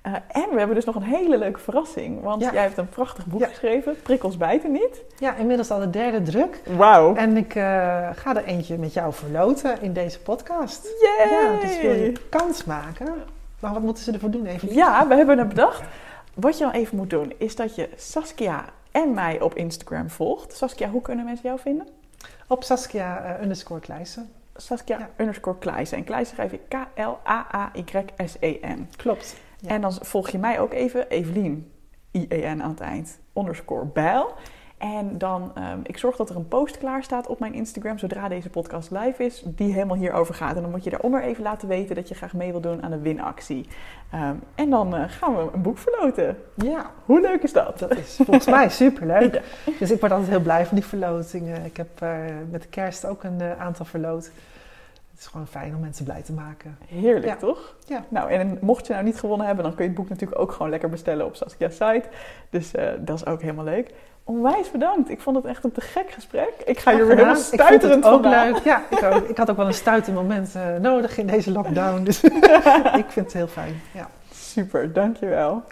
Uh, 0.06 0.12
en 0.12 0.50
we 0.50 0.58
hebben 0.58 0.74
dus 0.74 0.84
nog 0.84 0.94
een 0.94 1.02
hele 1.02 1.38
leuke 1.38 1.58
verrassing. 1.58 2.22
Want 2.22 2.42
jij 2.42 2.62
hebt 2.62 2.76
een 2.76 2.88
prachtig 2.88 3.26
boek 3.26 3.40
ja. 3.40 3.46
geschreven, 3.46 3.96
Prikkels 4.02 4.36
bijten 4.36 4.72
niet. 4.72 5.02
Ja, 5.18 5.36
inmiddels 5.36 5.70
al 5.70 5.78
de 5.78 5.90
derde 5.90 6.22
druk. 6.22 6.60
Wauw. 6.76 7.14
En 7.14 7.36
ik 7.36 7.54
uh, 7.54 7.62
ga 8.14 8.36
er 8.36 8.44
eentje 8.44 8.78
met 8.78 8.92
jou 8.92 9.12
verloten 9.12 9.82
in 9.82 9.92
deze 9.92 10.20
podcast. 10.20 10.88
Yay. 11.00 11.28
Ja, 11.30 11.60
dus 11.60 11.80
wil 11.80 11.92
je 11.94 12.12
kans 12.28 12.64
maken. 12.64 13.14
Maar 13.60 13.72
wat 13.72 13.82
moeten 13.82 14.04
ze 14.04 14.12
ervoor 14.12 14.30
doen 14.30 14.46
even? 14.46 14.74
Ja, 14.74 15.08
we 15.08 15.14
hebben 15.14 15.38
het 15.38 15.48
bedacht. 15.48 15.82
Wat 16.34 16.58
je 16.58 16.64
dan 16.64 16.72
even 16.72 16.96
moet 16.96 17.10
doen, 17.10 17.32
is 17.38 17.56
dat 17.56 17.74
je 17.74 17.88
Saskia 17.96 18.64
en 18.90 19.14
mij 19.14 19.40
op 19.40 19.54
Instagram 19.54 20.10
volgt. 20.10 20.52
Saskia, 20.52 20.90
hoe 20.90 21.02
kunnen 21.02 21.24
mensen 21.24 21.48
jou 21.48 21.60
vinden? 21.60 21.88
Op 22.46 22.64
Saskia 22.64 23.36
uh, 23.36 23.42
underscore 23.42 23.80
Kleijsen. 23.80 24.30
Saskia 24.56 24.98
ja. 24.98 25.10
underscore 25.16 25.58
Kleijsen. 25.58 25.98
En 25.98 26.04
Kleijsen 26.04 26.34
schrijf 26.34 26.50
je 26.50 26.60
K-L-A-A-Y-S-E-N. 26.68 28.08
Klopt. 28.96 29.36
Ja. 29.58 29.68
En 29.68 29.80
dan 29.80 29.92
volg 30.00 30.30
je 30.30 30.38
mij 30.38 30.60
ook 30.60 30.72
even, 30.72 31.08
Evelien, 31.08 31.72
I-E-N 32.10 32.60
aan 32.62 32.70
het 32.70 32.80
eind, 32.80 33.18
underscore 33.34 33.86
Bijl. 33.86 34.34
En 34.82 35.18
dan, 35.18 35.52
um, 35.58 35.80
ik 35.82 35.98
zorg 35.98 36.16
dat 36.16 36.30
er 36.30 36.36
een 36.36 36.48
post 36.48 36.78
klaar 36.78 37.02
staat 37.02 37.26
op 37.26 37.38
mijn 37.38 37.54
Instagram 37.54 37.98
zodra 37.98 38.28
deze 38.28 38.50
podcast 38.50 38.90
live 38.90 39.24
is, 39.24 39.42
die 39.46 39.72
helemaal 39.72 39.96
hierover 39.96 40.34
gaat. 40.34 40.56
En 40.56 40.62
dan 40.62 40.70
moet 40.70 40.84
je 40.84 40.90
daaronder 40.90 41.22
even 41.22 41.42
laten 41.42 41.68
weten 41.68 41.94
dat 41.94 42.08
je 42.08 42.14
graag 42.14 42.32
mee 42.32 42.50
wil 42.50 42.60
doen 42.60 42.82
aan 42.82 42.90
de 42.90 42.98
winactie. 42.98 43.68
Um, 44.14 44.40
en 44.54 44.70
dan 44.70 44.94
uh, 44.94 45.04
gaan 45.06 45.36
we 45.36 45.50
een 45.52 45.62
boek 45.62 45.78
verloten. 45.78 46.36
Ja. 46.54 46.90
Hoe 47.04 47.20
leuk 47.20 47.42
is 47.42 47.52
dat? 47.52 47.78
Dat 47.78 47.96
is 47.96 48.16
volgens 48.24 48.46
mij 48.46 48.68
superleuk. 48.68 49.34
ja. 49.66 49.72
Dus 49.78 49.90
ik 49.90 50.00
word 50.00 50.12
altijd 50.12 50.30
heel 50.30 50.40
blij 50.40 50.66
van 50.66 50.76
die 50.76 50.86
verlotingen. 50.86 51.64
Ik 51.64 51.76
heb 51.76 52.02
uh, 52.02 52.14
met 52.50 52.62
de 52.62 52.68
kerst 52.68 53.06
ook 53.06 53.22
een 53.22 53.42
uh, 53.42 53.60
aantal 53.60 53.84
verloot. 53.84 54.24
Het 55.10 55.20
is 55.20 55.26
gewoon 55.26 55.46
fijn 55.46 55.74
om 55.74 55.80
mensen 55.80 56.04
blij 56.04 56.22
te 56.22 56.32
maken. 56.32 56.78
Heerlijk, 56.86 57.26
ja. 57.26 57.36
toch? 57.36 57.74
Ja. 57.86 58.04
Nou, 58.08 58.30
en 58.30 58.58
mocht 58.60 58.86
je 58.86 58.92
nou 58.92 59.04
niet 59.04 59.18
gewonnen 59.18 59.46
hebben, 59.46 59.64
dan 59.64 59.74
kun 59.74 59.84
je 59.84 59.90
het 59.90 59.98
boek 59.98 60.08
natuurlijk 60.08 60.40
ook 60.40 60.52
gewoon 60.52 60.70
lekker 60.70 60.88
bestellen 60.88 61.26
op 61.26 61.36
Saskia's 61.36 61.72
site. 61.72 62.04
Dus 62.50 62.70
dat 62.98 63.16
is 63.16 63.26
ook 63.26 63.40
helemaal 63.40 63.64
leuk. 63.64 63.90
Onwijs 64.24 64.70
bedankt. 64.70 65.10
Ik 65.10 65.20
vond 65.20 65.36
het 65.36 65.44
echt 65.44 65.64
een 65.64 65.72
te 65.72 65.80
gek 65.80 66.10
gesprek. 66.10 66.52
Ik 66.64 66.78
ga 66.78 66.94
hier 66.94 67.06
weer 67.06 67.16
helemaal 67.16 67.36
stuiterend 67.36 68.04
ook 68.04 68.24
leuk. 68.24 68.56
Ja, 68.64 68.82
ik, 68.90 69.02
ook, 69.02 69.28
ik, 69.28 69.36
had 69.36 69.50
ook 69.50 69.56
wel 69.56 69.66
een 69.66 69.74
stuitend 69.74 70.16
moment 70.16 70.54
uh, 70.56 70.76
nodig 70.76 71.18
in 71.18 71.26
deze 71.26 71.52
lockdown. 71.52 72.04
Dus 72.04 72.24
ik 73.02 73.04
vind 73.08 73.14
het 73.14 73.32
heel 73.32 73.46
fijn. 73.46 73.80
Ja. 73.94 74.10
Super, 74.32 74.92
dankjewel. 74.92 75.62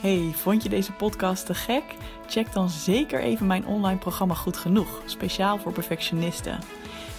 Hey, 0.00 0.30
vond 0.32 0.62
je 0.62 0.68
deze 0.68 0.92
podcast 0.92 1.46
te 1.46 1.54
gek? 1.54 1.82
Check 2.26 2.52
dan 2.52 2.68
zeker 2.68 3.20
even 3.20 3.46
mijn 3.46 3.66
online 3.66 3.98
programma 3.98 4.34
Goed 4.34 4.56
Genoeg, 4.56 5.02
speciaal 5.04 5.58
voor 5.58 5.72
perfectionisten. 5.72 6.58